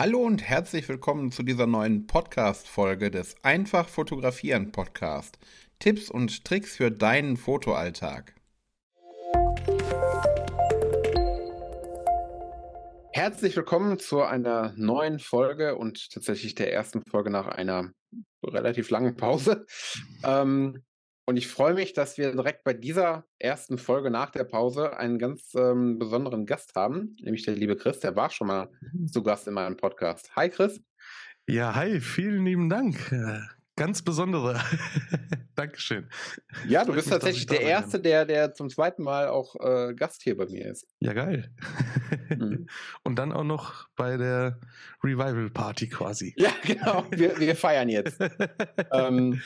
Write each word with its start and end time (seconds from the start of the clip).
Hallo 0.00 0.20
und 0.20 0.42
herzlich 0.42 0.88
willkommen 0.88 1.30
zu 1.30 1.42
dieser 1.42 1.66
neuen 1.66 2.06
Podcast-Folge 2.06 3.10
des 3.10 3.36
Einfach 3.44 3.86
Fotografieren 3.86 4.72
Podcast. 4.72 5.38
Tipps 5.78 6.10
und 6.10 6.42
Tricks 6.46 6.74
für 6.76 6.90
deinen 6.90 7.36
Fotoalltag. 7.36 8.34
Herzlich 13.12 13.54
willkommen 13.54 13.98
zu 13.98 14.22
einer 14.22 14.72
neuen 14.74 15.18
Folge 15.18 15.76
und 15.76 16.08
tatsächlich 16.10 16.54
der 16.54 16.72
ersten 16.72 17.02
Folge 17.02 17.28
nach 17.28 17.48
einer 17.48 17.92
relativ 18.42 18.88
langen 18.88 19.16
Pause. 19.16 19.66
Ähm, 20.24 20.82
und 21.30 21.36
ich 21.36 21.46
freue 21.46 21.74
mich, 21.74 21.92
dass 21.92 22.18
wir 22.18 22.32
direkt 22.32 22.64
bei 22.64 22.72
dieser 22.72 23.24
ersten 23.38 23.78
Folge 23.78 24.10
nach 24.10 24.30
der 24.30 24.42
Pause 24.42 24.96
einen 24.96 25.16
ganz 25.16 25.54
ähm, 25.54 25.96
besonderen 25.96 26.44
Gast 26.44 26.74
haben, 26.74 27.16
nämlich 27.20 27.44
der 27.44 27.54
liebe 27.54 27.76
Chris. 27.76 28.00
Der 28.00 28.16
war 28.16 28.30
schon 28.30 28.48
mal 28.48 28.68
mhm. 28.80 29.06
zu 29.06 29.22
Gast 29.22 29.46
in 29.46 29.54
meinem 29.54 29.76
Podcast. 29.76 30.34
Hi 30.34 30.50
Chris. 30.50 30.82
Ja, 31.48 31.76
hi, 31.76 32.00
vielen 32.00 32.44
lieben 32.44 32.68
Dank. 32.68 33.14
Ganz 33.76 34.02
besondere. 34.02 34.60
Dankeschön. 35.54 36.08
Ja, 36.66 36.84
du 36.84 36.94
bist 36.94 37.06
mich, 37.06 37.12
tatsächlich 37.12 37.46
der 37.46 37.60
Erste, 37.60 38.00
der, 38.00 38.24
der 38.24 38.52
zum 38.52 38.68
zweiten 38.68 39.04
Mal 39.04 39.28
auch 39.28 39.54
äh, 39.60 39.94
Gast 39.94 40.24
hier 40.24 40.36
bei 40.36 40.46
mir 40.46 40.66
ist. 40.66 40.88
Ja, 40.98 41.12
geil. 41.12 41.54
Mhm. 42.28 42.66
Und 43.04 43.20
dann 43.20 43.30
auch 43.30 43.44
noch 43.44 43.86
bei 43.94 44.16
der 44.16 44.58
Revival 45.04 45.50
Party 45.50 45.88
quasi. 45.88 46.34
Ja, 46.36 46.50
genau. 46.64 47.06
Wir, 47.12 47.38
wir 47.38 47.54
feiern 47.54 47.88
jetzt. 47.88 48.20
ähm, 48.90 49.40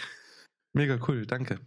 Mega 0.73 0.99
cool, 1.07 1.27
danke. 1.27 1.61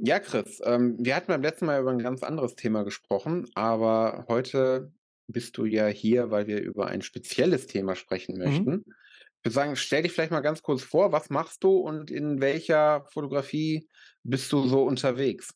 Ja, 0.00 0.20
Chris, 0.20 0.60
ähm, 0.64 0.96
wir 1.00 1.16
hatten 1.16 1.26
beim 1.26 1.42
letzten 1.42 1.66
Mal 1.66 1.80
über 1.80 1.90
ein 1.90 1.98
ganz 1.98 2.22
anderes 2.22 2.54
Thema 2.54 2.84
gesprochen, 2.84 3.48
aber 3.54 4.26
heute 4.28 4.92
bist 5.26 5.58
du 5.58 5.64
ja 5.64 5.86
hier, 5.88 6.30
weil 6.30 6.46
wir 6.46 6.60
über 6.62 6.86
ein 6.86 7.02
spezielles 7.02 7.66
Thema 7.66 7.96
sprechen 7.96 8.36
mhm. 8.38 8.44
möchten. 8.44 8.70
Mhm. 8.70 8.84
Ich 8.86 9.44
würde 9.44 9.54
sagen, 9.54 9.76
stell 9.76 10.02
dich 10.02 10.12
vielleicht 10.12 10.30
mal 10.30 10.40
ganz 10.40 10.62
kurz 10.62 10.82
vor, 10.82 11.10
was 11.10 11.30
machst 11.30 11.64
du 11.64 11.78
und 11.78 12.12
in 12.12 12.40
welcher 12.40 13.06
Fotografie 13.12 13.88
bist 14.22 14.52
du 14.52 14.66
so 14.68 14.84
unterwegs? 14.84 15.54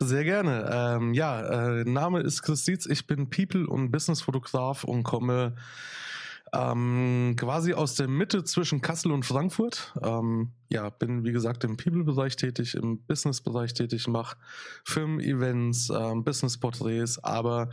Sehr 0.00 0.24
gerne. 0.24 0.68
Ähm, 0.72 1.14
ja, 1.14 1.80
äh, 1.80 1.84
Name 1.84 2.20
ist 2.20 2.42
Chris 2.42 2.64
Dietz, 2.64 2.86
ich 2.86 3.06
bin 3.06 3.30
People- 3.30 3.68
und 3.68 3.92
Business-Fotograf 3.92 4.82
und 4.82 5.04
komme 5.04 5.54
ähm, 6.54 7.34
quasi 7.36 7.72
aus 7.72 7.94
der 7.94 8.08
Mitte 8.08 8.44
zwischen 8.44 8.80
Kassel 8.80 9.12
und 9.12 9.24
Frankfurt. 9.24 9.94
Ähm, 10.02 10.52
ja, 10.68 10.90
bin 10.90 11.24
wie 11.24 11.32
gesagt 11.32 11.64
im 11.64 11.76
People-Bereich 11.76 12.36
tätig, 12.36 12.74
im 12.74 13.04
Business-Bereich 13.06 13.74
tätig, 13.74 14.06
mache 14.06 14.36
Firmen-Events, 14.84 15.90
ähm, 15.90 16.24
Business-Porträts, 16.24 17.22
aber 17.24 17.70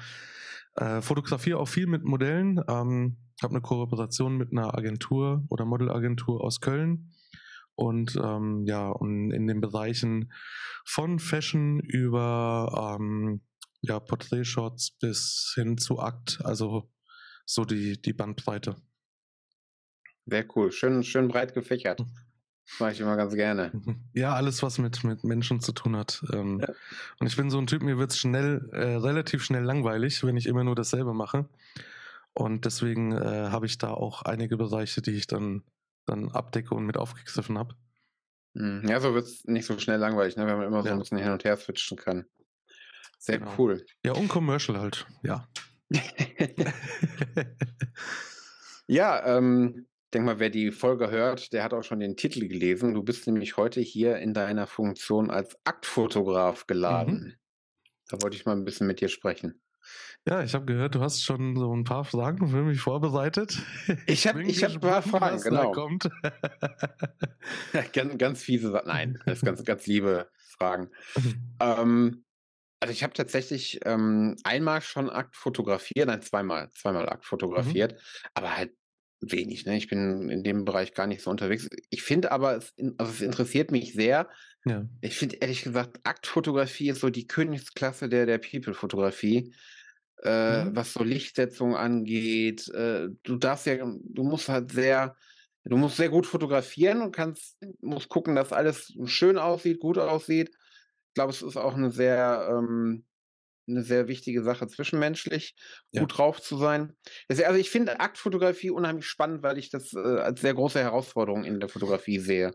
äh, 0.76 1.02
fotografiere 1.02 1.60
auch 1.60 1.68
viel 1.68 1.88
mit 1.88 2.06
Modellen. 2.06 2.62
Ähm, 2.68 3.18
habe 3.42 3.54
eine 3.54 3.62
Kooperation 3.62 4.38
mit 4.38 4.52
einer 4.52 4.78
Agentur 4.78 5.46
oder 5.50 5.66
Modelagentur 5.66 6.44
aus 6.44 6.62
Köln. 6.62 7.12
Und 7.76 8.20
ähm, 8.22 8.66
ja, 8.66 8.90
und 8.90 9.32
in 9.32 9.48
den 9.48 9.62
Bereichen 9.62 10.34
von 10.86 11.20
Fashion 11.20 11.80
über 11.80 12.98
ähm, 13.00 13.42
ja, 13.82 14.00
Porträtshots 14.00 14.92
bis 15.00 15.54
hin 15.56 15.78
zu 15.78 16.00
Akt, 16.00 16.42
also 16.44 16.90
so 17.50 17.66
die, 17.66 18.00
die 18.00 18.14
Bandbreite. 18.14 18.76
Sehr 20.28 20.46
cool. 20.56 20.72
Schön, 20.72 21.04
schön 21.04 21.28
breit 21.28 21.54
gefächert. 21.54 22.00
Mhm. 22.02 22.12
Das 22.70 22.80
mache 22.80 22.92
ich 22.92 23.00
immer 23.00 23.18
ganz 23.18 23.34
gerne. 23.34 23.72
Mhm. 23.74 24.02
Ja, 24.14 24.36
alles, 24.36 24.62
was 24.62 24.78
mit, 24.78 25.04
mit 25.04 25.24
Menschen 25.24 25.60
zu 25.60 25.72
tun 25.72 25.96
hat. 25.96 26.24
Ähm, 26.32 26.60
ja. 26.60 26.72
Und 27.20 27.26
ich 27.26 27.36
bin 27.36 27.50
so 27.50 27.58
ein 27.58 27.66
Typ, 27.66 27.82
mir 27.82 27.98
wird 27.98 28.12
es 28.12 28.20
schnell, 28.20 28.70
äh, 28.72 28.96
relativ 28.96 29.44
schnell 29.44 29.64
langweilig, 29.64 30.24
wenn 30.24 30.38
ich 30.38 30.46
immer 30.46 30.64
nur 30.64 30.76
dasselbe 30.76 31.14
mache. 31.14 31.50
Und 32.34 32.66
deswegen 32.66 33.14
äh, 33.14 33.50
habe 33.50 33.66
ich 33.66 33.80
da 33.80 33.92
auch 33.92 34.22
einige 34.22 34.56
Bereiche, 34.56 35.02
die 35.02 35.12
ich 35.12 35.26
dann, 35.26 35.64
dann 36.06 36.30
abdecke 36.30 36.76
und 36.76 36.86
mit 36.86 36.98
aufgegriffen 36.98 37.58
habe. 37.58 37.74
Mhm. 38.54 38.88
Ja, 38.88 39.00
so 39.00 39.16
wird 39.16 39.26
es 39.26 39.44
nicht 39.46 39.66
so 39.66 39.80
schnell 39.80 39.98
langweilig, 39.98 40.36
ne? 40.36 40.46
wenn 40.46 40.58
man 40.58 40.68
immer 40.68 40.84
so 40.84 40.90
ja. 40.90 40.94
ein 40.94 41.00
bisschen 41.00 41.18
hin 41.18 41.32
und 41.32 41.44
her 41.44 41.58
switchen 41.58 41.98
kann. 41.98 42.26
Sehr 43.18 43.40
genau. 43.40 43.56
cool. 43.58 43.86
Ja, 44.06 44.14
und 44.14 44.28
Commercial 44.28 44.80
halt, 44.80 45.08
ja. 45.24 45.48
Ja, 48.88 49.38
ähm, 49.38 49.88
denke 50.14 50.26
mal, 50.26 50.40
wer 50.40 50.50
die 50.50 50.72
Folge 50.72 51.12
hört, 51.12 51.54
der 51.54 51.64
hat 51.64 51.74
auch 51.74 51.84
schon 51.84 52.00
den 52.00 52.16
Titel 52.16 52.48
gelesen. 52.48 52.94
Du 52.94 53.04
bist 53.04 53.28
nämlich 53.28 53.58
heute 53.58 53.82
hier 53.82 54.18
in 54.18 54.34
deiner 54.34 54.68
Funktion 54.68 55.30
als 55.30 55.58
Aktfotograf 55.64 56.68
geladen. 56.68 57.20
Mhm. 57.20 57.34
Da 58.10 58.22
wollte 58.22 58.36
ich 58.38 58.46
mal 58.46 58.56
ein 58.56 58.66
bisschen 58.66 58.88
mit 58.88 59.02
dir 59.02 59.10
sprechen. 59.10 59.62
Ja, 60.28 60.44
ich 60.44 60.54
habe 60.54 60.66
gehört, 60.66 60.96
du 60.96 61.00
hast 61.00 61.24
schon 61.24 61.56
so 61.56 61.74
ein 61.74 61.86
paar 61.86 62.04
Fragen 62.04 62.50
für 62.50 62.62
mich 62.62 62.82
vorbereitet. 62.82 63.58
Ich 64.06 64.28
habe 64.28 64.44
ich 64.44 64.64
hab 64.64 64.74
ein 64.74 64.80
paar 64.80 65.02
Fragen, 65.02 65.42
genau. 65.42 65.72
kommt. 65.72 66.10
ganz, 67.94 68.18
ganz 68.18 68.44
fiese 68.44 68.72
Sachen. 68.72 68.88
Nein, 68.88 69.20
das 69.26 69.40
sind 69.40 69.48
ganz, 69.48 69.64
ganz 69.64 69.88
liebe 69.88 70.30
Fragen. 70.36 70.90
ähm, 71.62 72.26
also 72.80 72.94
ich 72.94 73.04
habe 73.04 73.14
tatsächlich 73.14 73.80
ähm, 73.86 74.36
einmal 74.44 74.82
schon 74.82 75.10
Akt 75.10 75.36
fotografiert, 75.36 76.08
nein, 76.08 76.22
zweimal, 76.22 76.72
zweimal 76.72 77.10
Akt 77.10 77.24
mhm. 77.24 77.28
fotografiert, 77.28 77.94
mhm. 77.94 78.30
aber 78.34 78.58
halt 78.58 78.72
wenig, 79.22 79.66
ne? 79.66 79.76
Ich 79.76 79.90
bin 79.90 80.30
in 80.30 80.44
dem 80.44 80.64
Bereich 80.64 80.94
gar 80.94 81.06
nicht 81.06 81.22
so 81.22 81.30
unterwegs. 81.30 81.68
Ich 81.90 82.04
finde 82.04 82.32
aber, 82.32 82.56
es, 82.56 82.74
also 82.98 83.12
es 83.12 83.22
interessiert 83.22 83.70
mich 83.70 83.94
sehr. 83.94 84.30
Ja. 84.64 84.88
Ich 85.02 85.18
finde 85.18 85.38
ehrlich 85.38 85.64
gesagt, 85.64 86.00
Aktfotografie 86.04 86.90
ist 86.90 87.02
so 87.02 87.10
die 87.10 87.28
Königsklasse 87.28 88.08
der, 88.08 88.26
der 88.26 88.38
People-Fotografie. 88.38 89.54
Äh, 90.22 90.66
mhm. 90.66 90.76
was 90.76 90.92
so 90.92 91.04
Lichtsetzung 91.04 91.78
angeht. 91.78 92.68
Äh, 92.74 93.08
du 93.24 93.38
darfst 93.38 93.66
ja, 93.66 93.78
du 93.78 94.24
musst 94.24 94.50
halt 94.50 94.72
sehr, 94.72 95.16
du 95.64 95.78
musst 95.78 95.96
sehr 95.96 96.10
gut 96.10 96.28
fotografieren 96.28 97.02
und 97.02 97.14
kannst, 97.14 97.58
musst 97.80 98.10
gucken, 98.10 98.36
dass 98.36 98.52
alles 98.52 98.94
schön 99.06 99.38
aussieht, 99.38 99.80
gut 99.80 99.98
aussieht 99.98 100.52
glaube, 101.20 101.34
es 101.34 101.42
ist 101.42 101.58
auch 101.58 101.76
eine 101.76 101.92
sehr, 101.92 102.48
ähm, 102.50 103.04
eine 103.68 103.84
sehr 103.84 104.08
wichtige 104.08 104.42
Sache, 104.42 104.68
zwischenmenschlich 104.68 105.54
ja. 105.92 106.00
gut 106.00 106.18
drauf 106.18 106.42
zu 106.42 106.56
sein. 106.58 106.94
Also 107.28 107.44
ich 107.56 107.70
finde 107.70 108.00
Aktfotografie 108.00 108.70
unheimlich 108.70 109.06
spannend, 109.06 109.44
weil 109.44 109.58
ich 109.58 109.70
das 109.70 109.92
äh, 109.94 110.00
als 110.00 110.40
sehr 110.40 110.54
große 110.54 110.80
Herausforderung 110.80 111.44
in 111.44 111.60
der 111.60 111.68
Fotografie 111.68 112.20
sehe. 112.20 112.54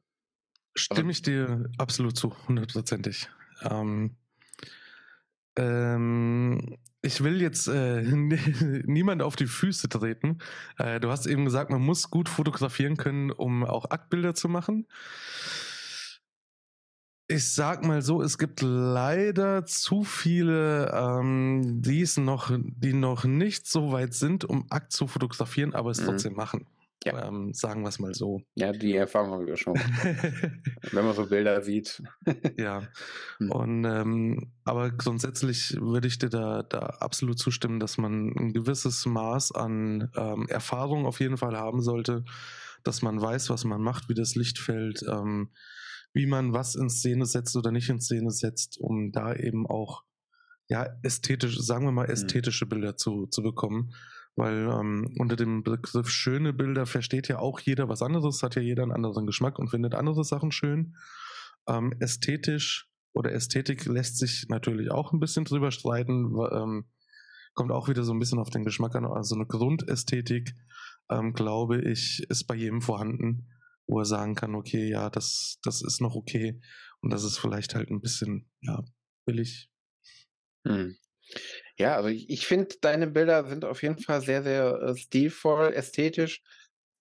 Stimme 0.74 1.12
ich 1.12 1.20
dir 1.20 1.66
absolut 1.76 2.16
zu, 2.16 2.34
hundertprozentig. 2.48 3.28
Ähm, 3.60 4.16
ähm, 5.56 6.78
ich 7.02 7.22
will 7.22 7.42
jetzt 7.42 7.68
äh, 7.68 8.00
niemand 8.86 9.20
auf 9.20 9.36
die 9.36 9.46
Füße 9.46 9.90
treten. 9.90 10.38
Äh, 10.78 11.00
du 11.00 11.10
hast 11.10 11.26
eben 11.26 11.44
gesagt, 11.44 11.70
man 11.70 11.82
muss 11.82 12.08
gut 12.08 12.30
fotografieren 12.30 12.96
können, 12.96 13.30
um 13.30 13.62
auch 13.62 13.90
Aktbilder 13.90 14.34
zu 14.34 14.48
machen. 14.48 14.86
Ich 17.26 17.54
sag 17.54 17.84
mal 17.84 18.02
so, 18.02 18.20
es 18.20 18.36
gibt 18.36 18.60
leider 18.60 19.64
zu 19.64 20.04
viele, 20.04 20.92
ähm, 20.92 21.80
die 21.80 22.02
es 22.02 22.18
noch, 22.18 22.50
die 22.54 22.92
noch 22.92 23.24
nicht 23.24 23.66
so 23.66 23.92
weit 23.92 24.12
sind, 24.12 24.44
um 24.44 24.66
Akt 24.68 24.92
zu 24.92 25.06
fotografieren, 25.06 25.74
aber 25.74 25.90
es 25.90 26.00
mhm. 26.00 26.04
trotzdem 26.04 26.34
machen. 26.34 26.66
Ja. 27.04 27.28
Ähm, 27.28 27.52
sagen 27.52 27.82
wir 27.82 27.88
es 27.88 27.98
mal 27.98 28.14
so. 28.14 28.40
Ja, 28.54 28.72
die 28.72 28.94
Erfahrung 28.94 29.32
haben 29.32 29.46
wir 29.46 29.56
schon. 29.56 29.74
Wenn 30.92 31.04
man 31.04 31.14
so 31.14 31.26
Bilder 31.26 31.62
sieht. 31.62 32.02
ja. 32.58 32.82
Mhm. 33.38 33.50
Und 33.50 33.84
ähm, 33.84 34.52
aber 34.64 34.90
grundsätzlich 34.90 35.76
würde 35.80 36.08
ich 36.08 36.18
dir 36.18 36.30
da, 36.30 36.62
da 36.62 36.78
absolut 37.00 37.38
zustimmen, 37.38 37.78
dass 37.78 37.98
man 37.98 38.32
ein 38.38 38.52
gewisses 38.52 39.04
Maß 39.04 39.52
an 39.52 40.10
ähm, 40.16 40.46
Erfahrung 40.48 41.04
auf 41.04 41.20
jeden 41.20 41.36
Fall 41.36 41.56
haben 41.56 41.82
sollte, 41.82 42.24
dass 42.84 43.02
man 43.02 43.20
weiß, 43.20 43.50
was 43.50 43.64
man 43.64 43.82
macht, 43.82 44.08
wie 44.08 44.14
das 44.14 44.34
Licht 44.34 44.58
fällt. 44.58 45.02
Ähm, 45.02 45.50
wie 46.14 46.26
man 46.26 46.52
was 46.52 46.76
in 46.76 46.88
Szene 46.88 47.26
setzt 47.26 47.56
oder 47.56 47.72
nicht 47.72 47.90
in 47.90 48.00
Szene 48.00 48.30
setzt, 48.30 48.78
um 48.78 49.10
da 49.12 49.34
eben 49.34 49.66
auch 49.66 50.04
ja 50.68 50.86
ästhetische, 51.02 51.60
sagen 51.62 51.84
wir 51.84 51.92
mal 51.92 52.06
mhm. 52.06 52.12
ästhetische 52.12 52.66
Bilder 52.66 52.96
zu, 52.96 53.26
zu 53.26 53.42
bekommen. 53.42 53.92
Weil 54.36 54.68
ähm, 54.68 55.14
unter 55.18 55.36
dem 55.36 55.62
Begriff 55.62 56.08
schöne 56.08 56.52
Bilder 56.52 56.86
versteht 56.86 57.28
ja 57.28 57.38
auch 57.38 57.60
jeder 57.60 57.88
was 57.88 58.02
anderes, 58.02 58.42
hat 58.42 58.56
ja 58.56 58.62
jeder 58.62 58.82
einen 58.82 58.92
anderen 58.92 59.26
Geschmack 59.26 59.58
und 59.58 59.68
findet 59.68 59.94
andere 59.94 60.24
Sachen 60.24 60.50
schön. 60.50 60.96
Ähm, 61.68 61.94
ästhetisch 62.00 62.88
oder 63.12 63.30
Ästhetik 63.32 63.84
lässt 63.84 64.18
sich 64.18 64.46
natürlich 64.48 64.90
auch 64.90 65.12
ein 65.12 65.20
bisschen 65.20 65.44
drüber 65.44 65.70
streiten. 65.70 66.34
Ähm, 66.52 66.86
kommt 67.54 67.70
auch 67.70 67.88
wieder 67.88 68.02
so 68.02 68.12
ein 68.12 68.18
bisschen 68.18 68.40
auf 68.40 68.50
den 68.50 68.64
Geschmack 68.64 68.96
an. 68.96 69.04
Also 69.04 69.36
eine 69.36 69.46
Grundästhetik, 69.46 70.56
ähm, 71.10 71.32
glaube 71.32 71.80
ich, 71.80 72.26
ist 72.28 72.44
bei 72.44 72.56
jedem 72.56 72.82
vorhanden 72.82 73.48
wo 73.86 73.98
er 74.00 74.04
sagen 74.04 74.34
kann, 74.34 74.54
okay, 74.54 74.88
ja, 74.88 75.10
das, 75.10 75.58
das 75.62 75.82
ist 75.82 76.00
noch 76.00 76.14
okay 76.14 76.60
und 77.00 77.12
das 77.12 77.24
ist 77.24 77.38
vielleicht 77.38 77.74
halt 77.74 77.90
ein 77.90 78.00
bisschen, 78.00 78.50
ja, 78.60 78.82
billig. 79.26 79.70
Hm. 80.66 80.96
Ja, 81.76 81.96
also 81.96 82.08
ich, 82.08 82.28
ich 82.30 82.46
finde, 82.46 82.76
deine 82.80 83.06
Bilder 83.08 83.46
sind 83.46 83.64
auf 83.64 83.82
jeden 83.82 83.98
Fall 83.98 84.20
sehr, 84.20 84.42
sehr 84.42 84.80
äh, 84.80 84.96
stilvoll, 84.96 85.72
ästhetisch. 85.72 86.42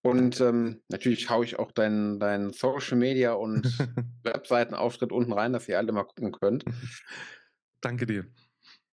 Und 0.05 0.41
ähm, 0.41 0.81
natürlich 0.89 1.29
haue 1.29 1.45
ich 1.45 1.59
auch 1.59 1.71
deinen 1.71 2.19
dein 2.19 2.51
Social 2.51 2.97
Media 2.97 3.33
und 3.33 3.63
Webseitenauftritt 4.23 5.13
unten 5.13 5.31
rein, 5.31 5.53
dass 5.53 5.69
ihr 5.69 5.77
alle 5.77 5.93
mal 5.93 6.03
gucken 6.03 6.33
könnt. 6.33 6.65
Danke 7.81 8.05
dir. 8.05 8.25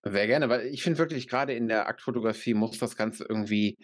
Sehr 0.05 0.27
gerne, 0.27 0.49
weil 0.49 0.67
ich 0.67 0.83
finde 0.83 0.99
wirklich, 0.99 1.29
gerade 1.29 1.53
in 1.53 1.69
der 1.69 1.89
Aktfotografie 1.89 2.55
muss 2.55 2.79
das 2.79 2.97
Ganze 2.97 3.27
irgendwie 3.29 3.77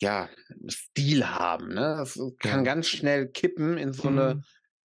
ja, 0.00 0.28
Stil 0.68 1.26
haben. 1.26 1.68
Ne? 1.68 1.96
Das 1.98 2.18
kann 2.38 2.60
ja. 2.60 2.62
ganz 2.62 2.88
schnell 2.88 3.28
kippen 3.28 3.78
in 3.78 3.92
so 3.92 4.08
eine 4.08 4.34
mhm. 4.34 4.44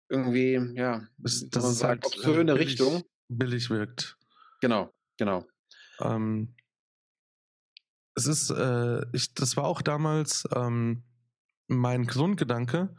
irgendwie, 0.10 0.78
ja, 0.78 1.08
das, 1.18 1.48
das 1.50 1.66
ist 1.66 1.80
sagt, 1.80 2.06
halt 2.06 2.06
obszöne 2.06 2.54
billig, 2.54 2.70
Richtung. 2.70 3.04
Billig 3.28 3.70
wirkt. 3.70 4.18
Genau, 4.62 4.94
genau. 5.18 5.46
Ähm, 6.00 6.56
es 8.16 8.28
ist, 8.28 8.50
äh, 8.50 9.02
ich, 9.14 9.34
das 9.34 9.56
war 9.58 9.66
auch 9.66 9.82
damals 9.82 10.48
ähm, 10.56 11.04
mein 11.68 12.06
Grundgedanke. 12.06 12.96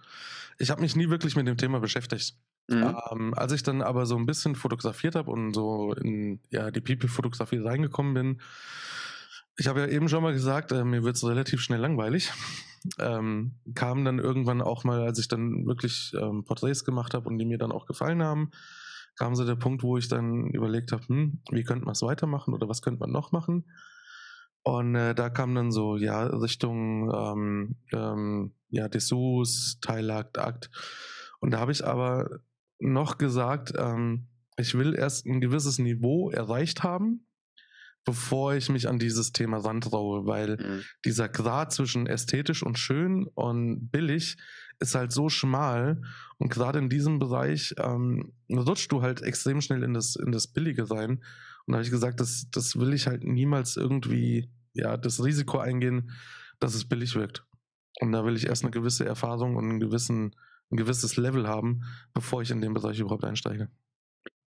Ich 0.59 0.71
habe 0.71 0.81
mich 0.81 0.97
nie 0.97 1.11
wirklich 1.11 1.37
mit 1.37 1.47
dem 1.47 1.57
Thema 1.57 1.81
beschäftigt. 1.81 2.37
Mhm. 2.69 2.97
Ähm, 3.11 3.35
als 3.35 3.53
ich 3.53 3.63
dann 3.63 3.83
aber 3.83 4.07
so 4.07 4.17
ein 4.17 4.27
bisschen 4.27 4.55
fotografiert 4.55 5.17
habe 5.17 5.31
und 5.31 5.53
so 5.53 5.93
in 5.95 6.41
ja, 6.51 6.71
die 6.71 6.81
People-Fotografie 6.81 7.59
reingekommen 7.59 8.15
bin, 8.15 8.41
ich 9.61 9.69
habe 9.69 9.81
ja 9.81 9.87
eben 9.89 10.09
schon 10.09 10.23
mal 10.23 10.33
gesagt, 10.33 10.73
äh, 10.73 10.85
mir 10.85 11.05
wird 11.05 11.17
es 11.17 11.27
relativ 11.27 11.61
schnell 11.61 11.81
langweilig. 11.81 12.33
Ähm, 12.99 13.57
kam 13.75 14.07
dann 14.07 14.19
irgendwann 14.19 14.63
auch 14.63 14.85
mal, 14.85 15.03
als 15.03 15.19
ich 15.19 15.29
dann 15.29 15.67
wirklich 15.67 16.15
ähm, 16.19 16.45
Porträts 16.47 16.83
gemacht 16.83 17.13
habe 17.13 17.29
und 17.29 17.37
die 17.37 17.45
mir 17.45 17.59
dann 17.59 17.71
auch 17.71 17.85
gefallen 17.85 18.23
haben, 18.23 18.53
kam 19.19 19.35
so 19.35 19.45
der 19.45 19.57
Punkt, 19.57 19.83
wo 19.83 19.99
ich 19.99 20.09
dann 20.09 20.47
überlegt 20.47 20.93
habe, 20.93 21.07
hm, 21.07 21.43
wie 21.51 21.63
könnte 21.63 21.85
man 21.85 21.93
es 21.93 22.01
weitermachen 22.01 22.55
oder 22.55 22.71
was 22.71 22.81
könnte 22.81 23.01
man 23.01 23.13
noch 23.13 23.33
machen? 23.33 23.67
Und 24.63 24.95
äh, 24.95 25.15
da 25.15 25.29
kam 25.29 25.55
dann 25.55 25.73
so, 25.73 25.99
ja, 25.99 26.23
Richtung 26.23 27.13
ähm, 27.15 27.77
ähm, 27.93 28.55
ja, 28.71 28.89
Dessous, 28.89 29.79
Teilakt, 29.83 30.39
Akt. 30.39 30.71
Und 31.41 31.51
da 31.51 31.61
habe 31.61 31.73
ich 31.73 31.85
aber 31.85 32.41
noch 32.79 33.19
gesagt, 33.19 33.75
ähm, 33.77 34.29
ich 34.57 34.73
will 34.73 34.95
erst 34.95 35.27
ein 35.27 35.43
gewisses 35.43 35.79
Niveau 35.79 36.31
erreicht 36.31 36.83
haben, 36.83 37.27
bevor 38.05 38.55
ich 38.55 38.69
mich 38.69 38.89
an 38.89 38.99
dieses 38.99 39.33
Thema 39.33 39.59
rantraue, 39.59 40.27
weil 40.27 40.57
mhm. 40.57 40.83
dieser 41.05 41.29
Grad 41.29 41.73
zwischen 41.73 42.07
ästhetisch 42.07 42.63
und 42.63 42.79
schön 42.79 43.27
und 43.35 43.91
billig 43.91 44.37
ist 44.79 44.95
halt 44.95 45.13
so 45.13 45.29
schmal 45.29 46.01
und 46.39 46.51
gerade 46.51 46.79
in 46.79 46.89
diesem 46.89 47.19
Bereich 47.19 47.75
ähm, 47.79 48.33
rutscht 48.51 48.91
du 48.91 49.03
halt 49.03 49.23
extrem 49.23 49.61
schnell 49.61 49.83
in 49.83 49.93
das, 49.93 50.17
in 50.17 50.33
das 50.33 50.49
Billige 50.49 50.87
sein. 50.87 51.23
Und 51.67 51.73
da 51.73 51.75
habe 51.75 51.85
ich 51.85 51.91
gesagt, 51.91 52.21
das, 52.21 52.47
das 52.51 52.79
will 52.79 52.95
ich 52.95 53.07
halt 53.07 53.23
niemals 53.23 53.77
irgendwie, 53.77 54.51
ja, 54.73 54.97
das 54.97 55.23
Risiko 55.23 55.59
eingehen, 55.59 56.11
dass 56.59 56.75
es 56.75 56.89
billig 56.89 57.15
wirkt. 57.15 57.45
Und 58.01 58.13
da 58.13 58.25
will 58.25 58.37
ich 58.37 58.47
erst 58.47 58.63
eine 58.63 58.71
gewisse 58.71 59.05
Erfahrung 59.05 59.57
und 59.57 59.69
einen 59.69 59.81
gewissen, 59.81 60.35
ein 60.71 60.77
gewisses 60.77 61.17
Level 61.17 61.47
haben, 61.47 61.83
bevor 62.15 62.41
ich 62.41 62.51
in 62.51 62.63
den 62.63 62.73
Bereich 62.73 62.99
überhaupt 62.99 63.25
einsteige. 63.25 63.69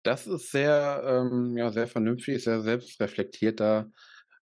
Das 0.03 0.27
ist 0.27 0.51
sehr, 0.51 1.03
ähm, 1.07 1.57
ja, 1.57 1.71
sehr 1.71 1.87
vernünftig, 1.87 2.43
sehr 2.43 2.61
selbstreflektiert, 2.61 3.61
da 3.61 3.87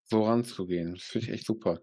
so 0.05 0.25
ranzugehen. 0.25 0.95
Das 0.95 1.05
finde 1.05 1.27
ich 1.27 1.33
echt 1.33 1.47
super. 1.47 1.81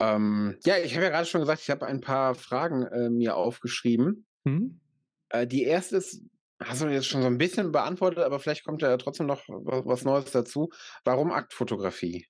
Ähm, 0.00 0.58
ja, 0.64 0.78
ich 0.78 0.94
habe 0.94 1.04
ja 1.04 1.10
gerade 1.10 1.26
schon 1.26 1.42
gesagt, 1.42 1.62
ich 1.62 1.70
habe 1.70 1.86
ein 1.86 2.00
paar 2.00 2.34
Fragen 2.34 2.82
äh, 2.86 3.10
mir 3.10 3.36
aufgeschrieben. 3.36 4.26
Mhm. 4.44 4.80
Äh, 5.28 5.46
die 5.46 5.62
erste 5.62 5.96
ist, 5.98 6.22
hast 6.60 6.82
du 6.82 6.88
jetzt 6.88 7.06
schon 7.06 7.22
so 7.22 7.28
ein 7.28 7.38
bisschen 7.38 7.72
beantwortet, 7.72 8.24
aber 8.24 8.40
vielleicht 8.40 8.64
kommt 8.64 8.82
ja 8.82 8.96
trotzdem 8.96 9.26
noch 9.26 9.44
was, 9.48 9.86
was 9.86 10.04
Neues 10.04 10.30
dazu. 10.32 10.70
Warum 11.04 11.30
Aktfotografie? 11.30 12.26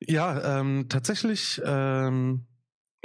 Ja, 0.00 0.60
ähm, 0.60 0.86
tatsächlich 0.88 1.60
ähm, 1.64 2.46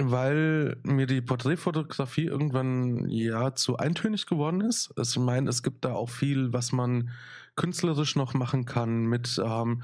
weil 0.10 0.78
mir 0.84 1.06
die 1.06 1.22
Porträtfotografie 1.22 2.26
irgendwann 2.26 3.08
ja 3.10 3.54
zu 3.54 3.78
eintönig 3.78 4.26
geworden 4.26 4.62
ist. 4.62 4.94
Ich 4.98 5.18
meine, 5.18 5.50
es 5.50 5.62
gibt 5.62 5.86
da 5.86 5.94
auch 5.94 6.10
viel, 6.10 6.54
was 6.54 6.72
man 6.72 7.12
künstlerisch 7.56 8.16
noch 8.16 8.34
machen 8.34 8.66
kann 8.66 9.06
mit 9.06 9.40
ähm, 9.44 9.84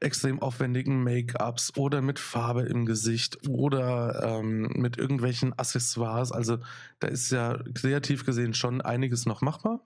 extrem 0.00 0.40
aufwendigen 0.40 1.02
Make-ups 1.02 1.76
oder 1.76 2.02
mit 2.02 2.18
Farbe 2.18 2.62
im 2.62 2.84
Gesicht 2.84 3.48
oder 3.48 4.40
ähm, 4.40 4.70
mit 4.74 4.98
irgendwelchen 4.98 5.58
Accessoires. 5.58 6.32
Also 6.32 6.58
da 6.98 7.08
ist 7.08 7.30
ja 7.30 7.58
kreativ 7.74 8.26
gesehen 8.26 8.54
schon 8.54 8.80
einiges 8.80 9.24
noch 9.24 9.40
machbar. 9.40 9.82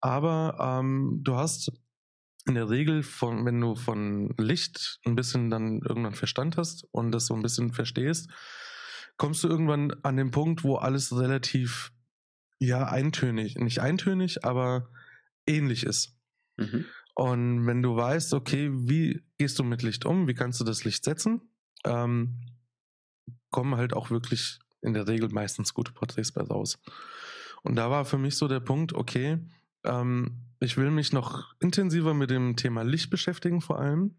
Aber 0.00 0.56
ähm, 0.60 1.20
du 1.22 1.34
hast 1.34 1.72
in 2.46 2.54
der 2.54 2.70
Regel, 2.70 3.02
von, 3.02 3.44
wenn 3.44 3.60
du 3.60 3.74
von 3.74 4.34
Licht 4.38 5.00
ein 5.04 5.16
bisschen 5.16 5.50
dann 5.50 5.80
irgendwann 5.80 6.14
Verstand 6.14 6.56
hast 6.56 6.86
und 6.92 7.12
das 7.12 7.26
so 7.26 7.34
ein 7.34 7.42
bisschen 7.42 7.72
verstehst, 7.72 8.30
kommst 9.18 9.44
du 9.44 9.48
irgendwann 9.48 9.92
an 10.02 10.16
den 10.16 10.30
Punkt, 10.30 10.64
wo 10.64 10.76
alles 10.76 11.14
relativ, 11.16 11.92
ja, 12.58 12.86
eintönig, 12.86 13.56
nicht 13.56 13.80
eintönig, 13.80 14.44
aber 14.44 14.88
ähnlich 15.46 15.84
ist. 15.84 16.16
Mhm. 16.56 16.86
Und 17.14 17.66
wenn 17.66 17.82
du 17.82 17.96
weißt, 17.96 18.32
okay, 18.32 18.70
wie 18.72 19.22
gehst 19.38 19.58
du 19.58 19.64
mit 19.64 19.82
Licht 19.82 20.06
um, 20.06 20.28
wie 20.28 20.34
kannst 20.34 20.60
du 20.60 20.64
das 20.64 20.84
Licht 20.84 21.04
setzen, 21.04 21.42
ähm, 21.84 22.40
kommen 23.50 23.76
halt 23.76 23.92
auch 23.92 24.10
wirklich 24.10 24.60
in 24.82 24.94
der 24.94 25.08
Regel 25.08 25.28
meistens 25.30 25.74
gute 25.74 25.92
Porträts 25.92 26.32
bei 26.32 26.42
raus. 26.42 26.78
Und 27.62 27.76
da 27.76 27.90
war 27.90 28.04
für 28.04 28.18
mich 28.18 28.36
so 28.36 28.46
der 28.46 28.60
Punkt, 28.60 28.92
okay, 28.92 29.38
ähm, 29.84 30.44
ich 30.60 30.76
will 30.76 30.90
mich 30.90 31.12
noch 31.12 31.54
intensiver 31.60 32.14
mit 32.14 32.30
dem 32.30 32.56
Thema 32.56 32.82
Licht 32.82 33.10
beschäftigen 33.10 33.60
vor 33.60 33.80
allem. 33.80 34.16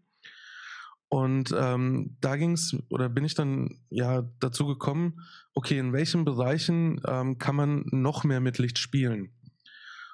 Und 1.10 1.52
ähm, 1.58 2.16
da 2.20 2.36
ging 2.36 2.52
es, 2.52 2.76
oder 2.88 3.08
bin 3.08 3.24
ich 3.24 3.34
dann 3.34 3.80
ja 3.90 4.22
dazu 4.38 4.64
gekommen, 4.64 5.26
okay, 5.54 5.76
in 5.76 5.92
welchen 5.92 6.24
Bereichen 6.24 7.00
ähm, 7.04 7.36
kann 7.36 7.56
man 7.56 7.84
noch 7.90 8.22
mehr 8.22 8.40
mit 8.40 8.58
Licht 8.58 8.78
spielen? 8.78 9.32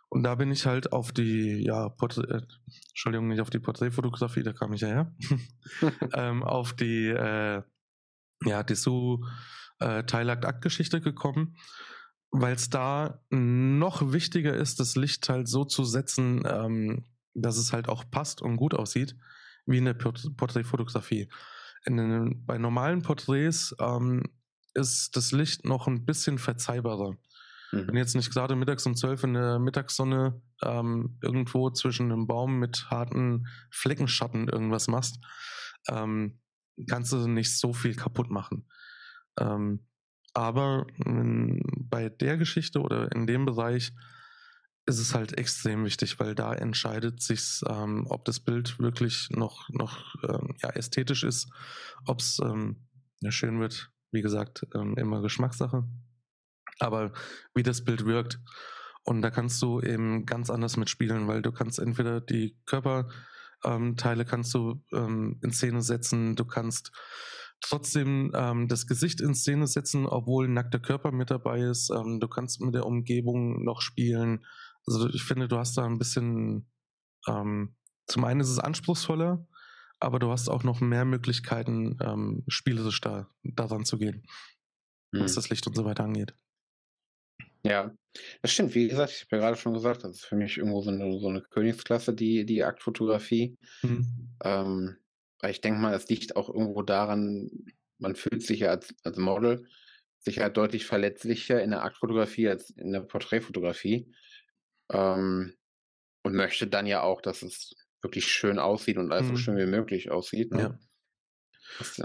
Und 0.08 0.22
da 0.22 0.37
bin 0.37 0.50
ich 0.50 0.64
halt 0.64 0.94
auf 0.94 1.12
die, 1.12 1.62
ja, 1.62 1.90
Porträt, 1.90 2.22
äh, 2.31 2.40
Entschuldigung, 2.88 3.28
nicht 3.28 3.43
auf 3.43 3.50
die 3.50 3.58
Porträtfotografie, 3.58 4.43
da 4.43 4.54
kam 4.54 4.72
ich 4.72 4.81
ja 4.81 4.88
her, 4.88 5.14
ähm, 6.14 6.43
auf 6.43 6.72
die, 6.72 7.08
äh, 7.08 7.62
ja, 8.46 8.62
Dessous 8.62 9.20
äh, 9.81 10.02
Teilakt-Akt-Geschichte 10.04 11.02
gekommen, 11.02 11.56
weil 12.31 12.54
es 12.54 12.70
da 12.70 13.20
noch 13.28 14.12
wichtiger 14.14 14.54
ist, 14.54 14.81
das 14.81 14.96
Licht 14.96 15.28
halt 15.28 15.46
so 15.46 15.66
zu 15.66 15.84
setzen, 15.84 16.42
ähm, 16.46 17.04
dass 17.34 17.58
es 17.58 17.75
halt 17.75 17.87
auch 17.87 18.10
passt 18.10 18.40
und 18.40 18.56
gut 18.56 18.72
aussieht 18.72 19.14
wie 19.66 19.78
in 19.78 19.84
der 19.84 19.94
Porträtfotografie. 19.94 21.28
In 21.84 21.96
den, 21.96 22.46
bei 22.46 22.58
normalen 22.58 23.02
Porträts 23.02 23.74
ähm, 23.80 24.22
ist 24.74 25.16
das 25.16 25.32
Licht 25.32 25.64
noch 25.64 25.86
ein 25.86 26.04
bisschen 26.04 26.38
verzeihbarer. 26.38 27.16
Mhm. 27.72 27.88
Wenn 27.88 27.96
jetzt 27.96 28.14
nicht 28.14 28.32
gerade 28.32 28.56
mittags 28.56 28.86
um 28.86 28.96
zwölf 28.96 29.24
in 29.24 29.34
der 29.34 29.58
Mittagssonne 29.58 30.40
ähm, 30.62 31.18
irgendwo 31.22 31.70
zwischen 31.70 32.12
einem 32.12 32.26
Baum 32.26 32.58
mit 32.58 32.90
harten 32.90 33.46
Fleckenschatten 33.70 34.48
irgendwas 34.48 34.88
machst, 34.88 35.18
ähm, 35.88 36.40
kannst 36.88 37.12
du 37.12 37.26
nicht 37.26 37.58
so 37.58 37.72
viel 37.72 37.94
kaputt 37.94 38.30
machen. 38.30 38.68
Ähm, 39.38 39.86
aber 40.35 40.87
in, 41.04 41.62
bei 41.88 42.08
der 42.08 42.37
Geschichte 42.37 42.80
oder 42.80 43.11
in 43.12 43.26
dem 43.26 43.46
Bereich 43.46 43.92
ist 44.87 45.00
es 45.00 45.14
halt 45.14 45.37
extrem 45.37 45.85
wichtig, 45.85 46.19
weil 46.21 46.35
da 46.35 46.55
entscheidet 46.55 47.21
sich, 47.21 47.61
ähm, 47.69 48.07
ob 48.09 48.25
das 48.25 48.40
Bild 48.40 48.78
wirklich 48.78 49.28
noch, 49.31 49.69
noch 49.71 50.14
ähm, 50.23 50.55
ja, 50.62 50.71
ästhetisch 50.71 51.25
ist, 51.25 51.49
ob 52.05 52.21
es 52.21 52.38
ähm, 52.38 52.87
ja, 53.21 53.33
schön 53.33 53.61
wird. 53.61 53.90
Wie 54.12 54.23
gesagt, 54.23 54.66
ähm, 54.75 54.97
immer 54.97 55.23
Geschmackssache. 55.23 55.85
Aber 56.78 57.12
wie 57.55 57.64
das 57.64 57.85
Bild 57.85 58.05
wirkt. 58.07 58.38
Und 59.02 59.23
da 59.23 59.31
kannst 59.31 59.61
du 59.62 59.81
eben 59.81 60.25
ganz 60.25 60.50
anders 60.50 60.76
mitspielen, 60.76 61.26
weil 61.26 61.43
du 61.43 61.52
kannst 61.52 61.78
entweder 61.78 62.21
die 62.21 62.57
Körperteile 62.66 64.25
kannst 64.25 64.55
du 64.55 64.83
ähm, 64.93 65.38
in 65.43 65.52
Szene 65.52 65.83
setzen, 65.83 66.37
du 66.37 66.45
kannst 66.45 66.93
trotzdem 67.61 68.33
ähm, 68.35 68.69
das 68.69 68.87
Gesicht 68.87 69.21
in 69.21 69.35
Szene 69.35 69.66
setzen, 69.66 70.07
obwohl 70.07 70.49
nackter 70.49 70.78
Körper 70.78 71.12
mit 71.12 71.31
dabei 71.31 71.61
ist. 71.61 71.90
Ähm, 71.90 72.21
du 72.21 72.28
kannst 72.28 72.61
mit 72.61 72.75
der 72.75 72.87
Umgebung 72.87 73.64
noch 73.64 73.81
spielen. 73.81 74.45
Also 74.87 75.09
ich 75.09 75.23
finde, 75.25 75.49
du 75.49 75.59
hast 75.59 75.76
da 75.76 75.85
ein 75.85 75.99
bisschen, 75.99 76.71
ähm, 77.28 77.76
zum 78.07 78.25
einen 78.25 78.40
ist 78.40 78.50
es 78.50 78.59
anspruchsvoller, 78.59 79.47
aber 79.99 80.19
du 80.19 80.31
hast 80.31 80.49
auch 80.49 80.62
noch 80.62 80.81
mehr 80.81 81.05
Möglichkeiten, 81.05 81.99
ähm, 82.00 82.45
spielerisch 82.49 83.00
da 83.00 83.28
daran 83.43 83.85
zu 83.85 83.99
gehen, 83.99 84.26
hm. 85.14 85.23
was 85.23 85.35
das 85.35 85.50
Licht 85.50 85.66
und 85.66 85.75
so 85.75 85.85
weiter 85.85 86.05
angeht. 86.05 86.35
Ja, 87.64 87.93
das 88.43 88.52
stimmt. 88.52 88.75
Wie 88.75 88.87
gesagt, 88.87 89.12
ich 89.12 89.23
habe 89.23 89.37
ja 89.37 89.43
gerade 89.43 89.57
schon 89.57 89.75
gesagt, 89.75 90.05
das 90.05 90.16
ist 90.16 90.25
für 90.25 90.37
mich 90.37 90.57
irgendwo 90.57 90.83
so 90.83 90.90
eine, 90.90 91.19
so 91.19 91.28
eine 91.28 91.43
Königsklasse, 91.43 92.14
die, 92.14 92.47
die 92.47 92.62
Aktfotografie. 92.62 93.59
Mhm. 93.83 94.37
Ähm, 94.45 94.97
weil 95.40 95.50
ich 95.50 95.61
denke 95.61 95.81
mal, 95.81 95.95
es 95.95 96.09
liegt 96.09 96.37
auch 96.37 96.49
irgendwo 96.49 96.83
daran, 96.83 97.50
man 97.99 98.14
fühlt 98.14 98.43
sich 98.43 98.61
ja 98.61 98.71
als, 98.71 98.95
als 99.02 99.16
Model 99.16 99.66
sicher 100.21 100.49
deutlich 100.50 100.87
verletzlicher 100.87 101.62
in 101.62 101.71
der 101.71 101.83
Aktfotografie 101.83 102.49
als 102.49 102.71
in 102.71 102.93
der 102.93 103.00
Porträtfotografie. 103.00 104.12
Ähm, 104.93 105.55
und 106.23 106.35
möchte 106.35 106.66
dann 106.66 106.87
ja 106.87 107.02
auch, 107.02 107.21
dass 107.21 107.43
es 107.43 107.75
wirklich 108.02 108.26
schön 108.26 108.59
aussieht 108.59 108.99
und 108.99 109.12
alles 109.12 109.26
mhm. 109.26 109.31
so 109.31 109.37
schön 109.37 109.57
wie 109.57 109.66
möglich 109.66 110.11
aussieht. 110.11 110.52
Ne? 110.52 110.61
Ja. 110.61 110.78
Das, 111.78 112.02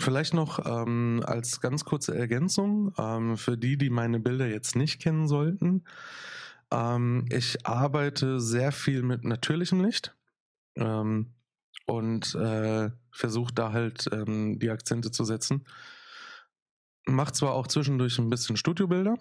Vielleicht 0.00 0.32
noch 0.32 0.64
ähm, 0.64 1.22
als 1.26 1.60
ganz 1.60 1.84
kurze 1.84 2.16
Ergänzung 2.16 2.94
ähm, 2.96 3.36
für 3.36 3.58
die, 3.58 3.76
die 3.76 3.90
meine 3.90 4.18
Bilder 4.18 4.46
jetzt 4.46 4.74
nicht 4.74 5.00
kennen 5.00 5.28
sollten. 5.28 5.84
Ähm, 6.70 7.26
ich 7.30 7.66
arbeite 7.66 8.40
sehr 8.40 8.72
viel 8.72 9.02
mit 9.02 9.24
natürlichem 9.24 9.84
Licht. 9.84 10.16
Ähm, 10.76 11.34
und 11.86 12.34
äh, 12.36 12.90
versucht 13.10 13.58
da 13.58 13.72
halt 13.72 14.08
ähm, 14.12 14.58
die 14.58 14.70
Akzente 14.70 15.10
zu 15.10 15.24
setzen. 15.24 15.66
Macht 17.06 17.34
zwar 17.34 17.52
auch 17.52 17.66
zwischendurch 17.66 18.18
ein 18.18 18.30
bisschen 18.30 18.56
Studiobilder 18.56 19.18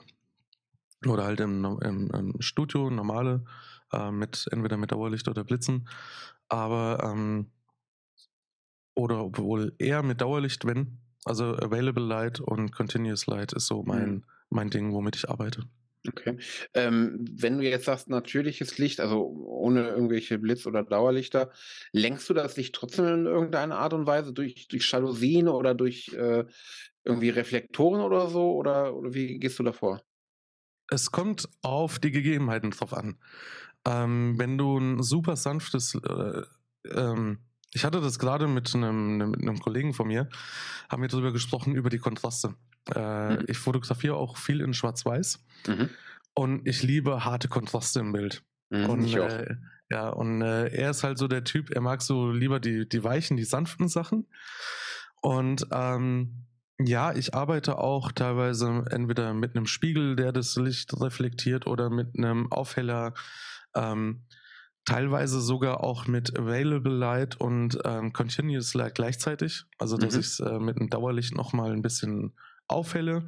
oder 1.06 1.24
halt 1.24 1.40
im, 1.40 1.80
im, 1.82 2.12
im 2.12 2.42
Studio 2.42 2.90
normale 2.90 3.46
äh, 3.94 4.12
mit 4.12 4.48
entweder 4.52 4.78
mit 4.78 4.92
Dauerlicht 4.92 5.28
oder 5.28 5.44
Blitzen, 5.44 5.88
aber 6.48 7.02
ähm, 7.04 7.52
oder 8.96 9.24
obwohl 9.24 9.74
eher 9.78 10.04
mit 10.04 10.22
Dauerlicht, 10.22 10.66
wenn 10.66 11.00
also 11.26 11.56
Available 11.56 12.04
Light 12.04 12.40
und 12.40 12.72
Continuous 12.72 13.28
Light 13.28 13.54
ist 13.54 13.68
so 13.68 13.84
mein 13.84 14.10
mhm. 14.10 14.24
mein 14.50 14.70
Ding, 14.70 14.94
womit 14.94 15.16
ich 15.16 15.30
arbeite. 15.30 15.64
Okay. 16.08 16.38
Ähm, 16.74 17.26
wenn 17.30 17.58
du 17.58 17.64
jetzt 17.64 17.86
sagst, 17.86 18.10
natürliches 18.10 18.78
Licht, 18.78 19.02
also 19.02 19.22
ohne 19.22 19.90
irgendwelche 19.90 20.40
Blitz- 20.40 20.66
oder 20.66 20.84
Dauerlichter, 20.84 21.52
lenkst 21.92 22.30
du 22.30 22.34
das 22.34 22.56
Licht 22.56 22.74
trotzdem 22.74 23.06
in 23.06 23.26
irgendeiner 23.26 23.78
Art 23.78 23.94
und 23.94 24.08
Weise 24.08 24.32
durch, 24.32 24.70
durch 24.70 24.90
Jalousien 24.90 25.50
oder 25.50 25.76
durch 25.76 26.14
äh, 26.14 26.46
irgendwie 27.04 27.30
Reflektoren 27.30 28.02
oder 28.02 28.30
so? 28.30 28.54
Oder, 28.54 28.96
oder 28.96 29.14
wie 29.14 29.40
gehst 29.40 29.60
du 29.60 29.64
davor? 29.64 30.02
Es 30.90 31.12
kommt 31.12 31.48
auf 31.62 32.00
die 32.00 32.12
Gegebenheiten 32.12 32.72
drauf 32.72 32.94
an. 32.94 33.18
Ähm, 33.86 34.38
wenn 34.38 34.58
du 34.58 34.78
ein 34.78 35.04
super 35.04 35.36
sanftes, 35.36 35.96
äh, 35.96 36.42
ähm, 36.92 37.40
ich 37.74 37.86
hatte 37.86 38.02
das 38.02 38.20
gerade 38.20 38.48
mit 38.48 38.74
einem, 38.76 39.32
mit 39.32 39.42
einem 39.42 39.60
Kollegen 39.60 39.94
von 39.94 40.08
mir, 40.08 40.30
haben 40.90 41.02
wir 41.02 41.10
darüber 41.10 41.32
gesprochen, 41.32 41.76
über 41.76 41.90
die 41.90 42.00
Kontraste. 42.00 42.56
Äh, 42.94 43.36
mhm. 43.36 43.46
Ich 43.48 43.58
fotografiere 43.58 44.16
auch 44.16 44.38
viel 44.38 44.62
in 44.62 44.74
Schwarz-Weiß 44.74 45.40
mhm. 45.68 45.90
und 46.34 46.68
ich 46.68 46.84
liebe 46.84 47.24
harte 47.24 47.48
Kontraste 47.48 48.00
im 48.00 48.12
Bild. 48.12 48.44
Mhm, 48.70 48.90
und 48.90 49.14
äh, 49.14 49.56
ja, 49.90 50.10
und 50.10 50.42
äh, 50.42 50.68
er 50.68 50.92
ist 50.92 51.04
halt 51.04 51.18
so 51.18 51.28
der 51.28 51.44
Typ, 51.44 51.72
er 51.72 51.82
mag 51.82 52.02
so 52.02 52.32
lieber 52.32 52.60
die, 52.60 52.88
die 52.88 53.04
weichen, 53.04 53.38
die 53.38 53.44
sanften 53.44 53.88
Sachen. 53.88 54.28
Und 55.22 55.68
ähm, 55.72 56.46
ja, 56.82 57.14
ich 57.14 57.34
arbeite 57.34 57.78
auch 57.78 58.12
teilweise 58.12 58.86
entweder 58.90 59.34
mit 59.34 59.56
einem 59.56 59.66
Spiegel, 59.66 60.16
der 60.16 60.32
das 60.32 60.56
Licht 60.56 61.00
reflektiert, 61.00 61.68
oder 61.68 61.90
mit 61.90 62.18
einem 62.18 62.52
Aufheller. 62.52 63.14
Ähm, 63.76 64.26
teilweise 64.86 65.42
sogar 65.42 65.84
auch 65.84 66.08
mit 66.08 66.38
Available 66.38 66.94
Light 66.94 67.40
und 67.40 67.78
ähm, 67.84 68.14
Continuous 68.14 68.74
Light 68.74 68.96
gleichzeitig. 68.96 69.66
Also 69.78 69.98
dass 69.98 70.14
mhm. 70.16 70.20
ich 70.20 70.26
es 70.26 70.40
äh, 70.40 70.60
mit 70.60 70.78
einem 70.78 70.90
Dauerlicht 70.90 71.36
nochmal 71.36 71.72
ein 71.72 71.82
bisschen 71.82 72.34
auffälle. 72.68 73.28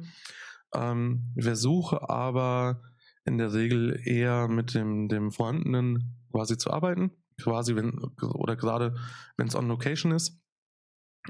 Ähm, 0.74 1.32
versuche 1.38 2.08
aber 2.08 2.82
in 3.24 3.38
der 3.38 3.52
Regel 3.52 4.00
eher 4.04 4.48
mit 4.48 4.74
dem, 4.74 5.08
dem 5.08 5.30
vorhandenen 5.30 6.16
quasi 6.32 6.56
zu 6.56 6.70
arbeiten. 6.70 7.12
Quasi, 7.40 7.76
wenn, 7.76 7.98
oder 8.20 8.56
gerade 8.56 8.96
wenn 9.36 9.48
es 9.48 9.54
on 9.54 9.68
Location 9.68 10.12
ist. 10.12 10.41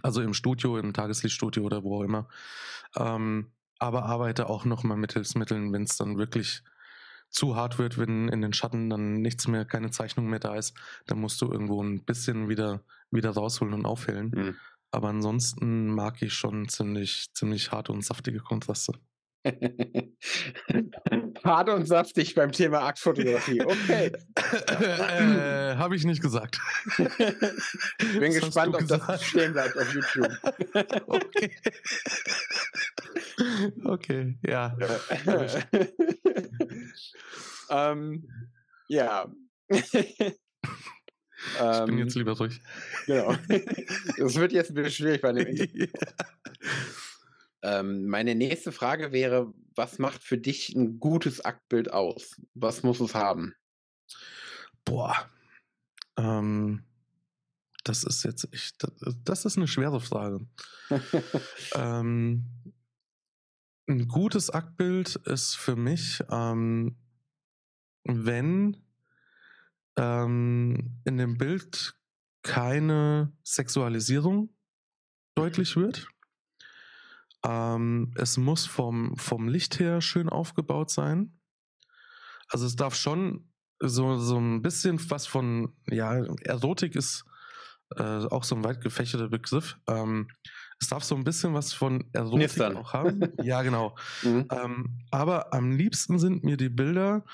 Also 0.03 0.23
im 0.23 0.35
Studio, 0.35 0.79
im 0.79 0.93
Tageslichtstudio 0.93 1.65
oder 1.65 1.83
wo 1.83 1.99
auch 1.99 2.03
immer. 2.03 2.29
Ähm, 2.97 3.53
aber 3.79 4.05
arbeite 4.05 4.49
auch 4.49 4.65
nochmal 4.65 4.97
mit 4.97 5.13
Hilfsmitteln, 5.13 5.73
wenn 5.73 5.83
es 5.83 5.97
dann 5.97 6.17
wirklich 6.17 6.63
zu 7.31 7.57
hart 7.57 7.79
wird, 7.79 7.99
wenn 7.99 8.29
in 8.29 8.43
den 8.43 8.53
Schatten 8.53 8.91
dann 8.91 9.23
nichts 9.23 9.49
mehr, 9.49 9.65
keine 9.65 9.91
Zeichnung 9.91 10.27
mehr 10.27 10.39
da 10.39 10.55
ist, 10.55 10.75
dann 11.07 11.19
musst 11.19 11.41
du 11.41 11.51
irgendwo 11.51 11.83
ein 11.83 12.05
bisschen 12.05 12.49
wieder, 12.49 12.85
wieder 13.11 13.31
rausholen 13.31 13.75
und 13.75 13.87
aufhellen. 13.87 14.31
Mhm. 14.35 14.57
Aber 14.91 15.09
ansonsten 15.09 15.87
mag 15.95 16.21
ich 16.21 16.35
schon 16.35 16.69
ziemlich, 16.69 17.33
ziemlich 17.33 17.73
harte 17.73 17.93
und 17.93 18.05
saftige 18.05 18.41
Kontraste. 18.41 18.93
Hart 21.45 21.69
und 21.69 21.87
saftig 21.87 22.35
beim 22.35 22.51
Thema 22.53 22.83
Aktfotografie. 22.83 23.61
Okay. 23.63 24.13
äh, 24.37 25.77
Habe 25.77 25.97
ich 25.97 26.05
nicht 26.05 26.23
gesagt. 26.23 26.59
Bin 26.97 28.33
gespannt, 28.33 28.75
ob 28.75 28.81
gesagt? 28.81 29.07
das 29.09 29.25
stehen 29.25 29.53
bleibt 29.53 29.77
auf 29.77 29.93
YouTube. 29.93 30.31
okay. 31.07 31.51
Okay, 33.85 34.39
ja. 34.47 34.77
ähm, 37.71 38.29
ja. 38.89 39.27
Ich 39.69 39.91
bin 39.91 40.07
jetzt 41.99 42.15
ähm, 42.15 42.21
lieber 42.21 42.37
ruhig. 42.37 42.61
Genau. 43.07 43.35
Das 44.19 44.37
wird 44.37 44.53
jetzt 44.53 44.71
ein 44.71 44.75
bisschen 44.75 44.93
schwierig 44.93 45.21
bei 45.21 45.33
dem 45.33 45.49
Interview. 45.49 45.87
Ähm, 47.63 48.07
meine 48.07 48.35
nächste 48.35 48.73
Frage 48.73 49.13
wäre: 49.13 49.53
Was 49.75 49.99
macht 49.99 50.23
für 50.23 50.39
dich 50.39 50.75
ein 50.75 50.99
gutes 50.99 51.45
Aktbild 51.45 51.93
aus? 51.93 52.41
Was 52.55 52.83
muss 52.83 53.01
es 53.01 53.15
haben? 53.15 53.55
Boah. 54.85 55.29
Ähm, 56.17 56.85
das 57.85 58.05
ist 58.05 58.25
jetzt 58.25 58.53
echt, 58.53 58.87
das 59.25 59.45
ist 59.45 59.57
eine 59.57 59.67
schwere 59.67 60.01
Frage. 60.01 60.47
ähm, 61.75 62.47
ein 63.89 64.09
gutes 64.09 64.51
Aktbild 64.51 65.17
ist 65.17 65.57
für 65.57 65.77
mich, 65.77 66.23
ähm, 66.31 66.97
wenn 68.05 68.77
ähm, 69.97 71.01
in 71.05 71.19
dem 71.19 71.37
Bild 71.39 71.97
keine 72.43 73.33
Sexualisierung 73.45 74.51
deutlich 75.35 75.77
wird. 75.77 76.09
Ähm, 77.45 78.13
es 78.17 78.37
muss 78.37 78.67
vom, 78.67 79.17
vom 79.17 79.49
Licht 79.49 79.79
her 79.81 80.01
schön 80.01 80.29
aufgebaut 80.29 80.91
sein. 80.91 81.39
Also 82.49 82.67
es 82.67 82.77
darf 82.77 82.95
schon 82.95 83.49
so, 83.81 84.17
so 84.17 84.39
ein 84.39 84.63
bisschen 84.63 84.99
was 85.11 85.27
von, 85.27 85.75
ja, 85.89 86.15
Erotik 86.45 86.95
ist 86.95 87.25
äh, 87.97 88.03
auch 88.03 88.45
so 88.45 88.55
ein 88.55 88.65
weit 88.65 88.81
gefächerter 88.81 89.29
Begriff. 89.29 89.77
Ähm, 89.89 90.29
es 90.81 90.89
darf 90.89 91.05
so 91.05 91.15
ein 91.15 91.25
bisschen 91.25 91.55
was 91.55 91.73
von 91.73 92.05
Erotik 92.13 92.39
Nistern. 92.39 92.77
auch 92.77 92.93
haben. 92.93 93.23
ja, 93.43 93.63
genau. 93.63 93.97
Mhm. 94.23 94.47
Ähm, 94.51 94.99
aber 95.11 95.53
am 95.53 95.73
liebsten 95.73 96.19
sind 96.19 96.45
mir 96.45 96.57
die 96.57 96.69
Bilder, 96.69 97.25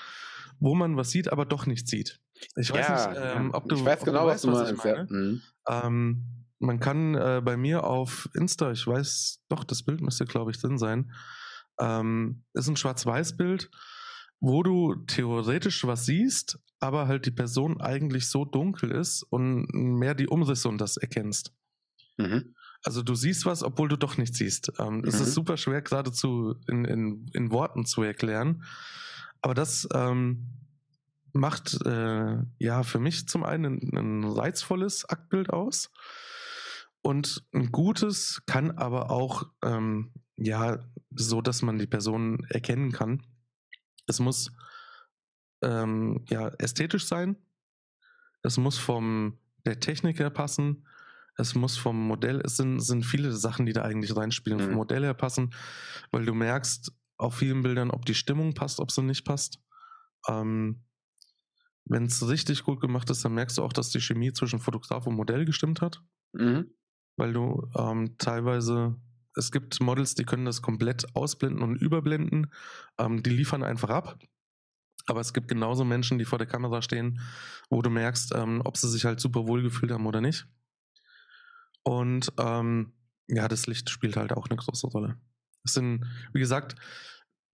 wo 0.59 0.75
man 0.75 0.97
was 0.97 1.11
sieht, 1.11 1.31
aber 1.31 1.45
doch 1.45 1.65
nicht 1.65 1.87
sieht. 1.87 2.19
Ich 2.55 2.71
weiß 2.71 2.87
ja, 2.87 3.07
nicht, 3.09 3.21
ähm, 3.21 3.51
ob 3.53 3.67
du. 3.67 3.75
Ich 3.75 3.85
weiß 3.85 4.03
genau, 4.03 4.23
du 4.23 4.27
weißt, 4.27 4.47
was 4.47 4.69
du 4.69 4.75
meinst. 4.75 4.85
Ja. 4.85 5.03
Mhm. 5.03 5.41
Ähm, 5.67 6.25
man 6.59 6.79
kann 6.79 7.15
äh, 7.15 7.41
bei 7.43 7.57
mir 7.57 7.85
auf 7.85 8.29
Insta, 8.33 8.71
ich 8.71 8.85
weiß, 8.85 9.41
doch, 9.49 9.63
das 9.63 9.83
Bild 9.83 10.01
müsste, 10.01 10.25
glaube 10.25 10.51
ich, 10.51 10.59
drin 10.59 10.77
sein. 10.77 11.11
Ähm, 11.79 12.43
ist 12.53 12.67
ein 12.67 12.75
Schwarz-Weiß-Bild, 12.75 13.71
wo 14.41 14.63
du 14.63 14.95
theoretisch 15.07 15.85
was 15.85 16.05
siehst, 16.05 16.59
aber 16.79 17.07
halt 17.07 17.25
die 17.25 17.31
Person 17.31 17.79
eigentlich 17.81 18.29
so 18.29 18.45
dunkel 18.45 18.91
ist 18.91 19.23
und 19.23 19.67
mehr 19.73 20.15
die 20.15 20.27
Umrisse 20.27 20.69
und 20.69 20.79
das 20.79 20.97
erkennst. 20.97 21.53
Mhm. 22.17 22.55
Also 22.83 23.01
du 23.01 23.15
siehst 23.15 23.45
was, 23.45 23.63
obwohl 23.63 23.89
du 23.89 23.97
doch 23.97 24.17
nichts 24.17 24.37
siehst. 24.37 24.71
Ähm, 24.79 24.99
mhm. 24.99 25.05
Es 25.05 25.15
ist 25.15 25.29
mhm. 25.29 25.33
super 25.33 25.57
schwer 25.57 25.81
geradezu 25.81 26.55
in, 26.67 26.85
in, 26.85 27.29
in 27.33 27.51
Worten 27.51 27.85
zu 27.85 28.03
erklären. 28.03 28.63
Aber 29.41 29.53
das 29.53 29.87
ähm, 29.93 30.47
macht 31.33 31.85
äh, 31.85 32.37
ja 32.57 32.83
für 32.83 32.99
mich 32.99 33.27
zum 33.27 33.43
einen 33.43 33.79
ein, 33.79 33.97
ein 33.97 34.23
reizvolles 34.23 35.05
Aktbild 35.05 35.49
aus. 35.49 35.91
Und 37.01 37.43
ein 37.53 37.71
gutes 37.71 38.41
kann 38.45 38.71
aber 38.71 39.09
auch, 39.09 39.49
ähm, 39.63 40.11
ja, 40.35 40.79
so, 41.11 41.41
dass 41.41 41.61
man 41.61 41.79
die 41.79 41.87
Person 41.87 42.45
erkennen 42.49 42.91
kann. 42.91 43.25
Es 44.07 44.19
muss 44.19 44.51
ähm, 45.61 46.25
ja 46.29 46.49
ästhetisch 46.59 47.05
sein. 47.05 47.37
Es 48.43 48.57
muss 48.57 48.77
vom 48.77 49.37
der 49.65 49.79
Technik 49.79 50.19
her 50.19 50.29
passen. 50.29 50.85
Es 51.35 51.55
muss 51.55 51.77
vom 51.77 52.07
Modell, 52.07 52.41
es 52.43 52.57
sind, 52.57 52.81
sind 52.81 53.05
viele 53.05 53.31
Sachen, 53.31 53.65
die 53.65 53.71
da 53.71 53.83
eigentlich 53.83 54.15
reinspielen, 54.15 54.59
mhm. 54.59 54.63
vom 54.65 54.73
Modell 54.73 55.03
her 55.03 55.13
passen, 55.13 55.53
weil 56.11 56.25
du 56.25 56.33
merkst 56.33 56.91
auf 57.17 57.35
vielen 57.35 57.63
Bildern, 57.63 57.91
ob 57.91 58.05
die 58.05 58.13
Stimmung 58.13 58.53
passt, 58.53 58.81
ob 58.81 58.91
sie 58.91 59.03
nicht 59.03 59.23
passt. 59.23 59.61
Ähm, 60.27 60.83
Wenn 61.85 62.05
es 62.05 62.27
richtig 62.27 62.63
gut 62.63 62.81
gemacht 62.81 63.09
ist, 63.09 63.23
dann 63.23 63.35
merkst 63.35 63.57
du 63.57 63.63
auch, 63.63 63.71
dass 63.71 63.89
die 63.89 64.01
Chemie 64.01 64.33
zwischen 64.33 64.59
Fotograf 64.59 65.07
und 65.07 65.15
Modell 65.15 65.45
gestimmt 65.45 65.81
hat. 65.81 66.01
Mhm. 66.33 66.71
Weil 67.19 67.33
du 67.33 67.67
ähm, 67.77 68.17
teilweise, 68.17 68.95
es 69.35 69.51
gibt 69.51 69.79
Models, 69.81 70.15
die 70.15 70.23
können 70.23 70.45
das 70.45 70.61
komplett 70.61 71.15
ausblenden 71.15 71.61
und 71.61 71.75
überblenden. 71.75 72.51
Ähm, 72.97 73.21
die 73.21 73.29
liefern 73.29 73.61
einfach 73.61 73.89
ab. 73.89 74.17
Aber 75.05 75.19
es 75.19 75.33
gibt 75.33 75.47
genauso 75.47 75.83
Menschen, 75.83 76.17
die 76.17 76.25
vor 76.25 76.37
der 76.37 76.47
Kamera 76.47 76.81
stehen, 76.81 77.19
wo 77.69 77.81
du 77.81 77.89
merkst, 77.89 78.33
ähm, 78.35 78.61
ob 78.63 78.77
sie 78.77 78.89
sich 78.89 79.05
halt 79.05 79.19
super 79.19 79.47
wohl 79.47 79.61
gefühlt 79.61 79.91
haben 79.91 80.05
oder 80.05 80.21
nicht. 80.21 80.47
Und 81.83 82.31
ähm, 82.39 82.93
ja, 83.27 83.47
das 83.47 83.67
Licht 83.67 83.89
spielt 83.89 84.15
halt 84.15 84.33
auch 84.33 84.47
eine 84.49 84.57
große 84.57 84.87
Rolle. 84.87 85.17
Es 85.63 85.73
sind, 85.73 86.05
wie 86.33 86.39
gesagt, 86.39 86.75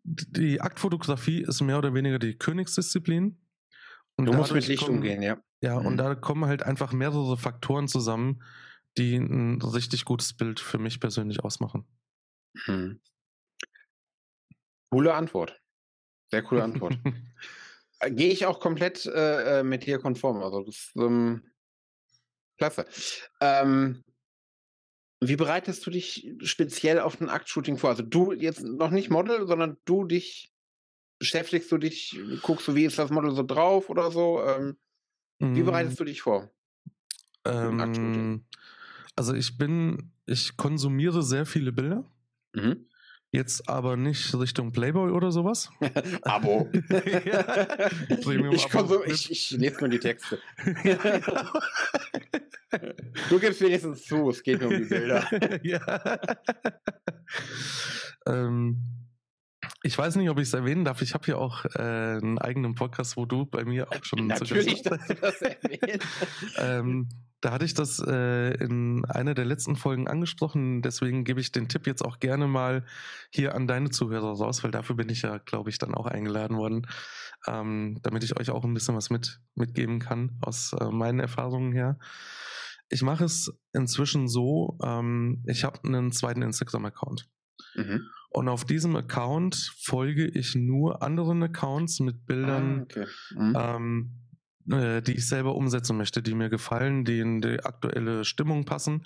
die 0.04 0.62
Aktfotografie 0.62 1.42
ist 1.42 1.62
mehr 1.62 1.78
oder 1.78 1.94
weniger 1.94 2.20
die 2.20 2.38
Königsdisziplin. 2.38 3.42
Und 4.18 4.26
du 4.26 4.34
musst 4.34 4.54
mit 4.54 4.68
Licht 4.68 4.86
kommen, 4.86 4.98
umgehen, 4.98 5.22
ja. 5.22 5.38
Ja, 5.62 5.80
mhm. 5.80 5.86
und 5.88 5.98
da 5.98 6.16
kommen 6.16 6.46
halt 6.46 6.64
einfach 6.64 6.94
mehrere 6.94 7.38
Faktoren 7.38 7.88
zusammen, 7.88 8.44
die 8.98 9.18
ein 9.18 9.62
richtig 9.62 10.06
gutes 10.06 10.34
Bild 10.34 10.60
für 10.60 10.78
mich 10.78 11.00
persönlich 11.00 11.44
ausmachen. 11.44 11.86
Mhm. 12.68 13.00
Coole 14.92 15.14
Antwort. 15.14 15.60
Sehr 16.32 16.44
coole 16.44 16.64
Antwort. 16.64 16.98
Äh, 18.00 18.12
gehe 18.12 18.30
ich 18.30 18.46
auch 18.46 18.60
komplett 18.60 19.06
äh, 19.06 19.60
äh, 19.60 19.64
mit 19.64 19.86
dir 19.86 20.00
konform. 20.00 20.44
Also 20.44 20.64
das, 20.64 20.92
ähm, 20.98 21.50
klasse. 22.58 22.86
Ähm, 23.40 24.04
wie 25.22 25.38
bereitest 25.38 25.86
du 25.86 25.92
dich 25.92 26.30
speziell 26.44 27.00
auf 27.00 27.22
ein 27.22 27.30
Aktshooting 27.30 27.78
vor? 27.78 27.92
Also 27.92 28.04
du 28.04 28.34
jetzt 28.34 28.64
noch 28.64 28.92
nicht 28.92 29.10
Model, 29.10 29.48
sondern 29.48 29.78
du 29.86 30.04
dich, 30.04 30.52
beschäftigst 31.20 31.72
du 31.72 31.78
dich, 31.78 32.20
guckst 32.42 32.68
du, 32.68 32.76
wie 32.76 32.84
ist 32.84 33.00
das 33.00 33.12
Model 33.12 33.32
so 33.32 33.44
drauf 33.44 33.90
oder 33.90 34.12
so? 34.12 34.44
Ähm, 34.44 34.78
wie 35.40 35.62
Mm, 35.62 35.66
bereitest 35.66 36.00
du 36.00 36.04
dich 36.04 36.22
vor 36.22 36.52
ähm, 37.46 38.46
also 39.16 39.34
ich 39.34 39.58
bin, 39.58 40.12
ich 40.26 40.58
konsumiere 40.58 41.24
sehr 41.24 41.46
viele 41.46 41.72
Bilder. 41.72 42.10
Mhm. 42.54 42.88
Jetzt 43.32 43.68
aber 43.68 43.98
nicht 43.98 44.34
Richtung 44.34 44.72
Playboy 44.72 45.12
oder 45.12 45.30
sowas. 45.32 45.70
Abo. 46.22 46.70
ja, 46.90 47.90
ich, 48.08 48.74
Abo. 48.74 49.04
ich, 49.04 49.30
ich 49.30 49.52
lese 49.52 49.80
nur 49.80 49.90
die 49.90 50.00
Texte. 50.00 50.40
Du 53.30 53.40
gibst 53.40 53.62
wenigstens 53.62 54.04
zu, 54.04 54.30
es 54.30 54.44
geht 54.44 54.60
nur 54.60 54.70
um 54.70 54.78
die 54.78 54.90
Bilder. 54.90 55.26
ja. 55.64 56.20
ähm, 58.26 58.82
ich 59.82 59.98
weiß 59.98 60.18
nicht, 60.18 60.30
ob 60.30 60.40
ich 60.40 60.48
es 60.50 60.54
erwähnen 60.54 60.84
darf. 60.84 61.02
Ich 61.02 61.14
habe 61.14 61.24
hier 61.24 61.38
auch 61.38 61.64
äh, 61.76 61.80
einen 61.80 62.38
eigenen 62.38 62.76
Podcast, 62.76 63.16
wo 63.16 63.26
du 63.26 63.46
bei 63.46 63.64
mir 63.64 63.90
auch 63.90 64.04
schon 64.04 64.20
zu 64.20 64.26
Natürlich, 64.26 64.84
warst. 64.86 64.92
dass 64.92 65.08
du 65.08 65.14
das 65.16 65.42
erwähnst. 65.42 66.06
ähm, 66.58 67.08
da 67.46 67.52
hatte 67.52 67.66
ich 67.66 67.76
das 67.76 68.00
äh, 68.00 68.56
in 68.56 69.06
einer 69.06 69.36
der 69.36 69.46
letzten 69.46 69.76
Folgen 69.76 70.08
angesprochen. 70.08 70.82
Deswegen 70.82 71.26
gebe 71.26 71.40
ich 71.40 71.52
den 71.52 71.70
Tipp 71.70 71.86
jetzt 71.86 72.04
auch 72.04 72.18
gerne 72.18 72.48
mal 72.48 72.84
hier 73.30 73.54
an 73.54 73.68
deine 73.68 73.92
Zuhörer 73.92 74.32
raus, 74.32 74.64
weil 74.64 74.72
dafür 74.72 74.96
bin 74.96 75.10
ich 75.10 75.22
ja, 75.22 75.38
glaube 75.38 75.70
ich, 75.70 75.78
dann 75.78 75.94
auch 75.94 76.08
eingeladen 76.08 76.58
worden, 76.58 76.88
ähm, 77.46 78.00
damit 78.02 78.24
ich 78.24 78.40
euch 78.40 78.50
auch 78.50 78.64
ein 78.64 78.74
bisschen 78.74 78.96
was 78.96 79.12
mit, 79.12 79.42
mitgeben 79.54 80.00
kann 80.00 80.40
aus 80.42 80.74
äh, 80.74 80.90
meinen 80.90 81.20
Erfahrungen 81.20 81.72
her. 81.72 82.00
Ich 82.90 83.04
mache 83.04 83.26
es 83.26 83.56
inzwischen 83.74 84.28
so, 84.28 84.80
ähm, 84.82 85.44
ich 85.46 85.66
habe 85.66 85.84
einen 85.84 86.12
zweiten 86.12 86.42
Instagram-Account. 86.42 87.28
Mhm. 87.76 88.10
Und 88.32 88.50
auf 88.50 88.66
diesem 88.66 88.96
Account 88.96 89.72
folge 89.84 90.26
ich 90.26 90.56
nur 90.56 91.04
anderen 91.04 91.44
Accounts 91.44 92.00
mit 92.00 92.26
Bildern, 92.26 92.80
Ah, 92.80 92.82
okay. 92.82 93.06
Mhm. 93.36 93.54
ähm, 93.56 94.25
äh, 94.72 95.02
die 95.02 95.14
ich 95.14 95.28
selber 95.28 95.56
umsetzen 95.56 95.98
möchte, 95.98 96.22
die 96.22 96.34
mir 96.34 96.50
gefallen, 96.50 97.06
die 97.06 97.20
in 97.20 97.42
die 97.42 97.64
aktuelle 97.64 98.26
Stimmung 98.26 98.66
passen. 98.66 99.06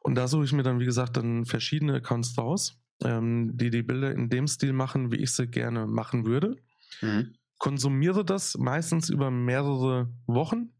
Und 0.00 0.14
da 0.14 0.28
suche 0.28 0.44
ich 0.44 0.52
mir 0.52 0.62
dann, 0.62 0.80
wie 0.80 0.86
gesagt, 0.86 1.16
dann 1.16 1.44
verschiedene 1.44 1.94
Accounts 1.94 2.36
raus, 2.38 2.80
ähm, 3.04 3.56
die 3.56 3.70
die 3.70 3.82
Bilder 3.82 4.12
in 4.12 4.30
dem 4.30 4.46
Stil 4.46 4.72
machen, 4.72 5.12
wie 5.12 5.16
ich 5.16 5.32
sie 5.32 5.46
gerne 5.46 5.86
machen 5.86 6.24
würde. 6.24 6.56
Mhm. 7.02 7.34
Konsumiere 7.58 8.24
das 8.24 8.56
meistens 8.56 9.10
über 9.10 9.30
mehrere 9.30 10.10
Wochen 10.26 10.72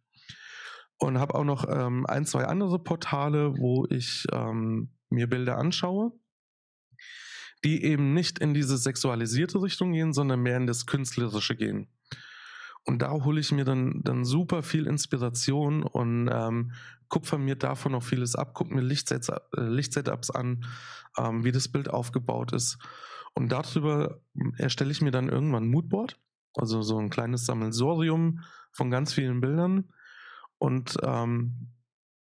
und 0.99 1.19
habe 1.19 1.35
auch 1.35 1.45
noch 1.45 1.67
ähm, 1.69 2.07
ein, 2.07 2.25
zwei 2.25 2.45
andere 2.45 2.79
Portale, 2.83 3.59
wo 3.59 3.87
ich 3.91 4.25
ähm, 4.33 4.91
mir 5.11 5.29
Bilder 5.29 5.59
anschaue, 5.59 6.13
die 7.65 7.85
eben 7.85 8.15
nicht 8.15 8.39
in 8.39 8.55
diese 8.55 8.79
sexualisierte 8.79 9.61
Richtung 9.61 9.93
gehen, 9.93 10.15
sondern 10.15 10.41
mehr 10.41 10.57
in 10.57 10.67
das 10.67 10.87
Künstlerische 10.87 11.57
gehen. 11.57 11.89
Und 12.85 13.03
da 13.03 13.11
hole 13.11 13.41
ich 13.41 13.53
mir 13.53 13.65
dann, 13.65 14.01
dann 14.03 14.25
super 14.25 14.63
viel 14.63 14.87
Inspiration 14.87 15.83
und 15.83 16.29
ähm, 16.33 16.73
kupfer 17.09 17.39
mir 17.39 17.57
davon 17.57 17.95
auch 17.95 18.03
vieles 18.03 18.35
ab, 18.35 18.55
gucke 18.55 18.75
mir 18.75 18.81
Lichtsets, 18.81 19.29
äh, 19.29 19.41
Lichtsetups 19.57 20.31
an, 20.31 20.65
ähm, 21.19 21.45
wie 21.45 21.53
das 21.53 21.69
Bild 21.69 21.91
aufgebaut 21.91 22.53
ist. 22.53 22.79
Und 23.35 23.53
darüber 23.53 24.21
erstelle 24.57 24.91
ich 24.91 25.03
mir 25.03 25.11
dann 25.11 25.29
irgendwann 25.29 25.65
ein 25.65 25.71
Moodboard, 25.71 26.19
also 26.55 26.83
so 26.83 26.99
ein 26.99 27.11
kleines 27.11 27.47
Sammelsorium 27.47 28.41
von 28.73 28.91
ganz 28.91 29.13
vielen 29.13 29.41
Bildern. 29.41 29.93
Und 30.59 30.97
ähm, 31.03 31.73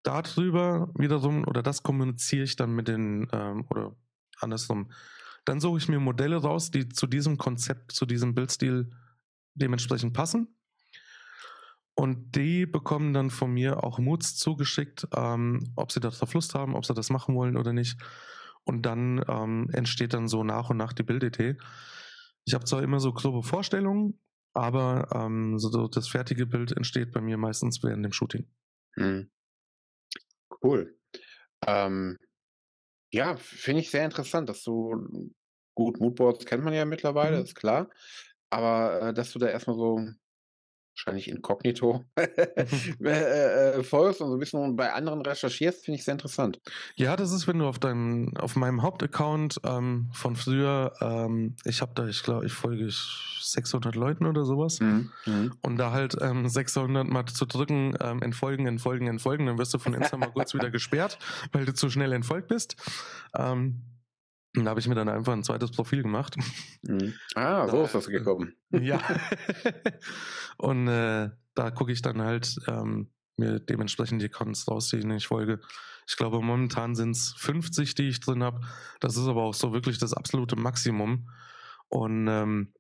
darüber 0.03 0.91
wiederum, 0.95 1.47
oder 1.47 1.63
das 1.63 1.83
kommuniziere 1.83 2.43
ich 2.43 2.55
dann 2.55 2.73
mit 2.73 2.87
den, 2.87 3.27
ähm, 3.31 3.65
oder 3.69 3.95
andersrum, 4.39 4.91
dann 5.45 5.59
suche 5.59 5.77
ich 5.79 5.89
mir 5.89 5.99
Modelle 5.99 6.37
raus, 6.37 6.71
die 6.71 6.89
zu 6.89 7.07
diesem 7.07 7.37
Konzept, 7.37 7.91
zu 7.91 8.05
diesem 8.05 8.35
Bildstil 8.35 8.91
dementsprechend 9.59 10.13
passen. 10.13 10.55
Und 11.95 12.35
die 12.35 12.65
bekommen 12.65 13.13
dann 13.13 13.29
von 13.29 13.51
mir 13.51 13.83
auch 13.83 13.99
Moods 13.99 14.37
zugeschickt, 14.37 15.07
ähm, 15.15 15.73
ob 15.75 15.91
sie 15.91 15.99
darauf 15.99 16.33
Lust 16.33 16.55
haben, 16.55 16.75
ob 16.75 16.85
sie 16.85 16.93
das 16.93 17.09
machen 17.09 17.35
wollen 17.35 17.57
oder 17.57 17.73
nicht. 17.73 17.99
Und 18.63 18.83
dann 18.83 19.23
ähm, 19.27 19.69
entsteht 19.73 20.13
dann 20.13 20.27
so 20.27 20.43
nach 20.43 20.69
und 20.69 20.77
nach 20.77 20.93
die 20.93 21.03
Bildidee. 21.03 21.57
Ich 22.45 22.53
habe 22.53 22.63
zwar 22.65 22.83
immer 22.83 22.99
so 22.99 23.11
grobe 23.13 23.43
Vorstellungen, 23.43 24.21
aber 24.53 25.09
ähm, 25.13 25.59
so 25.59 25.87
das 25.87 26.07
fertige 26.07 26.45
Bild 26.45 26.71
entsteht 26.71 27.11
bei 27.11 27.21
mir 27.21 27.37
meistens 27.37 27.83
während 27.83 28.05
dem 28.05 28.13
Shooting. 28.13 28.47
Mhm. 28.95 29.29
Cool. 30.63 30.97
Ähm, 31.65 32.17
ja, 33.13 33.37
finde 33.37 33.81
ich 33.81 33.91
sehr 33.91 34.05
interessant, 34.05 34.49
dass 34.49 34.63
du 34.63 35.31
gut, 35.75 35.99
Moodboards 35.99 36.45
kennt 36.45 36.63
man 36.63 36.73
ja 36.73 36.85
mittlerweile, 36.85 37.37
Mhm. 37.37 37.43
ist 37.43 37.55
klar. 37.55 37.89
Aber 38.49 39.01
äh, 39.01 39.13
dass 39.13 39.31
du 39.31 39.39
da 39.39 39.47
erstmal 39.47 39.75
so 39.75 40.07
wahrscheinlich 40.99 41.29
inkognito 41.29 42.05
äh, 42.17 43.77
äh, 43.79 43.83
folgst 43.83 44.21
und 44.21 44.27
so 44.27 44.33
ein 44.33 44.39
bisschen 44.39 44.75
bei 44.75 44.91
anderen 44.93 45.21
recherchierst, 45.21 45.85
finde 45.85 45.97
ich 45.97 46.05
sehr 46.05 46.13
interessant. 46.13 46.59
Ja, 46.95 47.15
das 47.15 47.31
ist, 47.31 47.47
wenn 47.47 47.59
du 47.59 47.67
auf 47.67 47.79
deinem, 47.79 48.35
auf 48.37 48.55
meinem 48.55 48.81
Hauptaccount 48.81 49.61
ähm, 49.63 50.09
von 50.13 50.35
früher, 50.35 50.93
ähm, 51.01 51.55
ich 51.63 51.81
habe 51.81 51.93
da, 51.95 52.07
ich 52.07 52.23
glaube, 52.23 52.45
ich 52.45 52.53
folge 52.53 52.85
ich 52.85 52.99
600 53.41 53.95
Leuten 53.95 54.25
oder 54.25 54.43
sowas. 54.43 54.79
Mhm. 54.79 55.11
Mhm. 55.25 55.53
Und 55.61 55.77
da 55.77 55.91
halt 55.91 56.17
ähm, 56.21 56.47
600 56.47 57.07
mal 57.07 57.25
zu 57.25 57.45
drücken, 57.45 57.95
ähm, 58.01 58.21
entfolgen, 58.21 58.67
entfolgen, 58.67 59.07
entfolgen, 59.07 59.45
dann 59.45 59.57
wirst 59.57 59.73
du 59.73 59.79
von 59.79 59.93
Insta 59.93 60.17
mal 60.17 60.31
kurz 60.31 60.53
wieder 60.53 60.69
gesperrt, 60.71 61.17
weil 61.51 61.65
du 61.65 61.73
zu 61.73 61.89
schnell 61.89 62.11
entfolgt 62.11 62.49
bist. 62.49 62.75
Ähm, 63.35 63.81
und 64.55 64.65
da 64.65 64.71
habe 64.71 64.79
ich 64.79 64.87
mir 64.87 64.95
dann 64.95 65.09
einfach 65.09 65.33
ein 65.33 65.43
zweites 65.43 65.71
Profil 65.71 66.01
gemacht. 66.03 66.35
Mhm. 66.83 67.13
Ah, 67.35 67.67
so 67.69 67.83
ist 67.83 67.95
das 67.95 68.07
gekommen. 68.07 68.55
ja. 68.71 68.99
Und 70.57 70.87
äh, 70.87 71.29
da 71.55 71.71
gucke 71.71 71.91
ich 71.91 72.01
dann 72.01 72.21
halt 72.21 72.57
ähm, 72.67 73.11
mir 73.37 73.59
dementsprechend 73.59 74.21
die 74.21 74.25
Accounts 74.25 74.67
raus, 74.67 74.89
denen 74.89 75.11
ich 75.17 75.27
folge. 75.27 75.59
Ich 76.07 76.17
glaube, 76.17 76.41
momentan 76.41 76.95
sind 76.95 77.11
es 77.11 77.33
50, 77.37 77.93
die 77.95 78.09
ich 78.09 78.19
drin 78.19 78.43
habe. 78.43 78.61
Das 78.99 79.15
ist 79.15 79.27
aber 79.27 79.43
auch 79.43 79.53
so 79.53 79.73
wirklich 79.73 79.97
das 79.99 80.13
absolute 80.13 80.55
Maximum. 80.55 81.29
Und 81.87 82.27
ähm, 82.27 82.73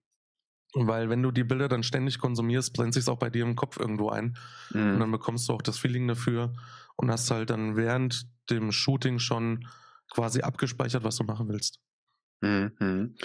weil 0.73 1.09
wenn 1.09 1.23
du 1.23 1.31
die 1.31 1.43
Bilder 1.43 1.67
dann 1.67 1.83
ständig 1.83 2.19
konsumierst, 2.19 2.73
brennt 2.73 2.93
sich 2.93 3.07
auch 3.07 3.17
bei 3.17 3.29
dir 3.29 3.43
im 3.43 3.55
Kopf 3.55 3.79
irgendwo 3.79 4.09
ein. 4.09 4.37
Und 4.73 4.95
Mhm. 4.95 4.99
dann 4.99 5.11
bekommst 5.11 5.47
du 5.49 5.53
auch 5.53 5.61
das 5.61 5.77
Feeling 5.77 6.07
dafür 6.07 6.53
und 6.95 7.09
hast 7.11 7.31
halt 7.31 7.49
dann 7.49 7.75
während 7.75 8.27
dem 8.49 8.71
Shooting 8.71 9.19
schon 9.19 9.67
quasi 10.09 10.41
abgespeichert, 10.41 11.03
was 11.03 11.17
du 11.17 11.23
machen 11.23 11.47
willst. 11.49 11.79
Mhm. 12.41 13.15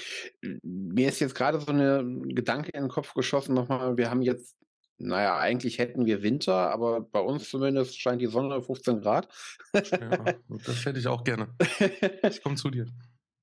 Mir 0.62 1.08
ist 1.08 1.20
jetzt 1.20 1.34
gerade 1.34 1.60
so 1.60 1.68
eine 1.68 2.04
Gedanke 2.28 2.70
in 2.70 2.82
den 2.82 2.90
Kopf 2.90 3.14
geschossen 3.14 3.54
nochmal. 3.54 3.96
Wir 3.96 4.10
haben 4.10 4.22
jetzt, 4.22 4.56
naja, 4.98 5.38
eigentlich 5.38 5.78
hätten 5.78 6.04
wir 6.06 6.22
Winter, 6.22 6.70
aber 6.70 7.00
bei 7.00 7.20
uns 7.20 7.48
zumindest 7.48 8.00
scheint 8.00 8.20
die 8.20 8.26
Sonne 8.26 8.60
15 8.60 9.00
Grad. 9.00 9.28
Ja, 9.72 10.34
das 10.48 10.84
hätte 10.84 10.98
ich 10.98 11.06
auch 11.06 11.24
gerne. 11.24 11.54
Ich 12.28 12.42
komme 12.42 12.56
zu 12.56 12.70
dir. 12.70 12.86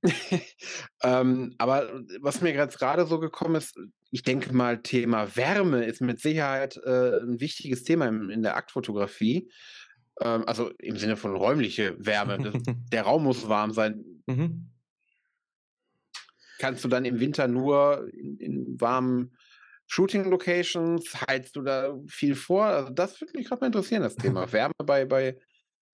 ähm, 1.04 1.54
aber 1.58 2.02
was 2.22 2.42
mir 2.42 2.54
gerade 2.54 3.06
so 3.06 3.20
gekommen 3.20 3.56
ist, 3.56 3.78
ich 4.10 4.24
denke 4.24 4.54
mal, 4.54 4.82
Thema 4.82 5.36
Wärme 5.36 5.86
ist 5.86 6.02
mit 6.02 6.20
Sicherheit 6.20 6.78
äh, 6.78 7.20
ein 7.22 7.40
wichtiges 7.40 7.84
Thema 7.84 8.08
in, 8.08 8.30
in 8.30 8.42
der 8.42 8.58
Aktfotografie. 8.58 9.50
Ähm, 10.20 10.44
also 10.46 10.70
im 10.80 10.98
Sinne 10.98 11.18
von 11.18 11.36
räumliche 11.36 11.96
Wärme. 12.04 12.38
Das, 12.38 12.54
der 12.92 13.04
Raum 13.04 13.24
muss 13.24 13.48
warm 13.48 13.72
sein. 13.72 14.04
mhm. 14.28 14.68
Kannst 16.60 16.84
du 16.84 16.90
dann 16.90 17.06
im 17.06 17.20
Winter 17.20 17.48
nur 17.48 18.08
in, 18.14 18.38
in 18.38 18.80
warmen 18.80 19.36
Shooting-Locations? 19.88 21.22
Heizst 21.28 21.56
du 21.56 21.64
da 21.64 21.98
viel 22.08 22.36
vor? 22.36 22.66
Also 22.66 22.92
das 22.92 23.20
würde 23.20 23.34
mich 23.36 23.48
gerade 23.48 23.62
mal 23.62 23.68
interessieren, 23.68 24.04
das 24.04 24.16
Thema 24.16 24.52
Wärme 24.54 24.76
bei, 24.86 25.06
bei 25.06 25.40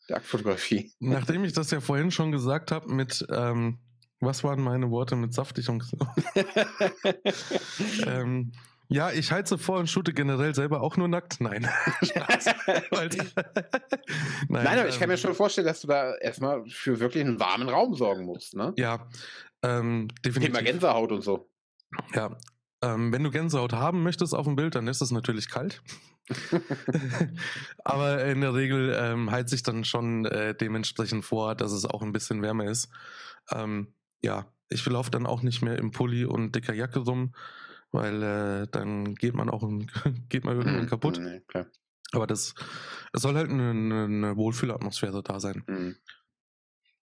der 0.09 0.17
Aktfotografie. 0.17 0.91
Nachdem 0.99 1.45
ich 1.45 1.53
das 1.53 1.71
ja 1.71 1.79
vorhin 1.79 2.11
schon 2.11 2.33
gesagt 2.33 2.71
habe, 2.71 2.93
mit 2.93 3.25
ähm, 3.29 3.79
was 4.19 4.43
waren 4.43 4.61
meine 4.61 4.89
Worte 4.89 5.15
mit 5.15 5.33
saftig 5.33 5.69
und 5.69 5.83
so. 5.83 5.97
ähm, 8.05 8.51
ja, 8.89 9.11
ich 9.11 9.31
heize 9.31 9.57
vor 9.57 9.79
und 9.79 9.89
shoote 9.89 10.13
generell 10.13 10.55
selber 10.55 10.81
auch 10.81 10.97
nur 10.97 11.07
nackt. 11.07 11.41
Nein. 11.41 11.63
Weil- 12.91 13.09
Nein, 14.49 14.67
aber 14.79 14.87
ich 14.89 14.95
kann 14.95 15.03
ähm, 15.03 15.09
mir 15.09 15.17
schon 15.17 15.33
vorstellen, 15.35 15.67
dass 15.67 15.81
du 15.81 15.87
da 15.87 16.15
erstmal 16.15 16.65
für 16.67 16.99
wirklich 16.99 17.23
einen 17.23 17.39
warmen 17.39 17.69
Raum 17.69 17.95
sorgen 17.95 18.25
musst. 18.25 18.55
Ne? 18.55 18.73
Ja, 18.77 19.07
ähm, 19.63 20.07
definitiv. 20.25 20.55
Thema 20.55 20.63
Gänsehaut 20.65 21.11
und 21.11 21.21
so. 21.21 21.49
Ja. 22.13 22.37
Ähm, 22.81 23.11
wenn 23.11 23.23
du 23.23 23.31
Gänsehaut 23.31 23.73
haben 23.73 24.03
möchtest 24.03 24.35
auf 24.35 24.45
dem 24.45 24.55
Bild, 24.55 24.75
dann 24.75 24.87
ist 24.87 25.01
es 25.01 25.11
natürlich 25.11 25.49
kalt. 25.49 25.81
Aber 27.83 28.23
in 28.25 28.41
der 28.41 28.53
Regel 28.53 28.95
ähm, 28.99 29.31
heizt 29.31 29.49
sich 29.49 29.63
dann 29.63 29.83
schon 29.83 30.25
äh, 30.25 30.53
dementsprechend 30.55 31.25
vor, 31.25 31.55
dass 31.55 31.71
es 31.71 31.85
auch 31.85 32.01
ein 32.01 32.11
bisschen 32.11 32.41
wärmer 32.41 32.65
ist. 32.65 32.89
Ähm, 33.51 33.93
ja, 34.21 34.45
ich 34.69 34.85
laufe 34.85 35.09
dann 35.11 35.25
auch 35.25 35.41
nicht 35.41 35.61
mehr 35.61 35.77
im 35.77 35.91
Pulli 35.91 36.25
und 36.25 36.53
dicker 36.53 36.73
Jacke 36.73 36.99
rum, 36.99 37.33
weil 37.91 38.23
äh, 38.23 38.67
dann 38.71 39.15
geht 39.15 39.33
man 39.33 39.49
auch 39.49 39.61
geht 40.29 40.43
man 40.43 40.57
irgendwann 40.57 40.83
Mhm, 40.83 40.87
kaputt. 40.87 41.19
Nee. 41.21 41.41
Aber 42.13 42.27
das, 42.27 42.53
es 43.13 43.21
soll 43.21 43.35
halt 43.35 43.49
eine, 43.49 43.69
eine 43.71 44.37
Wohlfühlatmosphäre 44.37 45.23
da 45.23 45.39
sein. 45.39 45.63
Mhm. 45.67 45.95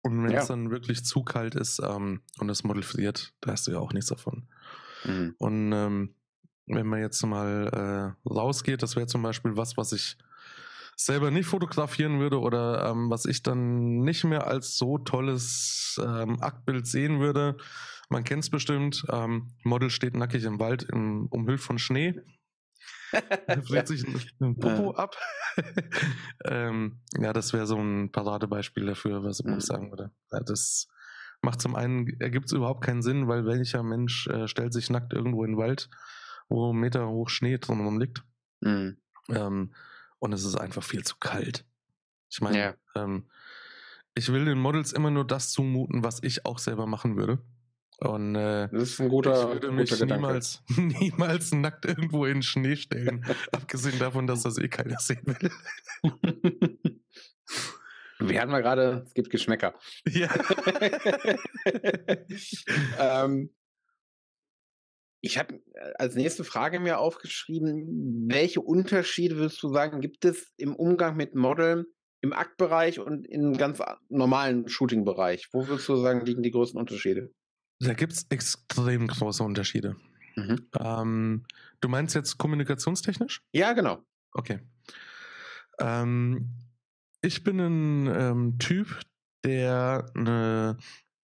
Und 0.04 0.24
wenn 0.24 0.32
ja. 0.32 0.42
es 0.42 0.48
dann 0.48 0.72
wirklich 0.72 1.06
zu 1.06 1.24
kalt 1.24 1.56
ist 1.56 1.80
ähm, 1.80 2.22
und 2.40 2.48
das 2.48 2.64
Model 2.64 2.84
friert, 2.84 3.34
da 3.42 3.52
hast 3.52 3.68
du 3.68 3.72
ja 3.72 3.80
auch 3.80 3.94
nichts 3.94 4.10
davon. 4.10 4.48
Mhm. 5.06 5.36
Und 5.38 5.72
ähm, 5.74 6.16
wenn 6.66 6.88
man 6.88 7.00
jetzt 7.00 7.24
mal 7.26 8.16
äh, 8.26 8.30
rausgeht, 8.30 8.82
das 8.82 8.96
wäre 8.96 9.08
zum 9.08 9.22
Beispiel 9.22 9.58
was, 9.58 9.78
was 9.78 9.92
ich 9.92 10.18
selber 10.96 11.32
nicht 11.32 11.48
fotografieren 11.48 12.20
würde 12.20 12.40
oder 12.40 12.90
ähm, 12.90 13.10
was 13.10 13.26
ich 13.26 13.44
dann 13.44 14.02
nicht 14.02 14.24
mehr 14.24 14.48
als 14.48 14.78
so 14.78 14.98
tolles 14.98 16.00
ähm, 16.04 16.42
Aktbild 16.42 16.88
sehen 16.88 17.20
würde. 17.20 17.58
Man 18.12 18.26
kennt 18.26 18.44
es 18.44 18.50
bestimmt. 18.50 19.06
Ähm, 19.10 19.54
Model 19.64 19.90
steht 19.90 20.18
nackig 20.18 20.44
im 20.44 20.60
Wald, 20.60 20.84
im, 20.84 21.28
umhüllt 21.28 21.62
von 21.62 21.80
Schnee. 21.80 22.22
friert 23.64 23.88
sich 23.88 24.06
ein, 24.42 24.60
Popo 24.60 24.92
ab. 24.92 25.16
ähm, 26.46 27.00
ja, 27.18 27.32
das 27.32 27.54
wäre 27.54 27.66
so 27.66 27.78
ein 27.78 28.12
Paradebeispiel 28.12 28.86
dafür, 28.86 29.24
was 29.24 29.40
ich 29.40 29.46
mhm. 29.46 29.62
sagen 29.62 29.92
würde. 29.92 30.12
Ja, 30.30 30.42
das 30.42 30.90
macht 31.42 31.62
zum 31.62 31.74
einen, 31.74 32.20
ergibt 32.20 32.48
es 32.48 32.52
überhaupt 32.52 32.84
keinen 32.84 33.02
Sinn, 33.02 33.30
weil 33.30 33.46
welcher 33.46 33.82
Mensch 33.82 34.28
äh, 34.28 34.46
stellt 34.50 34.74
sich 34.74 34.90
nackt 34.90 35.14
irgendwo 35.14 35.46
in 35.46 35.52
den 35.52 35.58
Wald, 35.58 35.90
wo 36.50 36.74
Meter 36.74 37.08
hoch 37.08 37.30
Schnee 37.30 37.60
drumherum 37.60 37.98
liegt. 37.98 38.26
Mhm. 38.60 38.98
Ähm, 39.30 39.74
und 40.20 40.34
es 40.34 40.44
ist 40.44 40.56
einfach 40.56 40.84
viel 40.84 41.06
zu 41.06 41.16
kalt. 41.18 41.66
Ich 42.30 42.42
meine, 42.42 42.58
ja. 42.58 42.74
ähm, 42.96 43.30
ich 44.16 44.34
will 44.34 44.44
den 44.44 44.60
Models 44.60 44.92
immer 44.92 45.12
nur 45.12 45.26
das 45.26 45.52
zumuten, 45.52 46.04
was 46.04 46.22
ich 46.24 46.46
auch 46.46 46.60
selber 46.60 46.88
machen 46.88 47.16
würde. 47.16 47.42
Und 48.04 48.34
äh, 48.34 48.68
das 48.72 48.84
ist 48.84 49.00
ein 49.00 49.10
guter, 49.10 49.44
ich 49.44 49.62
würde 49.62 49.72
mich 49.72 50.02
niemals, 50.02 50.64
niemals 50.76 51.52
nackt 51.52 51.86
irgendwo 51.86 52.26
in 52.26 52.38
den 52.38 52.42
Schnee 52.42 52.76
stellen, 52.76 53.24
abgesehen 53.52 54.00
davon, 54.00 54.26
dass 54.26 54.42
das 54.42 54.58
eh 54.58 54.70
keiner 54.70 54.98
sehen 54.98 55.22
will. 55.26 55.52
Wir 58.20 58.42
hatten 58.42 58.52
mal 58.52 58.62
gerade, 58.62 59.04
es 59.06 59.14
gibt 59.14 59.30
Geschmäcker. 59.30 59.76
Ja. 60.08 60.30
ähm, 63.00 63.52
ich 65.22 65.38
habe 65.38 65.62
äh, 65.74 65.94
als 65.98 66.16
nächste 66.16 66.44
Frage 66.44 66.80
mir 66.80 67.00
aufgeschrieben, 67.00 68.28
welche 68.28 68.62
Unterschiede 68.62 69.38
würdest 69.38 69.62
du 69.62 69.70
sagen, 69.70 70.02
gibt 70.02 70.26
es 70.26 70.52
im 70.58 70.76
Umgang 70.76 71.16
mit 71.18 71.36
Modeln 71.36 71.86
im 72.22 72.34
Aktbereich 72.34 73.00
und 73.00 73.28
im 73.28 73.58
ganz 73.58 73.80
normalen 74.10 74.68
Shooting-Bereich? 74.68 75.50
Wo 75.52 75.68
würdest 75.68 75.88
du 75.90 75.98
sagen, 75.98 76.26
liegen 76.26 76.44
die 76.44 76.52
größten 76.52 76.80
Unterschiede? 76.80 77.32
Da 77.82 77.94
gibt 77.94 78.14
es 78.14 78.26
extrem 78.30 79.08
große 79.08 79.44
Unterschiede. 79.44 79.96
Mhm. 80.36 80.68
Ähm, 80.80 81.46
du 81.82 81.90
meinst 81.90 82.16
jetzt 82.16 82.38
kommunikationstechnisch? 82.38 83.42
Ja, 83.54 83.74
genau. 83.74 84.04
Okay. 84.34 84.60
Ähm, 85.80 86.54
ich 87.22 87.44
bin 87.44 87.60
ein 87.60 88.08
ähm, 88.08 88.60
Typ, 88.60 89.00
der 89.44 90.06
eine 90.16 90.78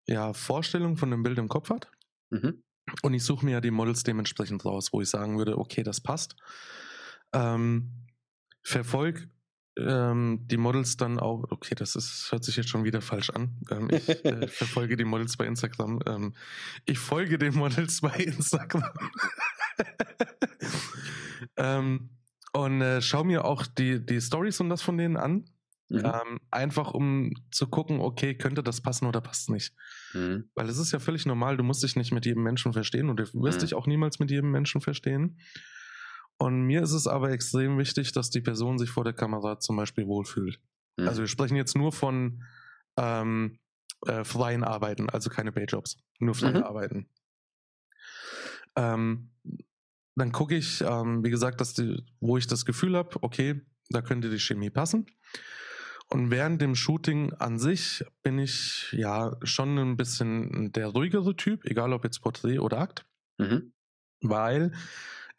ja, 0.06 0.32
Vorstellung 0.32 0.96
von 0.96 1.12
einem 1.12 1.22
Bild 1.22 1.38
im 1.38 1.48
Kopf 1.48 1.70
hat. 1.70 1.90
Mhm. 2.30 2.62
Und 3.02 3.14
ich 3.14 3.24
suche 3.24 3.44
mir 3.44 3.52
ja 3.52 3.60
die 3.60 3.70
Models 3.70 4.02
dementsprechend 4.02 4.64
raus, 4.64 4.92
wo 4.92 5.00
ich 5.00 5.10
sagen 5.10 5.38
würde, 5.38 5.58
okay, 5.58 5.82
das 5.82 6.00
passt. 6.00 6.36
Ähm, 7.32 8.06
verfolg 8.62 9.28
ähm, 9.78 10.40
die 10.46 10.56
Models 10.56 10.96
dann 10.96 11.18
auch, 11.18 11.44
okay, 11.50 11.74
das 11.74 11.96
ist, 11.96 12.30
hört 12.32 12.44
sich 12.44 12.56
jetzt 12.56 12.68
schon 12.68 12.84
wieder 12.84 13.00
falsch 13.00 13.30
an. 13.30 13.56
Ähm, 13.70 13.88
ich 13.90 14.08
äh, 14.24 14.46
verfolge 14.48 14.96
die 14.96 15.04
Models 15.04 15.36
bei 15.36 15.46
Instagram. 15.46 16.00
Ähm, 16.06 16.34
ich 16.84 16.98
folge 16.98 17.38
den 17.38 17.54
Models 17.54 18.00
bei 18.00 18.16
Instagram. 18.16 18.84
ähm, 21.56 22.10
und 22.52 22.80
äh, 22.80 23.02
schau 23.02 23.24
mir 23.24 23.44
auch 23.44 23.66
die, 23.66 24.04
die 24.04 24.20
Stories 24.20 24.60
und 24.60 24.70
das 24.70 24.82
von 24.82 24.96
denen 24.96 25.16
an. 25.16 25.50
Mhm. 25.88 26.02
Ähm, 26.04 26.40
einfach 26.50 26.94
um 26.94 27.32
zu 27.52 27.68
gucken, 27.68 28.00
okay, 28.00 28.34
könnte 28.34 28.62
das 28.62 28.80
passen 28.80 29.06
oder 29.06 29.20
passt 29.20 29.50
nicht. 29.50 29.74
Mhm. 30.14 30.48
Weil 30.54 30.68
es 30.68 30.78
ist 30.78 30.92
ja 30.92 30.98
völlig 30.98 31.26
normal, 31.26 31.56
du 31.56 31.62
musst 31.62 31.82
dich 31.82 31.96
nicht 31.96 32.12
mit 32.12 32.26
jedem 32.26 32.42
Menschen 32.42 32.72
verstehen 32.72 33.08
und 33.08 33.20
du 33.20 33.24
wirst 33.34 33.58
mhm. 33.58 33.62
dich 33.62 33.74
auch 33.74 33.86
niemals 33.86 34.18
mit 34.18 34.30
jedem 34.30 34.50
Menschen 34.50 34.80
verstehen. 34.80 35.38
Und 36.38 36.62
mir 36.62 36.82
ist 36.82 36.92
es 36.92 37.06
aber 37.06 37.30
extrem 37.30 37.78
wichtig, 37.78 38.12
dass 38.12 38.30
die 38.30 38.40
Person 38.40 38.78
sich 38.78 38.90
vor 38.90 39.04
der 39.04 39.14
Kamera 39.14 39.58
zum 39.58 39.76
Beispiel 39.76 40.06
wohlfühlt. 40.06 40.60
Mhm. 40.96 41.08
Also 41.08 41.22
wir 41.22 41.28
sprechen 41.28 41.56
jetzt 41.56 41.76
nur 41.76 41.92
von 41.92 42.44
ähm, 42.98 43.58
äh, 44.06 44.24
freien 44.24 44.64
Arbeiten, 44.64 45.08
also 45.08 45.30
keine 45.30 45.52
Payjobs, 45.52 45.96
nur 46.18 46.34
freie 46.34 46.58
mhm. 46.58 46.62
Arbeiten. 46.64 47.08
Ähm, 48.76 49.30
dann 50.16 50.32
gucke 50.32 50.56
ich, 50.56 50.82
ähm, 50.82 51.24
wie 51.24 51.30
gesagt, 51.30 51.60
dass 51.60 51.74
die, 51.74 52.04
wo 52.20 52.36
ich 52.36 52.46
das 52.46 52.64
Gefühl 52.64 52.96
habe, 52.96 53.16
okay, 53.22 53.62
da 53.90 54.02
könnte 54.02 54.30
die 54.30 54.38
Chemie 54.38 54.70
passen. 54.70 55.06
Und 56.08 56.30
während 56.30 56.62
dem 56.62 56.74
Shooting 56.74 57.32
an 57.34 57.58
sich 57.58 58.04
bin 58.22 58.38
ich 58.38 58.92
ja 58.92 59.36
schon 59.42 59.76
ein 59.76 59.96
bisschen 59.96 60.72
der 60.72 60.88
ruhigere 60.88 61.34
Typ, 61.34 61.64
egal 61.64 61.92
ob 61.92 62.04
jetzt 62.04 62.20
Porträt 62.20 62.58
oder 62.60 62.78
Akt. 62.78 63.04
Mhm. 63.38 63.72
Weil 64.20 64.72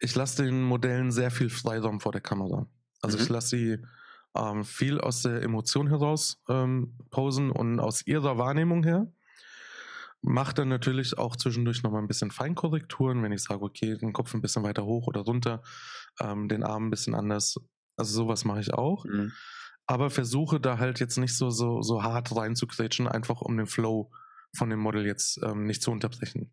ich 0.00 0.14
lasse 0.14 0.44
den 0.44 0.62
Modellen 0.62 1.10
sehr 1.10 1.30
viel 1.30 1.50
Freiraum 1.50 2.00
vor 2.00 2.12
der 2.12 2.20
Kamera. 2.20 2.66
Also 3.02 3.16
mhm. 3.16 3.22
ich 3.22 3.28
lasse 3.28 3.48
sie 3.48 3.78
ähm, 4.36 4.64
viel 4.64 5.00
aus 5.00 5.22
der 5.22 5.42
Emotion 5.42 5.88
heraus 5.88 6.42
ähm, 6.48 6.96
posen 7.10 7.50
und 7.50 7.80
aus 7.80 8.06
ihrer 8.06 8.38
Wahrnehmung 8.38 8.84
her. 8.84 9.12
Mache 10.20 10.54
dann 10.54 10.68
natürlich 10.68 11.16
auch 11.16 11.36
zwischendurch 11.36 11.82
nochmal 11.82 12.02
ein 12.02 12.08
bisschen 12.08 12.30
Feinkorrekturen, 12.30 13.22
wenn 13.22 13.32
ich 13.32 13.42
sage, 13.42 13.62
okay, 13.62 13.96
den 13.96 14.12
Kopf 14.12 14.34
ein 14.34 14.40
bisschen 14.40 14.64
weiter 14.64 14.84
hoch 14.84 15.06
oder 15.06 15.20
runter, 15.20 15.62
ähm, 16.20 16.48
den 16.48 16.64
Arm 16.64 16.86
ein 16.86 16.90
bisschen 16.90 17.14
anders. 17.14 17.56
Also 17.96 18.14
sowas 18.14 18.44
mache 18.44 18.60
ich 18.60 18.74
auch. 18.74 19.04
Mhm. 19.04 19.32
Aber 19.86 20.10
versuche 20.10 20.60
da 20.60 20.78
halt 20.78 21.00
jetzt 21.00 21.18
nicht 21.18 21.36
so, 21.36 21.50
so, 21.50 21.82
so 21.82 22.02
hart 22.02 22.34
reinzukretschen, 22.34 23.08
einfach 23.08 23.40
um 23.40 23.56
den 23.56 23.66
Flow 23.66 24.10
von 24.56 24.70
dem 24.70 24.80
Model 24.80 25.06
jetzt 25.06 25.40
ähm, 25.42 25.64
nicht 25.64 25.82
zu 25.82 25.90
unterbrechen. 25.90 26.52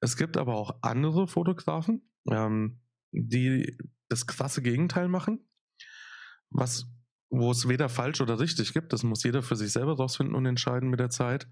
Es 0.00 0.16
gibt 0.16 0.36
aber 0.36 0.54
auch 0.54 0.76
andere 0.82 1.28
Fotografen, 1.28 2.08
ähm, 2.30 2.80
die 3.12 3.76
das 4.08 4.26
krasse 4.26 4.62
Gegenteil 4.62 5.08
machen, 5.08 5.40
was, 6.50 6.86
wo 7.30 7.50
es 7.50 7.68
weder 7.68 7.88
falsch 7.88 8.20
oder 8.20 8.38
richtig 8.38 8.72
gibt, 8.72 8.92
das 8.92 9.02
muss 9.02 9.22
jeder 9.22 9.42
für 9.42 9.56
sich 9.56 9.72
selber 9.72 9.96
rausfinden 9.96 10.34
und 10.34 10.46
entscheiden 10.46 10.90
mit 10.90 11.00
der 11.00 11.10
Zeit, 11.10 11.48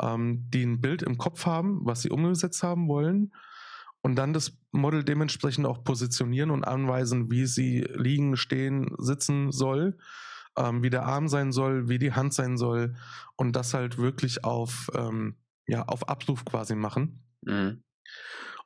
ähm, 0.00 0.46
die 0.50 0.64
ein 0.64 0.80
Bild 0.80 1.02
im 1.02 1.18
Kopf 1.18 1.46
haben, 1.46 1.80
was 1.84 2.02
sie 2.02 2.10
umgesetzt 2.10 2.62
haben 2.62 2.88
wollen 2.88 3.32
und 4.02 4.16
dann 4.16 4.32
das 4.32 4.58
Model 4.72 5.04
dementsprechend 5.04 5.64
auch 5.66 5.84
positionieren 5.84 6.50
und 6.50 6.64
anweisen, 6.64 7.30
wie 7.30 7.46
sie 7.46 7.86
liegen, 7.94 8.36
stehen, 8.36 8.90
sitzen 8.98 9.52
soll, 9.52 9.96
ähm, 10.56 10.82
wie 10.82 10.90
der 10.90 11.06
Arm 11.06 11.28
sein 11.28 11.52
soll, 11.52 11.88
wie 11.88 11.98
die 11.98 12.12
Hand 12.12 12.34
sein 12.34 12.56
soll 12.56 12.96
und 13.36 13.54
das 13.54 13.74
halt 13.74 13.98
wirklich 13.98 14.44
auf, 14.44 14.90
ähm, 14.94 15.36
ja, 15.66 15.84
auf 15.84 16.08
Abruf 16.08 16.44
quasi 16.44 16.74
machen. 16.74 17.24
Mhm. 17.42 17.82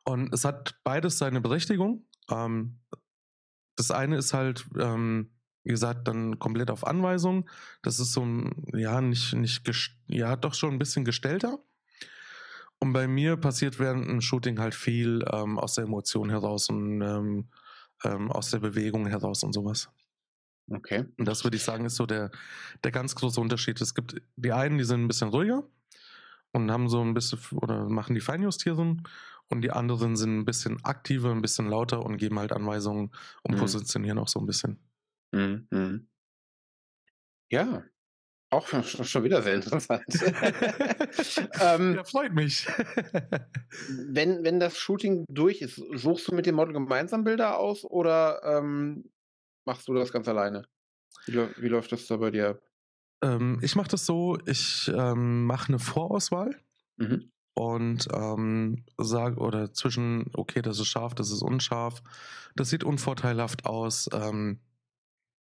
Und 0.08 0.32
es 0.32 0.44
hat 0.44 0.78
beides 0.84 1.18
seine 1.18 1.40
Berechtigung. 1.40 2.06
Ähm, 2.30 2.78
das 3.74 3.90
eine 3.90 4.16
ist 4.16 4.32
halt, 4.32 4.64
ähm, 4.78 5.32
wie 5.64 5.70
gesagt, 5.70 6.06
dann 6.06 6.38
komplett 6.38 6.70
auf 6.70 6.86
Anweisung. 6.86 7.50
Das 7.82 7.98
ist 7.98 8.12
so 8.12 8.24
ein, 8.24 8.64
ja, 8.72 9.00
nicht, 9.00 9.34
nicht, 9.34 9.68
ja, 10.06 10.36
doch 10.36 10.54
schon 10.54 10.74
ein 10.74 10.78
bisschen 10.78 11.04
gestellter. 11.04 11.58
Und 12.78 12.92
bei 12.92 13.08
mir 13.08 13.36
passiert 13.36 13.78
während 13.80 14.08
dem 14.08 14.20
Shooting 14.20 14.60
halt 14.60 14.74
viel 14.74 15.24
ähm, 15.32 15.58
aus 15.58 15.74
der 15.74 15.84
Emotion 15.84 16.30
heraus 16.30 16.68
und 16.68 17.02
ähm, 17.02 17.48
ähm, 18.04 18.30
aus 18.30 18.50
der 18.50 18.58
Bewegung 18.58 19.06
heraus 19.06 19.42
und 19.42 19.54
sowas. 19.54 19.88
Okay. 20.70 21.04
Und 21.16 21.26
das 21.26 21.42
würde 21.42 21.56
ich 21.56 21.64
sagen, 21.64 21.84
ist 21.84 21.96
so 21.96 22.06
der, 22.06 22.30
der 22.84 22.92
ganz 22.92 23.14
große 23.14 23.40
Unterschied. 23.40 23.80
Es 23.80 23.94
gibt 23.94 24.20
die 24.36 24.52
einen, 24.52 24.78
die 24.78 24.84
sind 24.84 25.02
ein 25.02 25.08
bisschen 25.08 25.28
ruhiger 25.30 25.64
und 26.52 26.70
haben 26.70 26.88
so 26.88 27.00
ein 27.02 27.14
bisschen 27.14 27.38
oder 27.56 27.88
machen 27.88 28.14
die 28.14 28.20
Feinjustierung 28.20 29.02
und 29.48 29.62
die 29.62 29.70
anderen 29.70 30.16
sind 30.16 30.38
ein 30.38 30.44
bisschen 30.44 30.84
aktiver, 30.84 31.30
ein 31.30 31.42
bisschen 31.42 31.68
lauter 31.68 32.04
und 32.04 32.16
geben 32.16 32.38
halt 32.38 32.52
Anweisungen 32.52 33.12
und 33.42 33.54
mhm. 33.54 33.58
positionieren 33.58 34.18
auch 34.18 34.28
so 34.28 34.40
ein 34.40 34.46
bisschen. 34.46 34.78
Mhm. 35.32 35.66
mhm. 35.70 36.08
Ja, 37.48 37.84
auch 38.50 38.66
schon 38.84 39.24
wieder 39.24 39.42
sehr 39.42 39.54
interessant. 39.54 40.04
ähm, 41.60 41.94
ja, 41.94 42.04
freut 42.04 42.32
mich. 42.32 42.66
wenn, 43.88 44.44
wenn 44.44 44.60
das 44.60 44.78
Shooting 44.78 45.24
durch 45.28 45.62
ist, 45.62 45.76
suchst 45.76 46.28
du 46.28 46.34
mit 46.34 46.46
dem 46.46 46.54
Model 46.56 46.72
gemeinsam 46.72 47.24
Bilder 47.24 47.58
aus 47.58 47.84
oder 47.84 48.40
ähm, 48.44 49.10
machst 49.64 49.88
du 49.88 49.94
das 49.94 50.12
ganz 50.12 50.28
alleine? 50.28 50.64
Wie, 51.26 51.36
wie 51.56 51.68
läuft 51.68 51.92
das 51.92 52.06
da 52.06 52.16
bei 52.16 52.30
dir 52.30 52.50
ab? 52.50 52.60
Ähm, 53.22 53.58
ich 53.62 53.74
mache 53.74 53.88
das 53.88 54.06
so, 54.06 54.38
ich 54.46 54.90
ähm, 54.94 55.44
mache 55.46 55.68
eine 55.68 55.78
Vorauswahl. 55.78 56.56
Mhm 56.96 57.30
und 57.56 58.08
ähm, 58.12 58.84
sage 58.98 59.38
oder 59.38 59.72
zwischen, 59.72 60.30
okay, 60.34 60.62
das 60.62 60.78
ist 60.78 60.88
scharf, 60.88 61.14
das 61.14 61.30
ist 61.30 61.42
unscharf, 61.42 62.02
das 62.54 62.70
sieht 62.70 62.84
unvorteilhaft 62.84 63.64
aus, 63.66 64.08
ähm, 64.12 64.60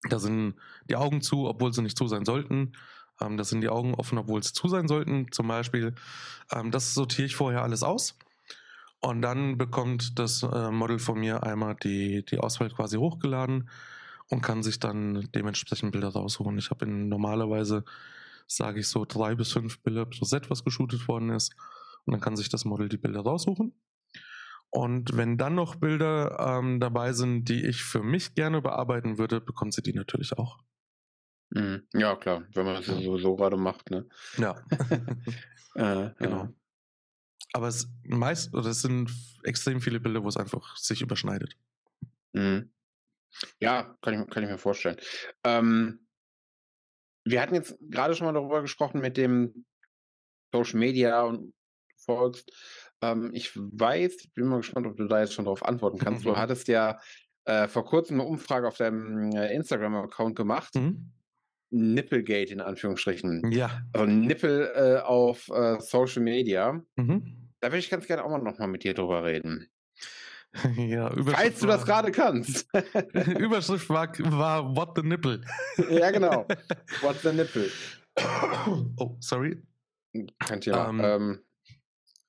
da 0.08 0.18
sind 0.18 0.54
die 0.88 0.96
Augen 0.96 1.20
zu, 1.22 1.46
obwohl 1.48 1.72
sie 1.72 1.82
nicht 1.82 1.98
zu 1.98 2.08
sein 2.08 2.24
sollten. 2.24 2.72
Ähm, 3.20 3.36
da 3.36 3.44
sind 3.44 3.60
die 3.62 3.68
Augen 3.68 3.94
offen, 3.94 4.18
obwohl 4.18 4.42
sie 4.42 4.52
zu 4.52 4.68
sein 4.68 4.88
sollten. 4.88 5.30
Zum 5.32 5.48
Beispiel, 5.48 5.94
ähm, 6.52 6.70
das 6.70 6.94
sortiere 6.94 7.26
ich 7.26 7.36
vorher 7.36 7.62
alles 7.62 7.82
aus. 7.82 8.16
Und 9.00 9.22
dann 9.22 9.58
bekommt 9.58 10.18
das 10.18 10.42
äh, 10.42 10.70
Model 10.70 10.98
von 10.98 11.20
mir 11.20 11.42
einmal 11.44 11.76
die, 11.76 12.24
die 12.24 12.38
Auswahl 12.38 12.70
quasi 12.70 12.96
hochgeladen. 12.96 13.68
und 14.28 14.42
kann 14.42 14.62
sich 14.62 14.78
dann 14.80 15.28
dementsprechend 15.34 15.92
Bilder 15.92 16.08
rausholen. 16.10 16.58
Ich 16.58 16.70
habe 16.70 16.86
normalerweise, 16.86 17.84
sage 18.46 18.80
ich 18.80 18.88
so, 18.88 19.04
drei 19.06 19.34
bis 19.34 19.52
fünf 19.52 19.80
Bilder 19.80 20.06
pro 20.06 20.24
Set, 20.24 20.50
was 20.50 20.64
geshootet 20.64 21.08
worden 21.08 21.30
ist. 21.30 21.54
Und 22.08 22.12
dann 22.12 22.20
kann 22.22 22.36
sich 22.36 22.48
das 22.48 22.64
Model 22.64 22.88
die 22.88 22.96
Bilder 22.96 23.20
raussuchen. 23.20 23.78
Und 24.70 25.14
wenn 25.14 25.36
dann 25.36 25.54
noch 25.54 25.74
Bilder 25.74 26.38
ähm, 26.40 26.80
dabei 26.80 27.12
sind, 27.12 27.50
die 27.50 27.66
ich 27.66 27.82
für 27.82 28.02
mich 28.02 28.34
gerne 28.34 28.62
bearbeiten 28.62 29.18
würde, 29.18 29.42
bekommt 29.42 29.74
sie 29.74 29.82
die 29.82 29.92
natürlich 29.92 30.32
auch. 30.32 30.58
Mhm. 31.50 31.86
Ja, 31.92 32.16
klar, 32.16 32.46
wenn 32.54 32.64
man 32.64 32.76
das 32.76 32.86
sowieso 32.86 33.36
gerade 33.36 33.58
macht, 33.58 33.90
ne? 33.90 34.08
Ja. 34.38 34.56
äh, 35.74 36.14
genau. 36.16 36.44
Ja. 36.44 36.52
Aber 37.52 37.68
es 37.68 37.90
meist, 38.04 38.54
oder 38.54 38.70
es 38.70 38.80
sind 38.80 39.10
extrem 39.42 39.82
viele 39.82 40.00
Bilder, 40.00 40.24
wo 40.24 40.28
es 40.28 40.38
einfach 40.38 40.78
sich 40.78 41.02
überschneidet. 41.02 41.58
Mhm. 42.32 42.72
Ja, 43.60 43.98
kann 44.00 44.14
ich, 44.14 44.30
kann 44.30 44.44
ich 44.44 44.48
mir 44.48 44.56
vorstellen. 44.56 44.96
Ähm, 45.44 46.06
wir 47.24 47.42
hatten 47.42 47.54
jetzt 47.54 47.76
gerade 47.82 48.14
schon 48.14 48.26
mal 48.26 48.32
darüber 48.32 48.62
gesprochen 48.62 49.02
mit 49.02 49.18
dem 49.18 49.66
Social 50.54 50.78
Media 50.78 51.22
und 51.24 51.52
folgst. 52.08 52.50
Ähm, 53.02 53.30
ich 53.34 53.52
weiß, 53.54 54.16
ich 54.24 54.34
bin 54.34 54.46
mal 54.46 54.56
gespannt, 54.58 54.86
ob 54.86 54.96
du 54.96 55.06
da 55.06 55.20
jetzt 55.20 55.34
schon 55.34 55.44
darauf 55.44 55.64
antworten 55.64 55.98
kannst. 55.98 56.24
Du 56.24 56.36
hattest 56.36 56.68
ja 56.68 56.98
äh, 57.44 57.68
vor 57.68 57.84
kurzem 57.84 58.20
eine 58.20 58.28
Umfrage 58.28 58.66
auf 58.66 58.76
deinem 58.76 59.30
äh, 59.32 59.54
Instagram-Account 59.54 60.34
gemacht. 60.34 60.74
Mhm. 60.74 61.12
Nippelgate 61.70 62.50
in 62.50 62.60
Anführungsstrichen. 62.60 63.52
Ja. 63.52 63.82
Also 63.92 64.06
Nippel 64.06 64.72
äh, 64.74 65.00
auf 65.00 65.48
äh, 65.50 65.78
Social 65.80 66.22
Media. 66.22 66.82
Mhm. 66.96 67.50
Da 67.60 67.68
würde 67.68 67.78
ich 67.78 67.90
ganz 67.90 68.06
gerne 68.06 68.24
auch 68.24 68.30
mal 68.30 68.38
nochmal 68.38 68.68
mit 68.68 68.84
dir 68.84 68.94
drüber 68.94 69.24
reden. 69.24 69.68
Ja, 70.76 71.12
Falls 71.14 71.60
du 71.60 71.66
das 71.66 71.84
gerade 71.84 72.10
kannst. 72.10 72.66
Überschrift 73.38 73.88
war, 73.90 74.08
war 74.18 74.74
What 74.74 74.96
the 74.96 75.02
Nipple. 75.02 75.42
ja, 75.90 76.10
genau. 76.10 76.46
What 77.02 77.16
the 77.22 77.32
Nipple. 77.32 77.68
Oh, 78.96 79.14
sorry. 79.20 79.62
Kein 80.38 80.62
Thema. 80.62 80.88
Ähm, 80.88 81.00
ähm, 81.04 81.40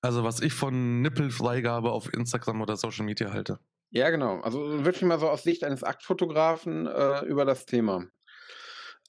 also, 0.01 0.23
was 0.23 0.41
ich 0.41 0.53
von 0.53 1.01
Nippelfreigabe 1.01 1.91
auf 1.91 2.13
Instagram 2.13 2.61
oder 2.61 2.77
Social 2.77 3.05
Media 3.05 3.31
halte. 3.31 3.59
Ja, 3.91 4.09
genau. 4.09 4.39
Also 4.41 4.85
wirklich 4.85 5.03
mal 5.03 5.19
so 5.19 5.29
aus 5.29 5.43
Sicht 5.43 5.63
eines 5.63 5.83
Aktfotografen 5.83 6.87
äh, 6.87 7.25
über 7.25 7.43
das 7.43 7.65
Thema. 7.65 8.05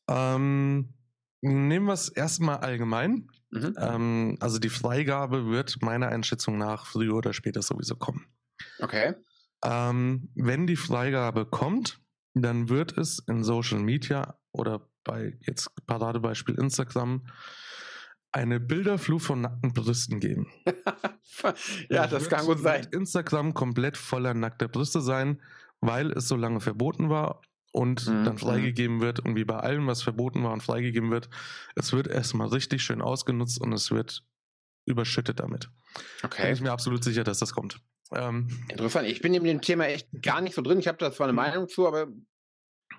Ähm, 0.09 0.95
nehmen 1.43 1.87
wir 1.87 1.93
es 1.93 2.09
erstmal 2.09 2.59
allgemein. 2.59 3.29
Mhm. 3.51 3.75
Ähm, 3.79 4.37
also 4.41 4.59
die 4.59 4.71
Freigabe 4.71 5.47
wird 5.47 5.83
meiner 5.83 6.09
Einschätzung 6.09 6.57
nach 6.57 6.87
früher 6.87 7.15
oder 7.15 7.33
später 7.33 7.63
sowieso 7.63 7.97
kommen. 7.97 8.27
Okay. 8.79 9.15
Ähm, 9.65 10.31
wenn 10.35 10.67
die 10.67 10.77
Freigabe 10.77 11.47
kommt, 11.47 12.01
dann 12.35 12.69
wird 12.69 12.97
es 12.97 13.23
in 13.29 13.45
Social 13.45 13.81
Media 13.81 14.39
oder 14.53 14.89
bei 15.05 15.39
jetzt 15.47 15.69
Paradebeispiel 15.87 16.55
Instagram 16.57 17.27
eine 18.33 18.61
Bilderflut 18.61 19.23
von 19.23 19.41
nackten 19.41 19.73
Brüsten 19.73 20.21
geben. 20.21 20.47
ja, 21.89 22.07
das, 22.07 22.29
kann 22.29 22.47
gut 22.47 22.61
sein. 22.61 22.87
Instagram 22.93 23.55
komplett 23.55 23.97
voller 23.97 24.35
nackter 24.35 24.69
Brüste 24.69 25.01
sein, 25.01 25.43
weil 25.81 26.13
es 26.13 26.29
so 26.29 26.37
lange 26.37 26.61
verboten 26.61 27.11
war 27.11 27.43
und 27.73 28.07
mhm. 28.07 28.25
dann 28.25 28.39
freigegeben 28.39 29.01
wird. 29.01 29.21
Und 29.21 29.37
wie 29.37 29.45
bei 29.45 29.57
allem, 29.57 29.87
was 29.87 30.03
verboten 30.03 30.43
war 30.45 30.53
und 30.53 30.63
freigegeben 30.63 31.11
wird, 31.11 31.29
es 31.75 31.93
wird 31.93 32.07
erstmal 32.07 32.49
richtig 32.49 32.83
schön 32.83 33.03
ausgenutzt 33.03 33.61
und 33.61 33.73
es 33.73 33.91
wird 33.91 34.25
überschüttet 34.87 35.41
damit. 35.41 35.71
Okay. 36.23 36.45
Bin 36.45 36.53
ich 36.53 36.61
mir 36.61 36.73
absolut 36.73 37.03
sicher, 37.05 37.25
dass 37.25 37.39
das 37.39 37.53
kommt. 37.53 37.81
Ähm, 38.13 38.49
Interessant. 38.69 39.09
Ich 39.09 39.21
bin 39.21 39.35
in 39.35 39.45
dem 39.45 39.61
Thema 39.61 39.87
echt 39.87 40.09
gar 40.23 40.41
nicht 40.41 40.55
so 40.55 40.63
drin. 40.63 40.79
Ich 40.79 40.89
habe 40.89 40.99
da 40.99 41.13
zwar 41.13 41.27
eine 41.27 41.33
Meinung 41.33 41.69
zu, 41.69 41.87
aber 41.87 42.09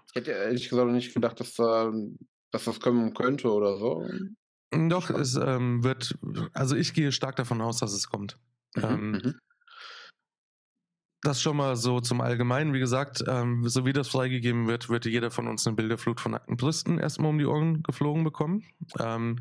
ich 0.07 0.15
hätte 0.15 0.31
ehrlich 0.31 0.69
gesagt 0.69 0.89
nicht 0.91 1.13
gedacht, 1.13 1.39
dass, 1.39 1.57
äh, 1.59 1.91
dass 2.51 2.65
das 2.65 2.79
kommen 2.79 3.13
könnte 3.13 3.51
oder 3.51 3.77
so. 3.77 4.07
Doch, 4.71 5.09
es 5.09 5.35
ähm, 5.35 5.83
wird, 5.83 6.17
also 6.53 6.75
ich 6.75 6.93
gehe 6.93 7.11
stark 7.11 7.35
davon 7.35 7.61
aus, 7.61 7.79
dass 7.79 7.93
es 7.93 8.07
kommt. 8.07 8.37
Mhm, 8.75 8.83
ähm, 8.83 9.11
mhm. 9.11 9.39
Das 11.23 11.41
schon 11.41 11.57
mal 11.57 11.75
so 11.75 11.99
zum 11.99 12.21
Allgemeinen. 12.21 12.73
Wie 12.73 12.79
gesagt, 12.79 13.23
ähm, 13.27 13.67
so 13.67 13.85
wie 13.85 13.93
das 13.93 14.07
freigegeben 14.07 14.67
wird, 14.67 14.89
wird 14.89 15.05
jeder 15.05 15.29
von 15.29 15.47
uns 15.47 15.67
eine 15.67 15.75
Bilderflut 15.75 16.19
von 16.19 16.31
nackten 16.31 16.57
Brüsten 16.57 16.97
erstmal 16.97 17.29
um 17.29 17.37
die 17.37 17.45
Ohren 17.45 17.83
geflogen 17.83 18.23
bekommen. 18.23 18.63
Ähm, 18.99 19.39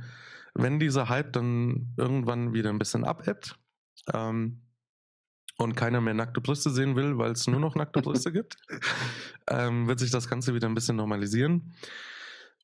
wenn 0.55 0.81
dieser 0.81 1.09
Hype 1.09 1.33
dann 1.33 1.95
irgendwann 1.97 2.53
wieder 2.53 2.71
ein 2.71 2.79
bisschen 2.79 3.05
abebbt, 3.05 3.57
ähm, 4.13 4.61
und 5.61 5.75
keiner 5.77 6.01
mehr 6.01 6.15
nackte 6.15 6.41
Brüste 6.41 6.71
sehen 6.71 6.97
will, 6.97 7.19
weil 7.19 7.33
es 7.33 7.47
nur 7.47 7.61
noch 7.61 7.75
nackte 7.75 8.01
Brüste 8.01 8.33
gibt, 8.33 8.57
ähm, 9.49 9.87
wird 9.87 9.99
sich 9.99 10.11
das 10.11 10.29
Ganze 10.29 10.55
wieder 10.55 10.69
ein 10.69 10.75
bisschen 10.75 10.97
normalisieren. 10.97 11.75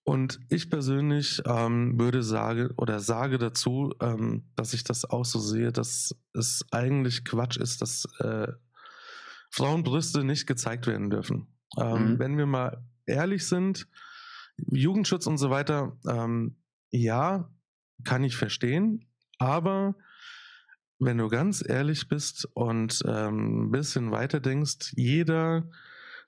Und 0.07 0.38
ich 0.51 0.71
persönlich 0.71 1.42
ähm, 1.47 1.99
würde 1.99 2.23
sagen 2.23 2.71
oder 2.77 3.01
sage 3.01 3.38
dazu, 3.38 3.92
ähm, 4.01 4.45
dass 4.55 4.73
ich 4.73 4.85
das 4.85 5.05
auch 5.05 5.25
so 5.25 5.40
sehe, 5.40 5.73
dass 5.73 6.14
es 6.33 6.64
eigentlich 6.71 7.25
Quatsch 7.25 7.57
ist, 7.57 7.83
dass 7.83 8.07
äh, 8.21 8.47
Frauenbrüste 9.51 10.23
nicht 10.23 10.47
gezeigt 10.47 10.87
werden 10.87 11.11
dürfen. 11.11 11.49
Ähm, 11.77 12.12
mhm. 12.12 12.19
Wenn 12.21 12.38
wir 12.38 12.47
mal 12.47 12.85
ehrlich 13.05 13.49
sind, 13.49 13.88
Jugendschutz 14.71 15.27
und 15.27 15.38
so 15.38 15.51
weiter, 15.51 15.99
ähm, 16.09 16.57
ja, 16.92 17.51
kann 18.05 18.23
ich 18.23 18.37
verstehen, 18.37 19.11
aber 19.38 19.97
wenn 21.01 21.19
du 21.19 21.27
ganz 21.27 21.69
ehrlich 21.69 22.07
bist 22.07 22.49
und 22.55 23.03
ähm, 23.09 23.64
ein 23.66 23.71
bisschen 23.73 24.12
weiter 24.12 24.38
denkst, 24.38 24.92
jeder 24.95 25.69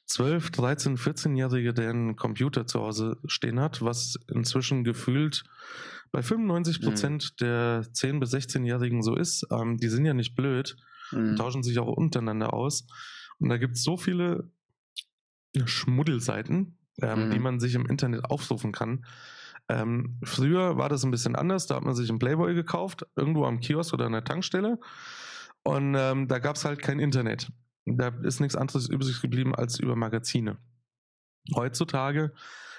12, 0.09 0.51
13, 0.51 0.97
14-Jährige, 0.97 1.75
der 1.75 1.91
einen 1.91 2.17
Computer 2.17 2.67
zu 2.67 2.81
Hause 2.81 3.19
stehen 3.27 3.61
hat, 3.61 3.83
was 3.83 4.19
inzwischen 4.33 4.83
gefühlt 4.83 5.45
bei 6.11 6.23
95 6.23 6.81
mhm. 6.81 6.85
Prozent 6.85 7.33
mhm. 7.33 7.45
der 7.45 7.83
10- 7.83 8.19
bis 8.19 8.33
16-Jährigen 8.33 9.03
so 9.03 9.15
ist, 9.15 9.47
ähm, 9.51 9.77
die 9.77 9.89
sind 9.89 10.07
ja 10.07 10.15
nicht 10.15 10.35
blöd, 10.35 10.77
mhm. 11.13 11.37
tauschen 11.37 11.63
sich 11.63 11.79
auch 11.79 11.89
untereinander 11.89 12.55
aus. 12.55 12.87
Und 13.39 13.51
da 13.51 13.59
gibt 13.59 13.77
es 13.77 13.85
so 13.85 13.99
viele 13.99 14.51
Schmuddelseiten, 15.63 16.79
ähm, 17.03 17.27
mhm. 17.27 17.31
die 17.31 17.39
man 17.39 17.61
sich 17.61 17.75
im 17.75 17.87
Internet 17.87 18.25
aufrufen 18.25 18.73
kann. 18.73 19.05
Ähm, 19.69 20.19
früher 20.23 20.79
war 20.79 20.89
das 20.89 21.05
ein 21.05 21.11
bisschen 21.11 21.37
anders, 21.37 21.67
da 21.67 21.77
hat 21.77 21.85
man 21.85 21.95
sich 21.95 22.09
einen 22.09 22.19
Playboy 22.19 22.55
gekauft, 22.55 23.07
irgendwo 23.15 23.45
am 23.45 23.61
Kiosk 23.61 23.93
oder 23.93 24.07
an 24.07 24.13
der 24.13 24.25
Tankstelle. 24.25 24.79
Und 25.63 25.95
ähm, 25.99 26.29
da 26.29 26.39
gab 26.39 26.57
es 26.57 26.65
halt 26.65 26.81
kein 26.81 26.99
Internet. 26.99 27.53
Da 27.97 28.09
ist 28.23 28.41
nichts 28.41 28.57
anderes 28.57 28.89
übrig 28.89 29.21
geblieben 29.21 29.55
als 29.55 29.79
über 29.79 29.97
Magazine. 29.97 30.59
Heutzutage 31.55 32.35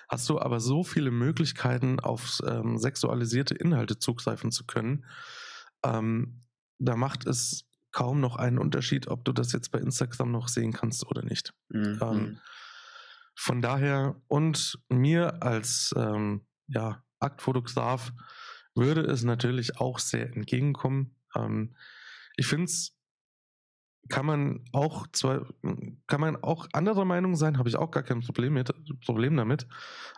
hast 0.07 0.29
du 0.29 0.39
aber 0.39 0.59
so 0.59 0.83
viele 0.83 1.11
Möglichkeiten, 1.11 1.99
auf 1.99 2.39
ähm, 2.45 2.77
sexualisierte 2.77 3.55
Inhalte 3.55 3.97
zugreifen 3.97 4.51
zu 4.51 4.65
können. 4.65 5.05
Ähm, 5.83 6.43
da 6.79 6.95
macht 6.95 7.25
es 7.25 7.65
kaum 7.91 8.19
noch 8.19 8.35
einen 8.35 8.57
Unterschied, 8.57 9.07
ob 9.07 9.25
du 9.25 9.31
das 9.31 9.51
jetzt 9.51 9.71
bei 9.71 9.79
Instagram 9.79 10.31
noch 10.31 10.47
sehen 10.47 10.73
kannst 10.73 11.05
oder 11.07 11.23
nicht. 11.23 11.53
Mhm. 11.69 11.99
Ähm, 12.01 12.39
von 13.35 13.61
daher 13.61 14.21
und 14.27 14.79
mir 14.89 15.41
als 15.41 15.93
ähm, 15.95 16.45
ja, 16.67 17.03
Aktfotograf 17.19 18.11
würde 18.75 19.01
es 19.01 19.23
natürlich 19.23 19.77
auch 19.79 19.99
sehr 19.99 20.33
entgegenkommen. 20.35 21.15
Ähm, 21.35 21.75
ich 22.35 22.47
finde 22.47 22.65
es 22.65 22.98
kann 24.07 24.25
man 24.25 24.65
auch 24.71 25.07
zwar, 25.11 25.45
kann 26.07 26.21
man 26.21 26.35
auch 26.37 26.67
anderer 26.73 27.05
Meinung 27.05 27.35
sein, 27.35 27.57
habe 27.57 27.69
ich 27.69 27.75
auch 27.75 27.91
gar 27.91 28.03
kein 28.03 28.21
Problem, 28.21 28.53
mit, 28.53 28.73
Problem 29.05 29.35
damit. 29.35 29.67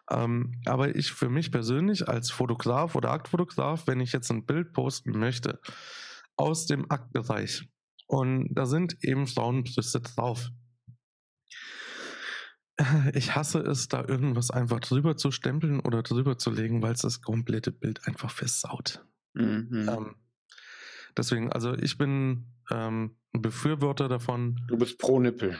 Ähm, 0.10 0.62
aber 0.65 0.96
ich 0.96 1.12
für 1.12 1.30
mich 1.30 1.52
persönlich 1.52 2.08
als 2.08 2.32
Fotograf 2.32 2.96
oder 2.96 3.12
Aktfotograf, 3.12 3.88
wenn 3.88 4.00
ich 4.00 4.13
jetzt 4.13 4.32
ein 4.32 4.46
Bild 4.46 4.74
posten 4.74 5.12
möchte 5.12 5.60
aus 6.38 6.65
dem 6.67 6.89
Aktbereich 6.89 7.67
und 8.08 8.54
da 8.54 8.65
sind 8.65 9.04
eben 9.04 9.26
Frauenbrüste 9.26 10.02
drauf. 10.02 10.50
Ich 13.13 13.36
hasse 13.36 13.60
es, 13.60 13.89
da 13.89 14.04
irgendwas 14.06 14.50
einfach 14.50 14.80
drüber 14.80 15.15
zu 15.15 15.32
stempeln 15.32 15.80
oder 15.80 16.04
drüber 16.04 16.38
zu 16.38 16.50
legen, 16.50 16.82
weil 16.82 16.94
es 16.94 17.02
das 17.02 17.22
komplette 17.22 17.72
Bild 17.72 18.08
einfach 18.08 18.32
versaut. 18.32 19.06
Mhm. 19.34 19.88
Ähm, 19.89 20.15
deswegen, 21.15 21.52
also 21.52 21.74
ich 21.74 21.98
bin 21.98 22.48
ähm, 22.72 23.15
Befürworter 23.34 24.10
davon. 24.10 24.60
Du 24.67 24.78
bist 24.78 24.98
pro 24.98 25.20
Nippel. 25.20 25.58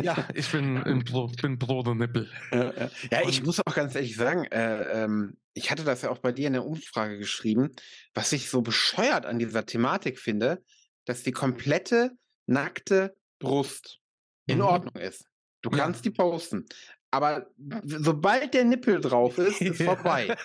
ja, 0.00 0.28
ich 0.34 0.50
bin, 0.50 0.76
in 0.86 1.04
pro, 1.04 1.28
bin 1.28 1.58
pro 1.58 1.82
der 1.82 1.94
Nippel. 1.94 2.30
Ja, 2.52 2.72
ja. 2.72 2.90
ja 3.10 3.28
ich 3.28 3.42
muss 3.42 3.60
auch 3.64 3.74
ganz 3.74 3.94
ehrlich 3.94 4.16
sagen, 4.16 4.44
äh, 4.44 5.04
ähm, 5.04 5.36
ich 5.54 5.70
hatte 5.70 5.84
das 5.84 6.02
ja 6.02 6.10
auch 6.10 6.18
bei 6.18 6.32
dir 6.32 6.48
in 6.48 6.52
der 6.52 6.66
Umfrage 6.66 7.18
geschrieben, 7.18 7.70
was 8.12 8.32
ich 8.32 8.50
so 8.50 8.60
bescheuert 8.60 9.24
an 9.24 9.38
dieser 9.38 9.64
Thematik 9.64 10.18
finde, 10.18 10.62
dass 11.06 11.22
die 11.22 11.32
komplette 11.32 12.10
nackte 12.46 13.16
Brust 13.38 14.00
in 14.46 14.58
mhm. 14.58 14.64
Ordnung 14.64 14.96
ist. 14.96 15.26
Du 15.62 15.70
kannst 15.70 16.04
ja. 16.04 16.10
die 16.10 16.16
posten. 16.16 16.66
Aber 17.10 17.46
sobald 17.84 18.54
der 18.54 18.64
Nippel 18.64 19.00
drauf 19.00 19.38
ist, 19.38 19.60
ist 19.60 19.82
vorbei. 19.84 20.36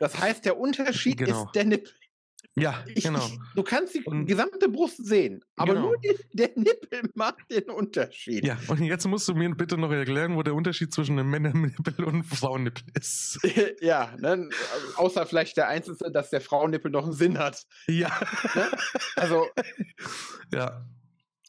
das 0.00 0.18
heißt, 0.18 0.44
der 0.44 0.58
Unterschied 0.58 1.18
genau. 1.18 1.44
ist 1.44 1.52
der 1.54 1.64
Nippel. 1.64 1.92
Ja, 2.54 2.84
ich, 2.86 3.04
genau. 3.04 3.24
Ich, 3.24 3.38
du 3.54 3.62
kannst 3.62 3.94
die 3.94 4.02
und, 4.02 4.26
gesamte 4.26 4.68
Brust 4.68 5.06
sehen, 5.06 5.42
aber 5.56 5.74
genau. 5.74 5.86
nur 5.86 5.96
die, 5.98 6.14
der 6.32 6.50
Nippel 6.54 7.02
macht 7.14 7.50
den 7.50 7.70
Unterschied. 7.70 8.44
Ja, 8.44 8.58
und 8.68 8.82
jetzt 8.82 9.06
musst 9.06 9.26
du 9.28 9.34
mir 9.34 9.48
bitte 9.54 9.78
noch 9.78 9.90
erklären, 9.90 10.36
wo 10.36 10.42
der 10.42 10.54
Unterschied 10.54 10.92
zwischen 10.92 11.18
einem 11.18 11.30
Männernippel 11.30 12.04
und 12.04 12.14
einem 12.14 12.24
Frauennippel 12.24 12.84
ist. 12.98 13.38
ja, 13.80 14.14
ne? 14.18 14.50
außer 14.96 15.24
vielleicht 15.24 15.56
der 15.56 15.68
einzige, 15.68 16.10
dass 16.10 16.28
der 16.28 16.42
Frauennippel 16.42 16.90
noch 16.90 17.04
einen 17.04 17.14
Sinn 17.14 17.38
hat. 17.38 17.62
Ja. 17.86 18.10
Ne? 18.54 18.70
Also. 19.16 19.46
ja. 20.52 20.84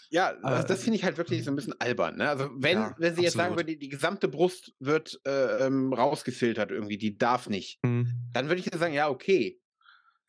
Ja, 0.09 0.35
also 0.43 0.67
das 0.67 0.83
finde 0.83 0.97
ich 0.97 1.03
halt 1.03 1.17
wirklich 1.17 1.43
so 1.43 1.49
ein 1.49 1.55
bisschen 1.55 1.73
albern. 1.81 2.17
Ne? 2.17 2.29
Also 2.29 2.47
wenn, 2.53 2.77
ja, 2.77 2.95
wenn 2.99 3.15
sie 3.15 3.23
jetzt 3.23 3.33
sagen 3.33 3.55
würde, 3.55 3.65
die, 3.65 3.79
die 3.79 3.89
gesamte 3.89 4.27
Brust 4.27 4.71
wird 4.79 5.19
äh, 5.25 5.65
ähm, 5.65 5.91
rausgefiltert 5.91 6.69
irgendwie, 6.69 6.99
die 6.99 7.17
darf 7.17 7.49
nicht, 7.49 7.79
hm. 7.83 8.13
dann 8.31 8.47
würde 8.47 8.61
ich 8.61 8.69
sagen, 8.71 8.93
ja, 8.93 9.09
okay. 9.09 9.59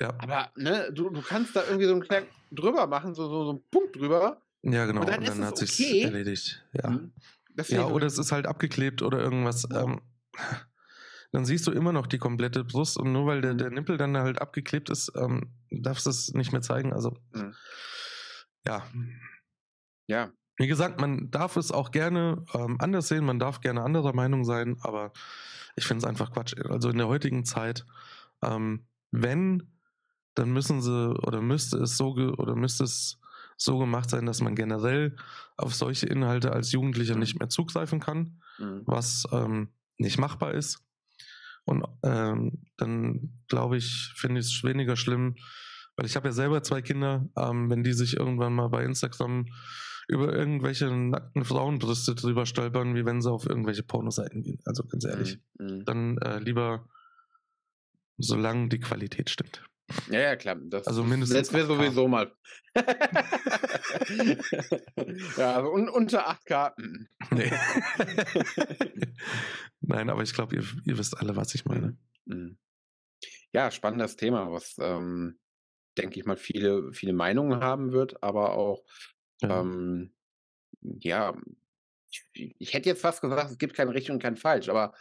Ja. 0.01 0.15
Aber 0.19 0.51
ne, 0.57 0.91
du, 0.93 1.11
du 1.11 1.23
kannst 1.23 1.55
da 1.55 1.65
irgendwie 1.65 1.87
so 1.87 1.93
einen 1.93 2.03
kleinen 2.03 2.27
drüber 2.51 2.87
machen, 2.87 3.15
so, 3.15 3.29
so, 3.29 3.45
so 3.45 3.51
einen 3.51 3.63
Punkt 3.71 3.97
drüber. 3.97 4.43
Ja, 4.63 4.87
genau. 4.87 5.01
Und 5.01 5.09
dann, 5.09 5.21
und 5.21 5.29
dann 5.29 5.45
hat 5.45 5.61
es 5.61 5.73
okay. 5.73 6.03
erledigt. 6.03 6.65
Ja. 6.73 6.89
Hm. 6.89 7.13
Ja, 7.69 7.87
oder 7.87 8.07
es 8.07 8.19
ist 8.19 8.33
halt 8.33 8.47
abgeklebt 8.47 9.03
oder 9.03 9.19
irgendwas. 9.21 9.69
Ähm, 9.73 10.01
dann 11.33 11.45
siehst 11.45 11.67
du 11.67 11.73
immer 11.73 11.93
noch 11.93 12.07
die 12.07 12.19
komplette 12.19 12.65
Brust 12.65 12.97
und 12.97 13.13
nur 13.13 13.27
weil 13.27 13.41
der, 13.41 13.55
der 13.55 13.71
Nippel 13.71 13.97
dann 13.97 14.17
halt 14.17 14.41
abgeklebt 14.41 14.91
ist, 14.91 15.13
ähm, 15.17 15.53
darfst 15.71 16.07
du 16.07 16.11
es 16.11 16.33
nicht 16.33 16.53
mehr 16.53 16.63
zeigen. 16.63 16.93
Also, 16.93 17.17
mhm. 17.33 17.55
ja. 18.67 18.85
Ja. 20.07 20.33
Wie 20.57 20.67
gesagt, 20.67 21.01
man 21.01 21.31
darf 21.31 21.57
es 21.57 21.73
auch 21.73 21.91
gerne 21.91 22.45
ähm, 22.55 22.77
anders 22.79 23.09
sehen, 23.09 23.25
man 23.25 23.39
darf 23.39 23.61
gerne 23.61 23.83
anderer 23.83 24.15
Meinung 24.15 24.45
sein, 24.45 24.77
aber 24.83 25.13
ich 25.77 25.85
finde 25.85 26.05
es 26.05 26.09
einfach 26.09 26.33
Quatsch. 26.33 26.55
Also 26.69 26.91
in 26.91 26.99
der 26.99 27.09
heutigen 27.09 27.45
Zeit, 27.45 27.85
ähm, 28.43 28.87
wenn, 29.11 29.74
dann 30.35 30.53
müssen 30.53 30.83
sie 30.83 31.15
oder 31.19 31.41
müsste 31.41 31.79
es 31.79 31.97
so 31.97 32.15
oder 32.15 32.55
müsste 32.57 32.85
es 32.85 33.19
so 33.57 33.79
gemacht 33.79 34.11
sein, 34.11 34.27
dass 34.27 34.41
man 34.41 34.55
generell 34.55 35.17
auf 35.57 35.75
solche 35.75 36.07
Inhalte 36.07 36.53
als 36.53 36.73
Jugendlicher 36.73 37.17
nicht 37.17 37.39
mehr 37.39 37.49
zugreifen 37.49 38.01
kann, 38.01 38.41
mhm. 38.59 38.83
was 38.85 39.27
ähm, 39.33 39.69
nicht 39.97 40.19
machbar 40.19 40.55
ist. 40.55 40.83
Und 41.65 41.85
ähm, 42.03 42.65
dann 42.77 43.41
glaube 43.49 43.77
ich, 43.77 44.13
finde 44.17 44.41
ich 44.41 44.47
es 44.47 44.65
weniger 44.65 44.97
schlimm, 44.97 45.37
weil 45.97 46.07
ich 46.07 46.17
habe 46.17 46.29
ja 46.29 46.33
selber 46.33 46.63
zwei 46.63 46.83
Kinder, 46.83 47.29
ähm, 47.37 47.71
wenn 47.71 47.85
die 47.85 47.93
sich 47.93 48.17
irgendwann 48.17 48.55
mal 48.55 48.69
bei 48.69 48.85
Instagram 48.85 49.47
über 50.07 50.35
irgendwelche 50.35 50.91
nackten 50.91 51.45
Frauenbrüste 51.45 52.15
drüber 52.15 52.45
stolpern, 52.45 52.95
wie 52.95 53.07
wenn 53.07 53.23
sie 53.23 53.31
auf 53.31 53.47
irgendwelche 53.47 53.83
Pornoseiten 53.83 54.43
gehen. 54.43 54.61
Also 54.67 54.85
ganz 54.85 55.05
ehrlich. 55.05 55.39
Mhm. 55.59 55.85
Dann 55.87 56.19
äh, 56.19 56.39
lieber, 56.41 56.87
solange 58.19 58.69
die 58.69 58.81
Qualität 58.81 59.31
stimmt. 59.31 59.65
Ja, 60.11 60.21
ja, 60.21 60.37
klar. 60.37 60.57
Das, 60.57 60.87
also 60.87 61.05
mindestens. 61.05 61.39
Das 61.39 61.53
wäre 61.53 61.67
sowieso 61.67 62.09
mal. 62.09 62.33
ja, 65.37 65.57
also 65.57 65.71
un 65.71 65.89
unter 65.89 66.29
8K. 66.29 66.73
Mm. 66.77 67.07
Nee. 67.33 67.51
Nein, 69.81 70.11
aber 70.11 70.23
ich 70.23 70.33
glaube, 70.33 70.57
ihr, 70.57 70.65
ihr, 70.85 70.99
wisst 70.99 71.17
alle, 71.19 71.37
was 71.37 71.55
ich 71.55 71.65
meine. 71.67 71.97
Mhm. 72.25 72.59
Ja, 73.53 73.71
spannendes 73.71 74.17
Thema, 74.17 74.51
was, 74.51 74.75
ähm, 74.81 75.39
denke 75.97 76.19
ich 76.19 76.27
mal, 76.27 76.37
viele, 76.37 76.93
viele 76.93 77.13
Meinungen 77.13 77.63
haben 77.63 77.93
wird, 77.93 78.21
aber 78.23 78.55
auch 78.55 78.83
ja. 79.43 79.61
Ähm, 79.61 80.13
ja, 80.81 81.37
ich, 82.11 82.55
ich, 82.59 82.75
hätte 82.75 82.89
jetzt 82.89 83.03
fast 83.03 83.21
gesagt, 83.21 83.51
es 83.51 83.59
gibt 83.59 83.75
kein 83.75 83.89
richtig 83.89 84.13
und 84.13 84.23
kein 84.23 84.37
falsch, 84.37 84.69
aber 84.69 84.95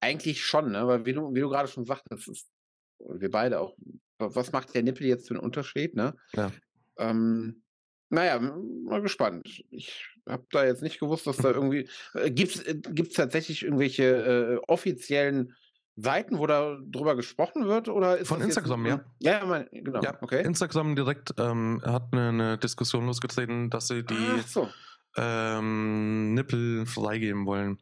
eigentlich 0.00 0.44
schon, 0.44 0.72
ne? 0.72 0.86
Weil 0.86 1.06
wie 1.06 1.12
du, 1.12 1.34
wie 1.34 1.40
du 1.40 1.48
gerade 1.48 1.68
schon 1.68 1.84
sagtest, 1.84 2.28
ist, 2.28 2.50
wir 2.98 3.30
beide 3.30 3.60
auch, 3.60 3.76
was 4.18 4.52
macht 4.52 4.74
der 4.74 4.82
Nippel 4.82 5.06
jetzt 5.06 5.28
für 5.28 5.34
einen 5.34 5.42
Unterschied, 5.42 5.94
ne? 5.94 6.14
Ja. 6.34 6.50
Ähm, 6.98 7.62
naja, 8.10 8.40
mal 8.40 9.02
gespannt. 9.02 9.62
Ich 9.70 10.06
habe 10.28 10.44
da 10.50 10.64
jetzt 10.64 10.82
nicht 10.82 10.98
gewusst, 10.98 11.26
dass 11.26 11.36
da 11.36 11.50
irgendwie. 11.52 11.88
Äh, 12.14 12.30
Gibt 12.30 12.52
es 12.52 12.60
äh, 12.62 12.80
tatsächlich 13.14 13.64
irgendwelche 13.64 14.04
äh, 14.04 14.56
offiziellen 14.66 15.54
Seiten, 15.96 16.38
wo 16.38 16.46
da 16.46 16.78
drüber 16.86 17.16
gesprochen 17.16 17.66
wird? 17.66 17.88
Oder 17.88 18.24
Von 18.24 18.40
Instagram, 18.40 18.86
jetzt, 18.86 19.04
ja. 19.20 19.40
Ja, 19.40 19.46
mein, 19.46 19.68
genau. 19.72 20.00
Ja, 20.00 20.16
okay. 20.20 20.44
Instagram 20.44 20.94
direkt 20.94 21.34
ähm, 21.38 21.82
hat 21.84 22.08
eine, 22.12 22.28
eine, 22.28 22.58
Diskussion 22.58 23.06
losgetreten, 23.06 23.68
dass 23.68 23.88
sie 23.88 24.04
die 24.04 24.40
so. 24.46 24.68
ähm, 25.16 26.34
Nippel 26.34 26.86
freigeben 26.86 27.46
wollen. 27.46 27.78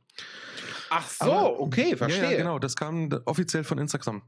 Ach 0.88 1.06
so, 1.08 1.30
Aber, 1.30 1.60
okay, 1.60 1.94
verstehe. 1.96 2.24
Ja, 2.24 2.30
ja, 2.30 2.36
genau, 2.38 2.58
das 2.58 2.74
kam 2.74 3.10
offiziell 3.26 3.64
von 3.64 3.78
Instagram, 3.78 4.22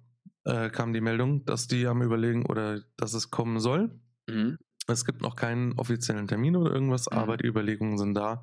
äh, 0.45 0.71
kam 0.71 0.93
die 0.93 1.01
Meldung, 1.01 1.45
dass 1.45 1.67
die 1.67 1.87
am 1.87 2.03
Überlegen 2.03 2.47
oder 2.47 2.81
dass 2.97 3.15
es 3.15 3.31
kommen 3.31 3.61
soll. 3.61 3.91
Mhm. 4.27 4.59
Es 4.87 5.05
gibt 5.05 5.21
noch 5.21 5.37
keinen 5.37 5.75
offiziellen 5.79 6.27
Termin 6.27 6.57
oder 6.57 6.73
irgendwas, 6.73 7.11
mhm. 7.11 7.19
aber 7.19 7.37
die 7.37 7.47
Überlegungen 7.47 7.99
sind 7.99 8.15
da, 8.15 8.43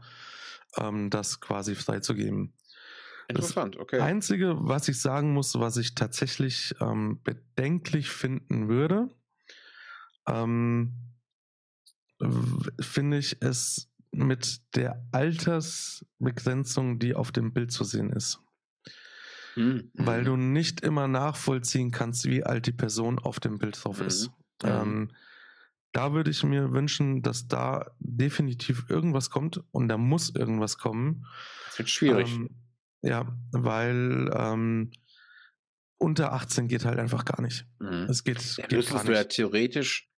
ähm, 0.77 1.09
das 1.09 1.39
quasi 1.39 1.75
freizugeben. 1.75 2.53
Interessant, 3.27 3.75
das 3.75 3.81
okay. 3.81 3.99
Einzige, 4.01 4.55
was 4.59 4.87
ich 4.87 5.01
sagen 5.01 5.33
muss, 5.33 5.59
was 5.59 5.77
ich 5.77 5.95
tatsächlich 5.95 6.75
ähm, 6.79 7.19
bedenklich 7.23 8.09
finden 8.09 8.69
würde, 8.69 9.09
ähm, 10.27 10.93
finde 12.79 13.17
ich 13.17 13.41
es 13.41 13.91
mit 14.11 14.61
der 14.75 15.03
Altersbegrenzung, 15.11 16.99
die 16.99 17.15
auf 17.15 17.31
dem 17.31 17.51
Bild 17.51 17.71
zu 17.71 17.83
sehen 17.83 18.11
ist. 18.11 18.39
Mhm. 19.55 19.91
Weil 19.93 20.23
du 20.23 20.35
nicht 20.35 20.81
immer 20.81 21.07
nachvollziehen 21.07 21.91
kannst, 21.91 22.25
wie 22.25 22.43
alt 22.43 22.67
die 22.67 22.73
Person 22.73 23.19
auf 23.19 23.39
dem 23.39 23.57
Bild 23.57 23.83
drauf 23.83 23.99
mhm. 23.99 24.07
ist. 24.07 24.31
Ähm, 24.63 25.11
da 25.91 26.13
würde 26.13 26.29
ich 26.29 26.43
mir 26.43 26.73
wünschen, 26.73 27.21
dass 27.21 27.47
da 27.47 27.91
definitiv 27.99 28.85
irgendwas 28.89 29.29
kommt 29.29 29.63
und 29.71 29.87
da 29.87 29.97
muss 29.97 30.35
irgendwas 30.35 30.77
kommen. 30.77 31.25
Das 31.67 31.79
wird 31.79 31.89
schwierig. 31.89 32.33
Ähm, 32.33 32.49
ja, 33.01 33.37
weil 33.51 34.29
ähm, 34.35 34.91
unter 35.97 36.33
18 36.33 36.67
geht 36.67 36.83
halt 36.83 36.99
einfach 36.99 37.23
gar 37.23 37.41
nicht. 37.41 37.65
Mhm. 37.79 38.07
Es 38.09 38.23
geht, 38.23 38.41
ja, 38.57 38.67
geht 38.67 38.77
müsstest 38.77 39.07
du 39.07 39.13
ja 39.13 39.23
theoretisch 39.23 40.09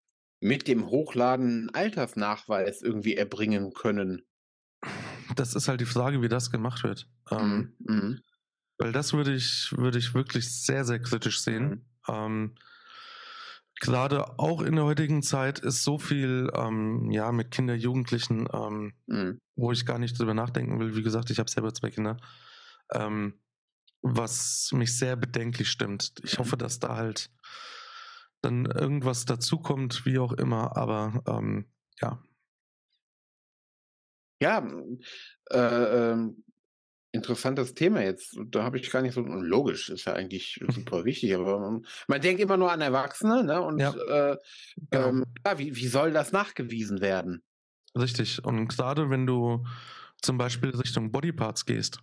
mit 0.41 0.69
dem 0.69 0.87
Hochladen 0.87 1.71
Altersnachweis 1.75 2.83
irgendwie 2.83 3.17
erbringen 3.17 3.73
können. 3.75 4.23
Das 5.35 5.55
ist 5.55 5.69
halt 5.69 5.81
die 5.81 5.87
Frage, 5.87 6.23
wie 6.23 6.29
das 6.29 6.51
gemacht 6.51 6.85
wird. 6.85 7.09
Ähm, 7.31 7.75
mhm. 7.81 8.21
Weil 8.79 8.93
das 8.93 9.13
würde 9.13 9.35
ich, 9.35 9.73
würde 9.77 9.99
ich 9.99 10.15
wirklich 10.15 10.53
sehr, 10.53 10.85
sehr 10.85 11.01
kritisch 11.01 11.41
sehen. 11.41 11.87
Mhm. 12.09 12.15
Ähm, 12.15 12.55
Gerade 13.79 14.39
auch 14.39 14.63
in 14.63 14.77
der 14.77 14.85
heutigen 14.85 15.23
Zeit 15.23 15.59
ist 15.59 15.85
so 15.85 15.99
viel 15.99 16.51
ähm, 16.55 17.11
ja 17.11 17.31
mit 17.31 17.51
Kinder, 17.51 17.75
Jugendlichen, 17.75 18.49
ähm, 18.53 18.95
mhm. 19.07 19.39
wo 19.55 19.71
ich 19.71 19.85
gar 19.85 19.99
nicht 19.99 20.19
drüber 20.19 20.33
nachdenken 20.33 20.81
will. 20.81 20.97
Wie 20.97 21.03
gesagt, 21.03 21.31
ich 21.31 21.39
habe 21.39 21.51
selber 21.51 21.75
zwei 21.75 21.91
Kinder 21.91 22.17
ähm, 22.93 23.41
was 24.03 24.71
mich 24.73 24.97
sehr 24.97 25.17
bedenklich 25.17 25.69
stimmt. 25.69 26.13
Ich 26.23 26.35
mhm. 26.35 26.39
hoffe, 26.45 26.57
dass 26.57 26.79
da 26.79 26.97
halt 26.97 27.31
dann 28.43 28.67
irgendwas 28.67 29.25
dazukommt, 29.25 30.07
wie 30.07 30.19
auch 30.19 30.33
immer, 30.33 30.77
aber 30.77 31.23
ähm, 31.27 31.67
ja. 32.01 32.23
Ja, 34.41 34.69
äh, 35.51 35.59
äh, 35.59 36.31
interessantes 37.17 37.75
Thema 37.75 38.03
jetzt. 38.03 38.39
Da 38.47 38.63
habe 38.63 38.79
ich 38.79 38.91
gar 38.91 39.03
nicht 39.03 39.15
so 39.15 39.23
logisch, 39.23 39.91
ist 39.91 40.05
ja 40.05 40.13
eigentlich 40.13 40.61
super 40.69 41.05
wichtig, 41.05 41.35
aber 41.35 41.59
man, 41.59 41.87
man 42.07 42.21
denkt 42.21 42.41
immer 42.41 42.57
nur 42.57 42.71
an 42.71 42.81
Erwachsene, 42.81 43.43
ne? 43.43 43.61
Und 43.61 43.81
ja. 43.81 43.91
Äh, 43.93 44.37
genau. 44.91 45.09
ähm, 45.09 45.25
ja, 45.45 45.59
wie, 45.59 45.75
wie 45.75 45.89
soll 45.89 46.13
das 46.13 46.33
nachgewiesen 46.33 47.01
werden? 47.01 47.43
Richtig. 47.99 48.45
Und 48.45 48.69
gerade 48.69 49.11
wenn 49.11 49.27
du 49.27 49.67
zum 50.23 50.39
Beispiel 50.39 50.71
Richtung 50.71 51.11
Bodyparts 51.11 51.67
gehst, 51.67 52.01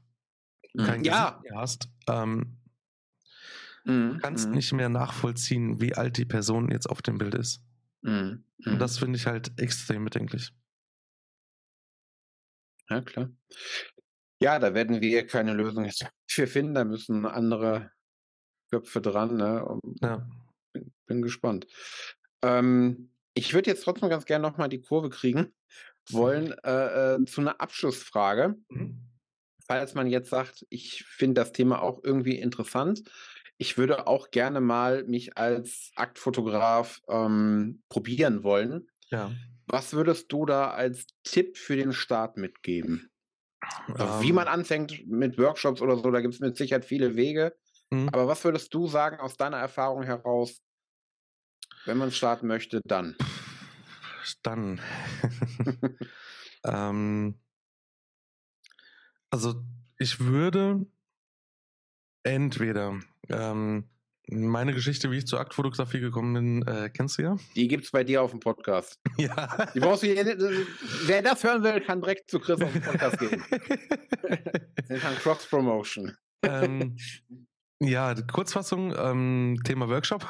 Mhm. 0.74 0.84
kein 0.84 1.04
ja. 1.04 1.30
Gesicht 1.30 1.44
mehr 1.44 1.62
hast, 1.62 1.90
ähm, 2.08 2.58
mhm. 3.86 4.14
du 4.14 4.18
kannst 4.20 4.48
mhm. 4.48 4.56
nicht 4.56 4.74
mehr 4.74 4.90
nachvollziehen, 4.90 5.80
wie 5.80 5.96
alt 5.96 6.18
die 6.18 6.26
Person 6.26 6.70
jetzt 6.72 6.90
auf 6.90 7.02
dem 7.02 7.18
Bild 7.18 7.36
ist. 7.36 7.64
Mhm. 8.02 8.44
Und 8.66 8.80
das 8.80 8.98
finde 8.98 9.18
ich 9.18 9.28
halt 9.28 9.60
extrem 9.60 10.04
bedenklich. 10.04 10.52
Ja, 12.90 13.02
klar. 13.02 13.30
Ja, 14.44 14.60
da 14.60 14.74
werden 14.74 15.02
wir 15.02 15.26
keine 15.26 15.54
Lösung 15.54 15.90
für 16.28 16.48
finden. 16.48 16.76
Da 16.76 16.84
müssen 16.84 17.26
andere 17.26 17.92
Köpfe 18.72 19.02
dran. 19.02 19.38
Ne? 19.38 19.80
Ja. 20.02 20.28
bin, 20.74 20.94
bin 21.06 21.22
gespannt. 21.22 21.68
Ähm, 22.42 23.10
ich 23.34 23.54
würde 23.54 23.70
jetzt 23.70 23.84
trotzdem 23.84 24.10
ganz 24.10 24.26
gerne 24.26 24.44
nochmal 24.44 24.70
die 24.70 24.82
Kurve 24.82 25.10
kriegen 25.10 25.54
wollen 26.10 26.52
äh, 26.64 27.16
äh, 27.16 27.26
zu 27.26 27.42
einer 27.42 27.62
Abschlussfrage. 27.62 28.56
Mhm 28.70 29.10
falls 29.66 29.94
man 29.94 30.08
jetzt 30.08 30.30
sagt, 30.30 30.66
ich 30.70 31.04
finde 31.06 31.42
das 31.42 31.52
Thema 31.52 31.82
auch 31.82 32.04
irgendwie 32.04 32.38
interessant, 32.38 33.04
ich 33.58 33.78
würde 33.78 34.08
auch 34.08 34.32
gerne 34.32 34.62
mal 34.62 35.04
mich 35.06 35.38
als 35.38 35.92
Aktfotograf 35.96 37.02
ähm, 37.08 37.82
probieren 37.90 38.44
wollen. 38.44 38.90
Ja. 39.10 39.32
Was 39.68 39.94
würdest 39.94 40.32
du 40.32 40.46
da 40.46 40.72
als 40.72 41.06
Tipp 41.24 41.58
für 41.58 41.76
den 41.76 41.94
Start 41.94 42.38
mitgeben? 42.38 43.10
Also 43.88 44.22
wie 44.22 44.32
man 44.32 44.48
ähm. 44.48 44.54
anfängt 44.54 45.08
mit 45.08 45.38
Workshops 45.38 45.82
oder 45.82 45.98
so, 45.98 46.12
da 46.12 46.22
gibt 46.22 46.34
es 46.34 46.40
mit 46.40 46.58
Sicherheit 46.58 46.86
viele 46.86 47.16
Wege. 47.16 47.56
Mhm. 47.90 48.10
Aber 48.10 48.28
was 48.28 48.44
würdest 48.44 48.74
du 48.74 48.88
sagen 48.88 49.20
aus 49.20 49.38
deiner 49.38 49.58
Erfahrung 49.58 50.04
heraus? 50.04 50.62
Wenn 51.86 51.98
man 51.98 52.12
starten 52.12 52.48
möchte, 52.48 52.82
dann. 52.86 53.16
Dann. 54.42 54.80
ähm, 56.64 57.40
also 59.30 59.64
ich 59.98 60.20
würde 60.20 60.86
entweder 62.24 63.00
ähm, 63.30 63.90
meine 64.28 64.74
Geschichte, 64.74 65.12
wie 65.12 65.18
ich 65.18 65.28
zur 65.28 65.40
Aktfotografie 65.40 66.00
gekommen 66.00 66.34
bin, 66.34 66.68
äh, 66.68 66.90
kennst 66.90 67.18
du 67.18 67.24
ja? 67.24 67.38
Die 67.56 67.68
gibt 67.68 67.86
es 67.86 67.92
bei 67.92 68.04
dir 68.04 68.22
auf 68.22 68.32
dem 68.32 68.40
Podcast. 68.40 69.00
Ja. 69.18 69.68
Die 69.74 69.80
brauchst 69.80 70.04
du 70.04 70.08
hier, 70.08 70.26
wer 71.06 71.22
das 71.22 71.44
hören 71.44 71.64
will, 71.64 71.80
kann 71.82 72.02
direkt 72.02 72.30
zu 72.30 72.40
Chris 72.40 72.60
auf 72.60 72.72
den 72.72 72.82
Podcast 72.82 73.20
gehen. 73.20 73.44
das 73.52 74.90
ist 74.90 75.06
ein 75.06 75.16
Cross-Promotion. 75.18 76.18
Ähm, 76.42 76.98
ja, 77.80 78.16
Kurzfassung, 78.16 78.94
ähm, 78.98 79.60
Thema 79.64 79.88
Workshop. 79.88 80.28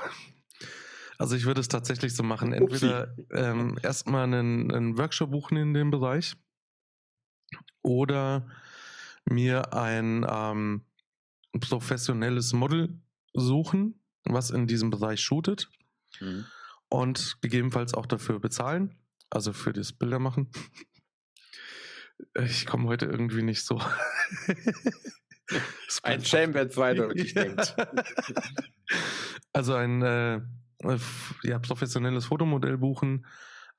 Also 1.18 1.36
ich 1.36 1.46
würde 1.46 1.62
es 1.62 1.70
tatsächlich 1.70 2.14
so 2.14 2.24
machen. 2.24 2.52
Entweder 2.52 3.16
ähm, 3.32 3.80
erstmal 3.82 4.24
einen, 4.24 4.72
einen 4.72 4.98
Workshop 4.98 5.32
buchen 5.32 5.58
in 5.58 5.74
dem 5.74 5.90
Bereich 5.90 6.36
oder 7.84 8.50
mir 9.26 9.74
ein 9.74 10.26
ähm, 10.30 10.86
professionelles 11.60 12.52
Model 12.54 13.00
suchen, 13.34 14.02
was 14.24 14.50
in 14.50 14.68
diesem 14.68 14.90
Bereich 14.90 15.22
shootet 15.22 15.70
mhm. 16.20 16.46
und 16.90 17.38
gegebenenfalls 17.42 17.94
auch 17.94 18.06
dafür 18.06 18.40
bezahlen, 18.40 18.98
also 19.30 19.54
für 19.54 19.74
das 19.74 19.94
Bilder 19.94 20.20
machen. 20.20 20.50
Ich 22.46 22.66
komme 22.66 22.88
heute 22.88 23.06
irgendwie 23.06 23.44
nicht 23.44 23.64
so. 23.66 23.82
ein 26.04 26.24
Shame, 26.24 26.54
wer 26.54 26.70
zweideutig 26.70 27.34
ja. 27.34 27.44
denkt. 27.44 27.76
Also 29.56 29.76
ein 29.76 30.02
äh, 30.02 30.42
ja, 31.44 31.60
professionelles 31.60 32.26
Fotomodell 32.26 32.80
buchen, 32.80 33.28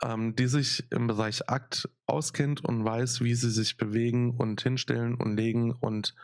ähm, 0.02 0.36
die 0.36 0.46
sich 0.46 0.90
im 0.92 1.09
Bereich 1.09 1.48
Akt 1.48 1.88
auskennt 2.07 2.64
und 2.64 2.84
weiß, 2.84 3.22
wie 3.22 3.34
sie 3.34 3.50
sich 3.50 3.76
bewegen 3.76 4.36
und 4.36 4.62
hinstellen 4.62 5.16
und 5.16 5.36
legen 5.36 5.72
und 5.72 6.14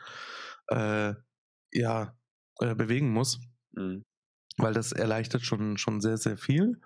äh, 0.67 1.13
ja, 1.73 2.15
äh, 2.59 2.75
bewegen 2.75 3.11
muss. 3.11 3.39
Mhm. 3.73 4.03
Weil 4.57 4.73
das 4.73 4.91
erleichtert 4.91 5.43
schon, 5.43 5.77
schon 5.77 6.01
sehr, 6.01 6.17
sehr 6.17 6.37
viel. 6.37 6.81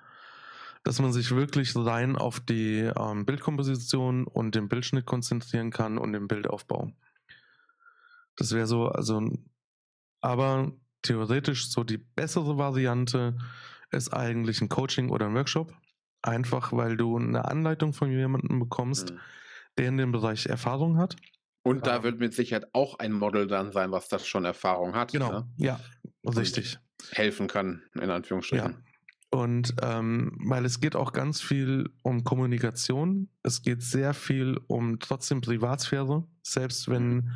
Dass 0.83 0.99
man 1.01 1.11
sich 1.11 1.31
wirklich 1.31 1.75
rein 1.75 2.15
auf 2.15 2.39
die 2.39 2.91
ähm, 2.95 3.25
Bildkomposition 3.25 4.25
und 4.25 4.53
den 4.53 4.69
Bildschnitt 4.69 5.05
konzentrieren 5.05 5.71
kann 5.71 5.97
und 5.97 6.13
den 6.13 6.27
Bildaufbau. 6.27 6.91
Das 8.35 8.51
wäre 8.51 8.67
so, 8.67 8.89
also, 8.89 9.27
aber 10.21 10.73
theoretisch 11.01 11.69
so 11.69 11.83
die 11.83 11.97
bessere 11.97 12.57
Variante 12.57 13.37
ist 13.91 14.13
eigentlich 14.13 14.61
ein 14.61 14.69
Coaching 14.69 15.09
oder 15.09 15.25
ein 15.25 15.35
Workshop. 15.35 15.73
Einfach 16.21 16.73
weil 16.73 16.97
du 16.97 17.17
eine 17.17 17.45
Anleitung 17.45 17.93
von 17.93 18.11
jemandem 18.11 18.59
bekommst, 18.59 19.11
mhm. 19.11 19.19
der 19.77 19.87
in 19.87 19.97
dem 19.97 20.11
Bereich 20.11 20.47
Erfahrung 20.47 20.97
hat. 20.97 21.15
Und 21.65 21.87
da 21.87 22.03
wird 22.03 22.19
mit 22.19 22.31
Sicherheit 22.31 22.67
auch 22.73 22.99
ein 22.99 23.11
Model 23.11 23.47
dann 23.47 23.71
sein, 23.71 23.91
was 23.91 24.07
das 24.07 24.27
schon 24.27 24.45
Erfahrung 24.45 24.93
hat. 24.93 25.13
Genau, 25.13 25.31
ne? 25.31 25.49
ja, 25.57 25.79
richtig. 26.23 26.77
helfen 27.11 27.47
kann, 27.47 27.81
in 27.95 28.11
Anführungsstrichen. 28.11 28.71
Ja. 28.71 28.77
Und 29.31 29.73
ähm, 29.81 30.37
weil 30.45 30.63
es 30.63 30.79
geht 30.79 30.95
auch 30.95 31.11
ganz 31.11 31.41
viel 31.41 31.89
um 32.03 32.23
Kommunikation, 32.23 33.29
es 33.41 33.63
geht 33.63 33.81
sehr 33.81 34.13
viel 34.13 34.59
um 34.67 34.99
trotzdem 34.99 35.41
Privatsphäre, 35.41 36.27
selbst 36.43 36.87
wenn 36.87 37.15
mhm. 37.15 37.31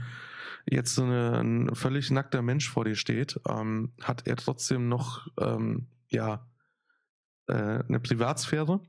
jetzt 0.70 0.94
so 0.94 1.06
eine, 1.06 1.40
ein 1.40 1.76
völlig 1.76 2.12
nackter 2.12 2.44
Mensch 2.44 2.70
vor 2.70 2.86
dir 2.86 2.96
steht, 2.96 3.40
ähm, 3.50 3.94
hat 4.00 4.28
er 4.28 4.36
trotzdem 4.36 4.90
noch 4.90 5.28
ähm, 5.40 5.88
ja 6.08 6.48
äh, 7.48 7.54
eine 7.54 8.00
Privatsphäre 8.00 8.80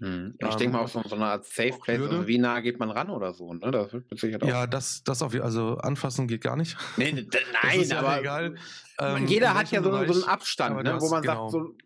Mhm. 0.00 0.34
Ich 0.38 0.50
ähm, 0.50 0.58
denke 0.58 0.76
mal 0.76 0.82
auch 0.82 0.88
so, 0.88 1.02
so 1.06 1.14
eine 1.14 1.26
Art 1.26 1.44
Safe 1.44 1.78
Place, 1.78 2.00
also 2.00 2.26
wie 2.26 2.38
nah 2.38 2.60
geht 2.60 2.78
man 2.78 2.90
ran 2.90 3.10
oder 3.10 3.34
so, 3.34 3.52
ne? 3.52 3.70
Das 3.70 3.92
wird 4.22 4.42
auch. 4.42 4.48
Ja, 4.48 4.66
das, 4.66 5.02
das 5.04 5.22
auf 5.22 5.34
also 5.34 5.76
anfassen 5.76 6.26
geht 6.26 6.40
gar 6.40 6.56
nicht. 6.56 6.76
Nee, 6.96 7.12
nein, 7.62 7.92
aber 7.92 8.20
egal. 8.20 8.56
Ähm, 8.98 9.26
jeder 9.26 9.54
hat 9.54 9.70
ja 9.70 9.82
so, 9.82 9.90
Bereich, 9.90 10.08
so, 10.08 10.14
einen 10.14 10.24
Abstand, 10.24 10.82
ne, 10.82 11.00
wo 11.00 11.10
man 11.10 11.22
genau. 11.22 11.48
sagt, 11.48 11.52
so, 11.52 11.76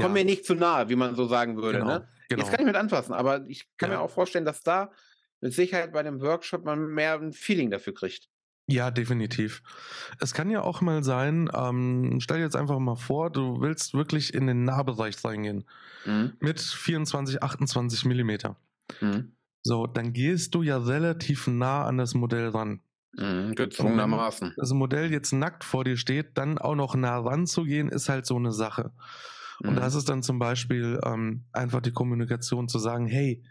komm 0.00 0.12
mir 0.12 0.24
nicht 0.24 0.44
zu 0.44 0.54
nahe, 0.54 0.88
wie 0.88 0.96
man 0.96 1.14
so 1.14 1.26
sagen 1.26 1.56
würde. 1.56 1.78
Genau, 1.78 1.90
ne? 1.90 2.08
Genau. 2.28 2.42
Jetzt 2.42 2.50
kann 2.50 2.60
ich 2.60 2.66
mit 2.66 2.76
anfassen, 2.76 3.12
aber 3.12 3.44
ich 3.46 3.68
kann 3.76 3.90
ja. 3.90 3.98
mir 3.98 4.02
auch 4.02 4.10
vorstellen, 4.10 4.44
dass 4.44 4.62
da 4.62 4.90
mit 5.40 5.52
Sicherheit 5.52 5.92
bei 5.92 6.02
dem 6.02 6.20
Workshop 6.20 6.64
man 6.64 6.86
mehr 6.86 7.14
ein 7.20 7.32
Feeling 7.32 7.70
dafür 7.70 7.94
kriegt. 7.94 8.28
Ja, 8.66 8.90
definitiv. 8.90 9.62
Es 10.20 10.32
kann 10.32 10.50
ja 10.50 10.62
auch 10.62 10.80
mal 10.80 11.04
sein, 11.04 11.50
ähm, 11.54 12.18
stell 12.20 12.38
dir 12.38 12.44
jetzt 12.44 12.56
einfach 12.56 12.78
mal 12.78 12.96
vor, 12.96 13.30
du 13.30 13.60
willst 13.60 13.92
wirklich 13.92 14.32
in 14.32 14.46
den 14.46 14.64
Nahbereich 14.64 15.22
reingehen 15.22 15.64
mhm. 16.06 16.32
mit 16.40 16.60
24, 16.60 17.42
28 17.42 18.06
Millimeter. 18.06 18.56
Mhm. 19.00 19.32
So, 19.62 19.86
dann 19.86 20.12
gehst 20.12 20.54
du 20.54 20.62
ja 20.62 20.78
relativ 20.78 21.46
nah 21.46 21.84
an 21.84 21.98
das 21.98 22.14
Modell 22.14 22.48
ran. 22.48 22.80
Mhm, 23.16 23.54
gezwungenermaßen. 23.54 24.54
Das 24.56 24.72
Modell 24.72 25.12
jetzt 25.12 25.32
nackt 25.32 25.62
vor 25.62 25.84
dir 25.84 25.96
steht, 25.96 26.36
dann 26.36 26.58
auch 26.58 26.74
noch 26.74 26.94
nah 26.94 27.18
ranzugehen, 27.18 27.88
ist 27.90 28.08
halt 28.08 28.26
so 28.26 28.36
eine 28.36 28.50
Sache. 28.52 28.92
Und 29.60 29.74
mhm. 29.74 29.76
das 29.76 29.94
ist 29.94 30.08
dann 30.08 30.22
zum 30.22 30.38
Beispiel 30.38 30.98
ähm, 31.04 31.44
einfach 31.52 31.80
die 31.80 31.92
Kommunikation 31.92 32.66
zu 32.66 32.78
sagen, 32.78 33.06
hey, 33.06 33.44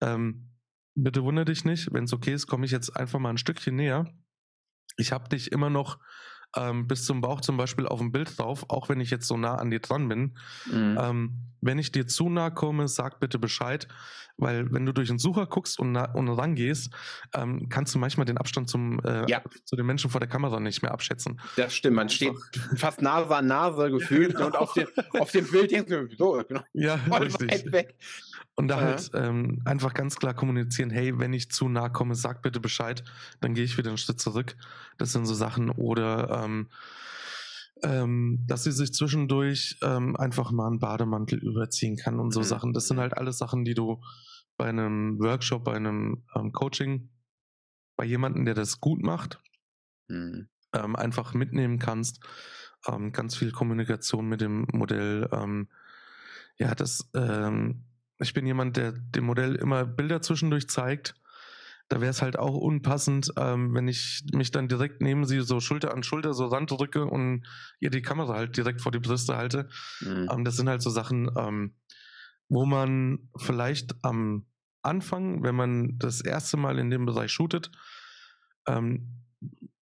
ähm, 0.00 0.50
bitte 0.94 1.24
wundere 1.24 1.46
dich 1.46 1.64
nicht, 1.64 1.92
wenn 1.92 2.04
es 2.04 2.12
okay 2.12 2.34
ist, 2.34 2.46
komme 2.46 2.66
ich 2.66 2.70
jetzt 2.70 2.96
einfach 2.96 3.18
mal 3.18 3.30
ein 3.30 3.38
Stückchen 3.38 3.76
näher 3.76 4.06
ich 4.98 5.12
habe 5.12 5.28
dich 5.30 5.50
immer 5.52 5.70
noch 5.70 5.98
ähm, 6.56 6.86
bis 6.86 7.04
zum 7.04 7.20
Bauch 7.20 7.40
zum 7.40 7.56
Beispiel 7.56 7.86
auf 7.86 7.98
dem 7.98 8.12
Bild 8.12 8.38
drauf, 8.38 8.66
auch 8.68 8.88
wenn 8.88 9.00
ich 9.00 9.10
jetzt 9.10 9.26
so 9.26 9.36
nah 9.36 9.56
an 9.56 9.70
dir 9.70 9.80
dran 9.80 10.08
bin. 10.08 10.36
Mhm. 10.66 10.98
Ähm, 11.00 11.32
wenn 11.60 11.78
ich 11.78 11.92
dir 11.92 12.06
zu 12.06 12.28
nah 12.28 12.50
komme, 12.50 12.88
sag 12.88 13.20
bitte 13.20 13.38
Bescheid, 13.38 13.88
weil 14.36 14.72
wenn 14.72 14.86
du 14.86 14.92
durch 14.92 15.08
den 15.08 15.18
Sucher 15.18 15.46
guckst 15.46 15.80
und, 15.80 15.96
und 15.96 16.28
rangehst, 16.28 16.90
ähm, 17.34 17.68
kannst 17.68 17.94
du 17.94 17.98
manchmal 17.98 18.24
den 18.24 18.38
Abstand 18.38 18.70
zum, 18.70 19.00
äh, 19.00 19.28
ja. 19.28 19.42
zu 19.64 19.74
den 19.74 19.84
Menschen 19.84 20.10
vor 20.10 20.20
der 20.20 20.28
Kamera 20.28 20.60
nicht 20.60 20.82
mehr 20.82 20.92
abschätzen. 20.92 21.40
Das 21.56 21.74
stimmt, 21.74 21.96
man 21.96 22.08
steht 22.08 22.34
fast 22.76 23.02
Nase 23.02 23.34
an 23.34 23.48
Nase 23.48 23.90
gefühlt 23.90 24.34
genau. 24.34 24.46
und 24.46 24.56
auf 24.56 24.72
dem, 24.74 24.86
auf 25.18 25.32
dem 25.32 25.50
Bild 25.50 25.72
so, 26.16 26.42
genau, 26.48 26.62
ja, 26.72 26.94
richtig. 26.94 27.50
weit 27.50 27.72
weg. 27.72 27.96
Und 28.58 28.66
da 28.66 28.80
ja. 28.80 28.86
halt 28.86 29.12
ähm, 29.14 29.62
einfach 29.64 29.94
ganz 29.94 30.16
klar 30.16 30.34
kommunizieren, 30.34 30.90
hey, 30.90 31.16
wenn 31.16 31.32
ich 31.32 31.48
zu 31.48 31.68
nah 31.68 31.88
komme, 31.88 32.16
sag 32.16 32.42
bitte 32.42 32.58
Bescheid, 32.58 33.04
dann 33.40 33.54
gehe 33.54 33.62
ich 33.62 33.78
wieder 33.78 33.90
einen 33.90 33.98
Schritt 33.98 34.18
zurück. 34.18 34.56
Das 34.98 35.12
sind 35.12 35.26
so 35.26 35.34
Sachen. 35.34 35.70
Oder 35.70 36.42
ähm, 36.42 36.68
ähm, 37.84 38.44
dass 38.48 38.64
sie 38.64 38.72
sich 38.72 38.92
zwischendurch 38.92 39.78
ähm, 39.82 40.16
einfach 40.16 40.50
mal 40.50 40.66
einen 40.66 40.80
Bademantel 40.80 41.38
überziehen 41.38 41.96
kann 41.96 42.18
und 42.18 42.32
so 42.32 42.40
mhm. 42.40 42.44
Sachen. 42.44 42.72
Das 42.72 42.88
sind 42.88 42.98
halt 42.98 43.16
alles 43.16 43.38
Sachen, 43.38 43.64
die 43.64 43.74
du 43.74 44.02
bei 44.56 44.68
einem 44.68 45.20
Workshop, 45.20 45.62
bei 45.62 45.74
einem 45.74 46.24
ähm, 46.34 46.50
Coaching, 46.50 47.10
bei 47.94 48.06
jemandem, 48.06 48.44
der 48.44 48.54
das 48.54 48.80
gut 48.80 49.00
macht, 49.04 49.40
mhm. 50.08 50.48
Ähm, 50.74 50.96
einfach 50.96 51.32
mitnehmen 51.32 51.78
kannst. 51.78 52.26
Ähm, 52.88 53.12
ganz 53.12 53.36
viel 53.36 53.52
Kommunikation 53.52 54.28
mit 54.28 54.40
dem 54.40 54.66
Modell. 54.72 55.28
Ähm, 55.30 55.68
ja, 56.56 56.74
das, 56.74 57.08
ich 58.20 58.34
bin 58.34 58.46
jemand, 58.46 58.76
der 58.76 58.92
dem 58.92 59.24
Modell 59.24 59.54
immer 59.54 59.84
Bilder 59.84 60.22
zwischendurch 60.22 60.68
zeigt 60.68 61.14
da 61.88 62.00
wäre 62.00 62.10
es 62.10 62.22
halt 62.22 62.38
auch 62.38 62.54
unpassend, 62.54 63.32
ähm, 63.36 63.74
wenn 63.74 63.88
ich 63.88 64.22
mich 64.32 64.50
dann 64.50 64.68
direkt 64.68 65.00
neben 65.00 65.24
sie 65.24 65.40
so 65.40 65.58
Schulter 65.58 65.94
an 65.94 66.02
Schulter 66.02 66.34
so 66.34 66.46
randrücke 66.46 67.06
und 67.06 67.46
ihr 67.80 67.90
die 67.90 68.02
Kamera 68.02 68.34
halt 68.34 68.56
direkt 68.56 68.82
vor 68.82 68.92
die 68.92 68.98
Brüste 68.98 69.36
halte. 69.36 69.68
Mhm. 70.00 70.28
Ähm, 70.30 70.44
das 70.44 70.56
sind 70.56 70.68
halt 70.68 70.82
so 70.82 70.90
Sachen, 70.90 71.30
ähm, 71.36 71.74
wo 72.48 72.66
man 72.66 73.30
vielleicht 73.36 73.94
am 74.02 74.46
Anfang, 74.82 75.42
wenn 75.42 75.54
man 75.54 75.98
das 75.98 76.20
erste 76.20 76.56
Mal 76.56 76.78
in 76.78 76.90
dem 76.90 77.06
Bereich 77.06 77.32
shootet, 77.32 77.70
ähm, 78.66 79.24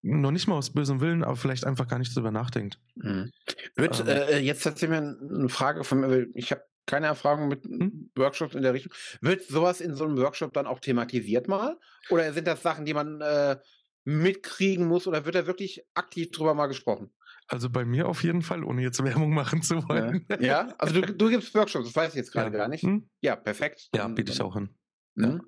noch 0.03 0.31
nicht 0.31 0.47
mal 0.47 0.55
aus 0.55 0.73
bösem 0.73 1.01
Willen, 1.01 1.25
aber 1.25 1.35
vielleicht 1.35 1.65
einfach 1.65 1.89
gar 1.89 1.99
nicht 1.99 2.15
drüber 2.15 2.31
nachdenkt. 2.31 2.79
Mhm. 2.95 3.33
Wird, 3.75 4.01
ähm, 4.01 4.07
äh, 4.07 4.39
jetzt 4.39 4.65
hat 4.65 4.79
sich 4.79 4.89
mir 4.89 4.99
eine 4.99 5.49
Frage 5.49 5.83
von 5.83 6.01
mir, 6.01 6.29
ich 6.35 6.53
habe 6.53 6.63
keine 6.87 7.07
Erfahrung 7.07 7.49
mit 7.49 7.65
hm? 7.65 8.11
Workshops 8.15 8.55
in 8.55 8.63
der 8.63 8.75
Richtung. 8.75 8.93
Wird 9.21 9.43
sowas 9.43 9.81
in 9.81 9.95
so 9.95 10.05
einem 10.05 10.17
Workshop 10.17 10.53
dann 10.53 10.67
auch 10.67 10.81
thematisiert 10.81 11.49
mal? 11.49 11.79
Oder 12.11 12.33
sind 12.33 12.47
das 12.47 12.63
Sachen, 12.63 12.85
die 12.85 12.95
man 12.95 13.21
äh, 13.21 13.57
mitkriegen 14.05 14.87
muss? 14.87 15.07
Oder 15.07 15.25
wird 15.25 15.35
da 15.35 15.47
wirklich 15.47 15.85
aktiv 15.95 16.31
drüber 16.31 16.55
mal 16.55 16.67
gesprochen? 16.67 17.11
Also 17.49 17.71
bei 17.71 17.85
mir 17.85 18.09
auf 18.09 18.25
jeden 18.25 18.43
Fall, 18.43 18.65
ohne 18.65 18.83
jetzt 18.83 19.03
Werbung 19.05 19.33
machen 19.35 19.63
zu 19.63 19.89
wollen. 19.89 20.27
Ja, 20.31 20.41
ja? 20.41 20.75
also 20.79 21.01
du, 21.01 21.13
du, 21.15 21.29
gibst 21.29 21.55
Workshops, 21.55 21.87
das 21.87 21.97
weiß 21.97 22.11
ich 22.11 22.17
jetzt 22.17 22.33
gerade 22.33 22.51
ja. 22.51 22.59
gar 22.59 22.69
nicht. 22.69 22.83
Hm? 22.83 23.09
Ja, 23.21 23.37
perfekt. 23.37 23.89
Ja, 23.95 24.09
biete 24.09 24.33
ich 24.33 24.41
auch 24.41 24.55
hin. 24.55 24.71
Hm? 25.17 25.43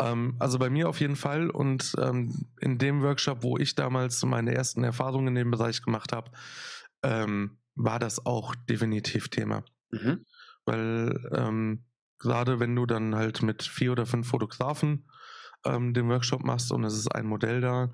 Ja. 0.00 0.10
Ähm, 0.12 0.36
also 0.38 0.58
bei 0.58 0.70
mir 0.70 0.88
auf 0.88 1.00
jeden 1.00 1.16
Fall 1.16 1.50
und 1.50 1.94
ähm, 1.98 2.48
in 2.60 2.78
dem 2.78 3.02
Workshop, 3.02 3.42
wo 3.42 3.58
ich 3.58 3.74
damals 3.74 4.24
meine 4.24 4.54
ersten 4.54 4.82
Erfahrungen 4.82 5.28
in 5.28 5.34
dem 5.36 5.50
Bereich 5.50 5.82
gemacht 5.82 6.12
habe, 6.12 6.30
ähm, 7.02 7.58
war 7.74 7.98
das 7.98 8.24
auch 8.26 8.54
definitiv 8.68 9.28
Thema. 9.28 9.64
Mhm. 9.90 10.24
Weil 10.70 11.28
ähm, 11.32 11.84
gerade 12.20 12.60
wenn 12.60 12.76
du 12.76 12.86
dann 12.86 13.16
halt 13.16 13.42
mit 13.42 13.64
vier 13.64 13.90
oder 13.90 14.06
fünf 14.06 14.28
Fotografen 14.28 15.08
ähm, 15.64 15.94
den 15.94 16.08
Workshop 16.08 16.44
machst 16.44 16.70
und 16.70 16.84
es 16.84 16.94
ist 16.94 17.08
ein 17.08 17.26
Modell 17.26 17.60
da, 17.60 17.90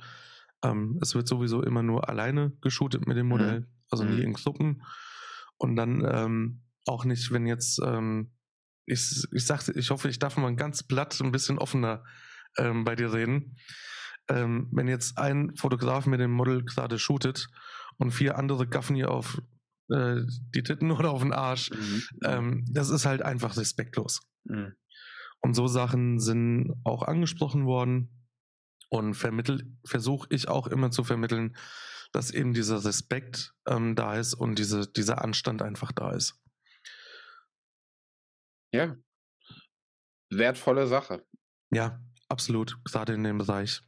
ähm, 0.63 0.99
es 1.01 1.15
wird 1.15 1.27
sowieso 1.27 1.63
immer 1.63 1.83
nur 1.83 2.11
alleine 2.11 2.53
geshootet 2.61 3.07
mit 3.07 3.17
dem 3.17 3.29
Modell, 3.29 3.61
mhm. 3.61 3.67
also 3.91 4.05
nie 4.05 4.19
mhm. 4.19 4.23
in 4.23 4.33
Gruppen. 4.35 4.83
Und 5.57 5.77
dann 5.77 6.07
ähm, 6.07 6.65
auch 6.85 7.07
nicht, 7.07 7.33
wenn 7.33 7.47
jetzt, 7.47 7.81
ähm, 7.83 8.33
ich, 8.85 9.27
ich 9.33 9.47
sagte, 9.47 9.73
ich 9.73 9.89
hoffe, 9.89 10.11
ich 10.11 10.19
darf 10.19 10.37
mal 10.37 10.55
ganz 10.55 10.83
platt 10.83 11.19
ein 11.23 11.33
bisschen 11.33 11.59
offener 11.59 12.05
ähm, 12.59 12.85
bei 12.85 12.95
dir 12.95 13.15
reden. 13.15 13.57
Ähm, 14.29 14.69
wenn 14.71 14.87
jetzt 14.87 15.17
ein 15.17 15.57
Fotograf 15.57 16.05
mit 16.05 16.21
dem 16.21 16.33
Model 16.33 16.63
gerade 16.63 16.99
shootet 16.99 17.49
und 17.97 18.11
vier 18.11 18.37
andere 18.37 18.67
gaffen 18.67 18.97
ihr 18.97 19.11
auf 19.11 19.41
äh, 19.91 20.23
die 20.55 20.63
Titten 20.63 20.91
oder 20.93 21.11
auf 21.11 21.23
den 21.23 21.33
Arsch, 21.33 21.71
mhm. 21.71 22.03
ähm, 22.25 22.65
das 22.71 22.91
ist 22.91 23.07
halt 23.07 23.23
einfach 23.23 23.57
respektlos. 23.57 24.21
Mhm. 24.45 24.75
Und 25.41 25.55
so 25.55 25.67
Sachen 25.67 26.19
sind 26.19 26.75
auch 26.85 27.03
angesprochen 27.03 27.67
worden 27.67 28.11
und 28.89 29.15
versuche 29.15 30.29
ich 30.31 30.49
auch 30.49 30.67
immer 30.67 30.91
zu 30.91 31.05
vermitteln, 31.05 31.57
dass 32.13 32.31
eben 32.31 32.55
dieser 32.55 32.85
Respekt 32.85 33.53
ähm, 33.67 33.95
da 33.95 34.17
ist 34.17 34.35
und 34.35 34.59
diese, 34.59 34.91
dieser 34.91 35.23
Anstand 35.23 35.63
einfach 35.63 35.93
da 35.93 36.13
ist. 36.13 36.41
Ja. 38.73 38.97
Wertvolle 40.31 40.87
Sache. 40.87 41.25
Ja, 41.71 42.01
absolut, 42.29 42.83
gerade 42.85 43.15
in 43.15 43.25
dem 43.25 43.39
Bereich. 43.39 43.83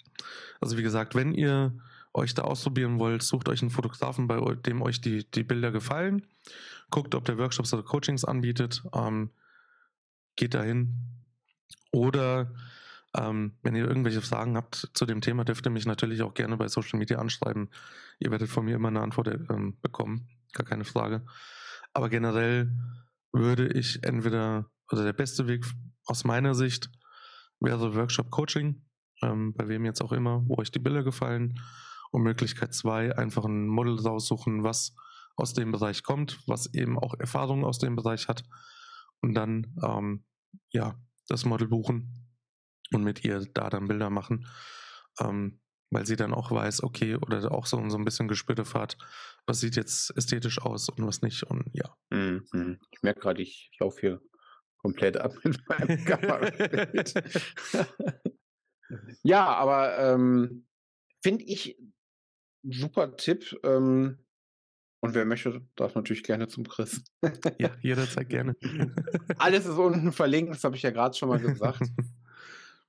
Also 0.61 0.77
wie 0.77 0.83
gesagt, 0.83 1.15
wenn 1.15 1.33
ihr 1.33 1.77
euch 2.15 2.35
da 2.35 2.43
ausprobieren 2.43 2.99
wollt, 2.99 3.23
sucht 3.23 3.49
euch 3.49 3.63
einen 3.63 3.71
Fotografen, 3.71 4.27
bei 4.27 4.39
dem 4.55 4.83
euch 4.83 5.01
die, 5.01 5.31
die 5.31 5.45
Bilder 5.45 5.71
gefallen. 5.71 6.27
Guckt, 6.91 7.15
ob 7.15 7.25
der 7.25 7.39
Workshops 7.39 7.73
oder 7.75 7.83
Coachings 7.83 8.25
anbietet. 8.25 8.83
Ähm, 8.95 9.31
geht 10.37 10.55
dahin. 10.55 10.95
Oder 11.93 12.55
ähm, 13.17 13.57
wenn 13.63 13.75
ihr 13.75 13.87
irgendwelche 13.87 14.23
Fragen 14.23 14.57
habt 14.57 14.91
zu 14.95 15.07
dem 15.07 15.21
Thema, 15.21 15.45
dürft 15.45 15.67
ihr 15.67 15.71
mich 15.71 15.87
natürlich 15.87 16.23
auch 16.23 16.35
gerne 16.35 16.57
bei 16.57 16.69
Social 16.69 16.99
Media 16.99 17.19
anschreiben. 17.19 17.71
Ihr 18.19 18.31
werdet 18.31 18.49
von 18.49 18.65
mir 18.65 18.77
immer 18.77 18.89
eine 18.89 19.01
Antwort 19.01 19.29
ähm, 19.29 19.79
bekommen, 19.81 20.29
gar 20.53 20.67
keine 20.67 20.85
Frage. 20.85 21.25
Aber 21.93 22.09
generell 22.09 22.71
würde 23.33 23.69
ich 23.69 24.05
entweder, 24.05 24.71
also 24.89 25.05
der 25.05 25.13
beste 25.13 25.47
Weg 25.47 25.65
aus 26.05 26.25
meiner 26.25 26.55
Sicht 26.55 26.91
wäre 27.61 27.95
Workshop 27.95 28.31
Coaching, 28.31 28.85
ähm, 29.23 29.55
bei 29.55 29.69
wem 29.69 29.85
jetzt 29.85 30.03
auch 30.03 30.13
immer, 30.13 30.43
wo 30.47 30.59
euch 30.59 30.71
die 30.71 30.79
Bilder 30.79 31.03
gefallen. 31.03 31.59
Und 32.11 32.23
Möglichkeit 32.23 32.75
zwei, 32.75 33.17
einfach 33.17 33.45
ein 33.45 33.67
Model 33.67 33.99
raussuchen, 33.99 34.65
was 34.65 34.95
aus 35.37 35.55
dem 35.55 35.73
Bereich 35.73 36.03
kommt, 36.03 36.41
was 36.47 36.73
eben 36.75 36.99
auch 36.99 37.15
Erfahrung 37.19 37.65
aus 37.65 37.79
dem 37.79 37.97
Bereich 37.97 38.29
hat. 38.29 38.45
Und 39.21 39.35
dann, 39.35 39.75
ähm, 39.83 40.25
ja, 40.71 41.01
das 41.29 41.45
Model 41.45 41.69
buchen 41.69 42.29
und 42.93 43.05
mit 43.05 43.25
ihr 43.25 43.47
da 43.55 43.71
dann 43.71 43.87
Bilder 43.89 44.11
machen, 44.11 44.47
ähm, 45.21 45.61
weil 45.91 46.07
sie 46.07 46.17
dann 46.17 46.35
auch 46.35 46.51
weiß, 46.51 46.83
okay, 46.83 47.17
oder 47.17 47.53
auch 47.53 47.67
so, 47.67 47.89
so 47.89 47.97
ein 47.97 48.05
bisschen 48.05 48.29
Gespür 48.29 48.55
dafür 48.55 48.83
hat, 48.83 48.99
was 49.47 49.61
sieht 49.61 49.77
jetzt 49.77 50.17
ästhetisch 50.17 50.61
aus 50.61 50.89
und 50.89 51.07
was 51.07 51.23
nicht 51.23 51.45
und 51.45 51.71
ja. 51.73 51.97
Mhm. 52.11 52.79
Ich 52.91 53.03
merke 53.03 53.21
gerade, 53.21 53.43
ich 53.43 53.71
laufe 53.79 54.01
hier 54.01 54.21
komplett 54.79 55.17
ab 55.17 55.35
mit 55.45 55.61
meinem 55.69 56.05
Kamerabild. 56.05 57.15
ja, 59.23 59.47
aber 59.47 59.99
ähm, 59.99 60.67
finde 61.23 61.45
ich 61.45 61.77
super 62.63 63.17
Tipp. 63.17 63.59
Ähm, 63.63 64.19
und 65.01 65.15
wer 65.15 65.25
möchte, 65.25 65.63
darf 65.77 65.95
natürlich 65.95 66.25
gerne 66.25 66.49
zum 66.49 66.65
Chris. 66.65 67.05
ja, 67.59 67.71
jederzeit 67.81 68.29
gerne. 68.29 68.57
Alles 69.39 69.67
ist 69.67 69.79
unten 69.79 70.13
verlinkt, 70.13 70.53
das 70.53 70.65
habe 70.65 70.77
ich 70.77 70.83
ja 70.83 70.91
gerade 70.91 71.17
schon 71.17 71.29
mal 71.29 71.39
gesagt. 71.39 71.83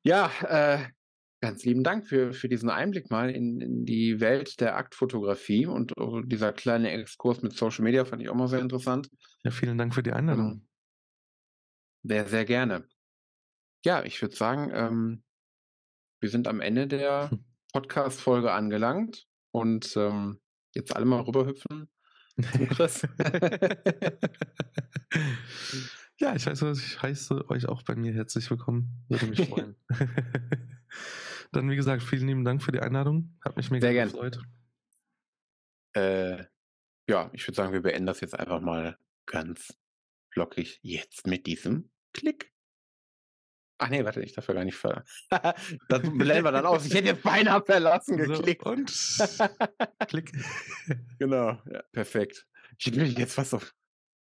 Ja, 0.01 0.31
äh, 0.43 0.87
ganz 1.41 1.65
lieben 1.65 1.83
Dank 1.83 2.07
für, 2.07 2.33
für 2.33 2.49
diesen 2.49 2.69
Einblick 2.69 3.11
mal 3.11 3.29
in, 3.29 3.61
in 3.61 3.85
die 3.85 4.19
Welt 4.19 4.59
der 4.59 4.75
Aktfotografie 4.75 5.65
und 5.65 5.95
uh, 5.99 6.21
dieser 6.21 6.53
kleine 6.53 6.91
Exkurs 6.91 7.41
mit 7.41 7.53
Social 7.53 7.83
Media 7.83 8.05
fand 8.05 8.21
ich 8.21 8.29
auch 8.29 8.35
mal 8.35 8.47
sehr 8.47 8.61
interessant. 8.61 9.09
Ja, 9.43 9.51
vielen 9.51 9.77
Dank 9.77 9.93
für 9.93 10.01
die 10.01 10.13
Einladung. 10.13 10.51
Ähm, 10.51 10.67
sehr, 12.03 12.25
sehr 12.27 12.45
gerne. 12.45 12.87
Ja, 13.85 14.03
ich 14.03 14.21
würde 14.21 14.35
sagen, 14.35 14.71
ähm, 14.73 15.23
wir 16.21 16.29
sind 16.29 16.47
am 16.47 16.59
Ende 16.59 16.87
der 16.87 17.29
Podcast-Folge 17.71 18.51
angelangt 18.51 19.28
und 19.51 19.95
ähm, 19.97 20.39
jetzt 20.73 20.95
alle 20.95 21.05
mal 21.05 21.21
rüberhüpfen. 21.21 21.89
Chris. 22.69 23.07
Ja, 26.19 26.35
ich 26.35 26.45
heiße, 26.45 26.71
ich 26.71 27.01
heiße 27.01 27.49
euch 27.49 27.69
auch 27.69 27.81
bei 27.83 27.95
mir 27.95 28.13
herzlich 28.13 28.49
willkommen. 28.49 29.05
Würde 29.07 29.27
mich 29.27 29.47
freuen. 29.47 29.77
Dann, 31.53 31.69
wie 31.69 31.77
gesagt, 31.77 32.03
vielen 32.03 32.27
lieben 32.27 32.43
Dank 32.43 32.61
für 32.61 32.73
die 32.73 32.81
Einladung. 32.81 33.37
Hat 33.41 33.55
mich 33.55 33.71
mega 33.71 33.87
Sehr 33.87 34.03
gefreut. 34.03 34.41
Äh, 35.93 36.43
ja, 37.07 37.29
ich 37.31 37.47
würde 37.47 37.55
sagen, 37.55 37.71
wir 37.71 37.81
beenden 37.81 38.05
das 38.05 38.19
jetzt 38.19 38.37
einfach 38.37 38.59
mal 38.59 38.97
ganz 39.27 39.79
flockig 40.33 40.79
jetzt 40.81 41.25
mit 41.25 41.47
diesem 41.47 41.89
Klick. 42.13 42.51
Ach 43.81 43.89
nee, 43.89 44.03
warte, 44.03 44.21
ich 44.21 44.33
darf 44.33 44.47
ja 44.49 44.53
gar 44.53 44.65
nicht 44.65 44.75
ver. 44.75 45.05
das 45.87 46.01
blenden 46.01 46.43
wir 46.43 46.51
dann 46.51 46.65
aus. 46.65 46.85
Ich 46.85 46.93
hätte 46.93 47.07
jetzt 47.07 47.23
beinahe 47.23 47.63
verlassen 47.63 48.17
geklickt. 48.17 48.63
So, 48.63 48.71
und 48.71 48.91
klick. 50.09 50.31
genau, 51.17 51.57
ja, 51.71 51.81
perfekt. 51.93 52.45
Ich 52.77 52.93
will 52.93 53.17
jetzt 53.17 53.37
was 53.37 53.53
auf 53.53 53.73